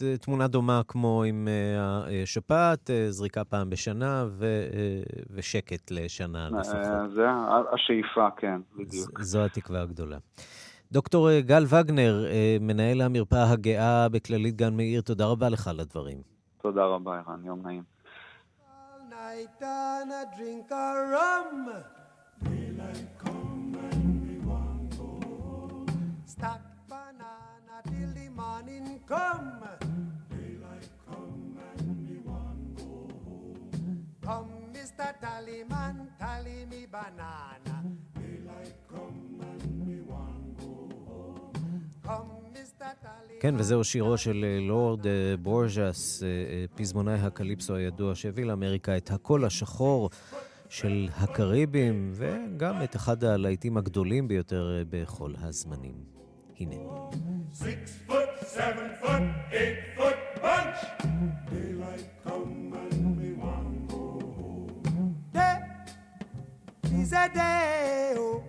לתמונה 0.00 0.48
דומה 0.48 0.80
כמו 0.88 1.22
עם 1.22 1.48
אה, 1.48 2.22
השפעת, 2.22 2.90
אה, 2.90 3.10
זריקה 3.10 3.44
פעם 3.44 3.70
בשנה 3.70 4.24
ו... 4.28 4.44
אה, 4.44 5.02
ושקט 5.30 5.90
לשנה 5.90 6.48
לפחות. 6.50 7.12
זה 7.14 7.26
השאיפה, 7.72 8.28
כן, 8.36 8.60
בדיוק. 8.76 9.20
זו 9.20 9.44
התקווה 9.44 9.82
הגדולה. 9.82 10.18
דוקטור 10.92 11.40
גל 11.40 11.64
וגנר, 11.68 12.24
מנהל 12.60 13.00
המרפאה 13.00 13.52
הגאה 13.52 14.08
בכללית 14.08 14.56
גן 14.56 14.76
מאיר, 14.76 15.00
תודה 15.00 15.26
רבה 15.26 15.48
לך 15.48 15.68
על 15.68 15.80
הדברים. 15.80 16.18
תודה 16.62 16.84
רבה, 16.84 17.18
ערן, 17.18 17.44
יום 17.44 17.62
נעים. 17.62 17.82
Daylight 22.44 23.18
come 23.18 23.76
and 23.90 24.01
tak 26.42 26.62
banana 26.90 27.76
till 27.90 28.10
the 28.18 28.26
morning 28.40 28.86
come. 29.12 29.62
Daylight 30.32 30.90
come 31.06 31.54
and 31.68 31.86
me 32.06 32.16
one 32.42 32.62
go 32.78 32.90
home. 33.26 33.98
Come, 34.26 34.52
Mr. 34.74 35.08
Tallyman, 35.22 35.96
tally 36.20 36.58
me 36.70 36.82
banana. 36.94 37.76
Daylight 38.18 38.76
come 38.92 39.22
and 39.50 39.64
me 39.86 39.98
one 40.22 40.44
go 40.58 40.72
home. 41.06 41.52
Come, 42.02 42.30
כן, 43.40 43.54
וזהו 43.58 43.84
שירו 43.84 44.18
של 44.18 44.44
לורד 44.68 45.06
בורג'ס, 45.42 46.22
פזמונאי 46.74 47.14
הקליפסו 47.14 47.74
הידוע, 47.74 48.14
שהביא 48.14 48.44
לאמריקה 48.44 48.96
את 48.96 49.10
הקול 49.10 49.44
השחור 49.44 50.10
של 50.68 51.08
הקריבים, 51.16 52.12
וגם 52.14 52.82
את 52.84 52.96
אחד 52.96 53.24
הלהיטים 53.24 53.76
הגדולים 53.76 54.28
ביותר 54.28 54.82
בכל 54.90 55.32
הזמנים. 55.40 56.11
in 56.62 56.72
it. 56.72 56.80
Six 57.52 57.96
foot, 58.08 58.28
seven 58.46 58.90
foot, 59.00 59.22
eight 59.52 59.78
foot 59.96 60.16
bunch. 60.40 60.76
Daylight 61.50 62.08
come 62.24 62.72
and 62.74 63.16
me 63.18 63.32
want 63.34 63.88
go 63.88 63.96
home. 63.96 65.16
Day 65.32 65.58
is 66.94 67.12
a 67.12 67.28
day. 67.28 68.14
Oh. 68.16 68.42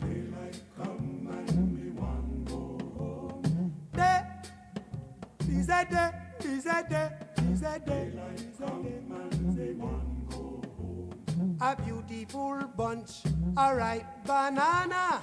Daylight 0.00 0.60
come 0.76 1.28
and 1.30 1.74
me 1.76 1.90
want 1.90 2.44
go 2.44 2.78
home. 2.98 3.74
Day 3.92 4.20
is 5.48 5.68
a 5.68 5.84
day. 5.90 6.10
Is 6.44 6.66
a 6.66 6.86
day. 6.88 7.10
Is 7.50 7.62
a 7.62 7.78
day. 7.78 8.10
Daylight 8.12 8.58
come 8.58 8.86
and 8.86 9.56
me 9.56 9.72
want 9.74 10.30
go 10.30 10.62
home. 10.78 11.58
A 11.60 11.76
beautiful 11.82 12.62
bunch, 12.76 13.22
a 13.56 13.74
ripe 13.74 14.06
banana. 14.26 15.20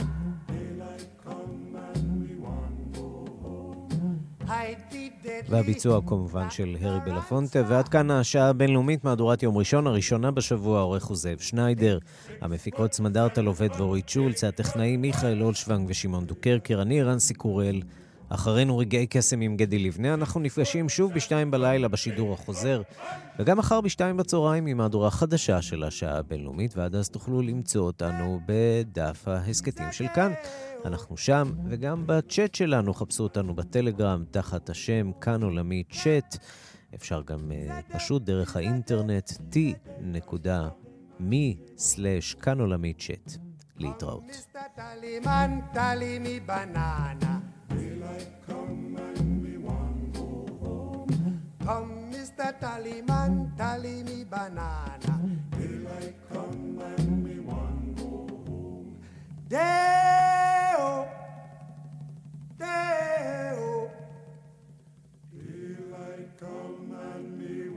והביצוע 5.50 6.02
כמובן 6.08 6.50
של 6.50 6.76
הרי 6.82 7.00
בלפונטה, 7.06 7.60
ועד 7.68 7.88
כאן 7.88 8.12
השעה 8.12 8.50
הבינלאומית, 8.50 9.04
מהדורת 9.04 9.44
יום 9.44 9.58
ראשון, 9.58 9.88
הראשונה 9.88 10.32
בשבוע, 10.32 10.80
העורך 10.80 11.06
הוא 11.06 11.18
זאב 11.18 11.40
שניידר, 11.40 12.00
המפיקות 12.42 12.94
סמדארטה 12.94 13.42
לובד 13.42 13.70
ואורית 13.78 14.10
שולץ, 14.10 14.44
הטכנאים 14.44 15.02
מיכאל 15.02 15.44
אולשוונג 15.44 15.90
ושמעון 15.90 16.26
דוקרקר, 16.26 16.82
אני 16.82 17.04
רנסי 17.04 17.34
קורל. 17.34 17.82
אחרינו 18.30 18.78
רגעי 18.78 19.08
קסם 19.08 19.42
עם 19.42 19.58
גדי 19.58 19.80
לבנה, 19.80 20.14
אנחנו 20.14 20.40
נפגשים 20.40 20.90
שוב 20.90 21.14
בשתיים 21.14 21.52
בלילה 21.52 21.88
בשידור 21.88 22.34
החוזר, 22.34 22.82
וגם 23.40 23.58
מחר 23.58 23.82
בשתיים 23.82 24.18
בצהריים 24.18 24.66
עם 24.66 24.78
מהדורה 24.78 25.12
חדשה 25.12 25.62
של 25.62 25.84
השעה 25.84 26.18
הבינלאומית, 26.18 26.78
ועד 26.78 26.96
אז 26.96 27.10
תוכלו 27.10 27.42
למצוא 27.42 27.86
אותנו 27.86 28.40
בדף 28.46 29.28
ההסכתים 29.28 29.92
של 29.92 30.06
כאן. 30.16 30.32
אנחנו 30.86 31.18
שם, 31.18 31.52
וגם 31.70 32.04
בצ'אט 32.06 32.56
שלנו, 32.56 32.94
חפשו 32.94 33.24
אותנו 33.24 33.56
בטלגרם 33.56 34.24
תחת 34.32 34.70
השם 34.70 35.12
כאן 35.22 35.44
עולמי 35.44 35.84
צ'אט. 35.92 36.38
אפשר 36.96 37.22
גם 37.22 37.52
uh, 37.52 37.54
פשוט 37.94 38.22
דרך 38.22 38.56
האינטרנט 38.56 39.30
t.me/כאן 39.30 40.70
עולמי 42.60 42.94
צ'אט. 42.94 43.32
להתראות. 43.80 44.24
come, 51.70 52.10
Mr. 52.12 52.50
Tallyman, 52.60 53.56
tally 53.56 54.02
me 54.02 54.24
banana. 54.26 55.14
Daylight 55.54 56.18
come 56.34 56.82
and 56.82 57.24
me 57.24 57.38
one 57.46 57.94
go 57.94 58.26
home. 58.50 58.98
Day 59.48 60.74
o, 60.80 61.06
day 62.58 63.54
o, 63.54 63.92
Daylight 65.38 66.30
come 66.42 66.90
and 67.14 67.38
me 67.38 67.70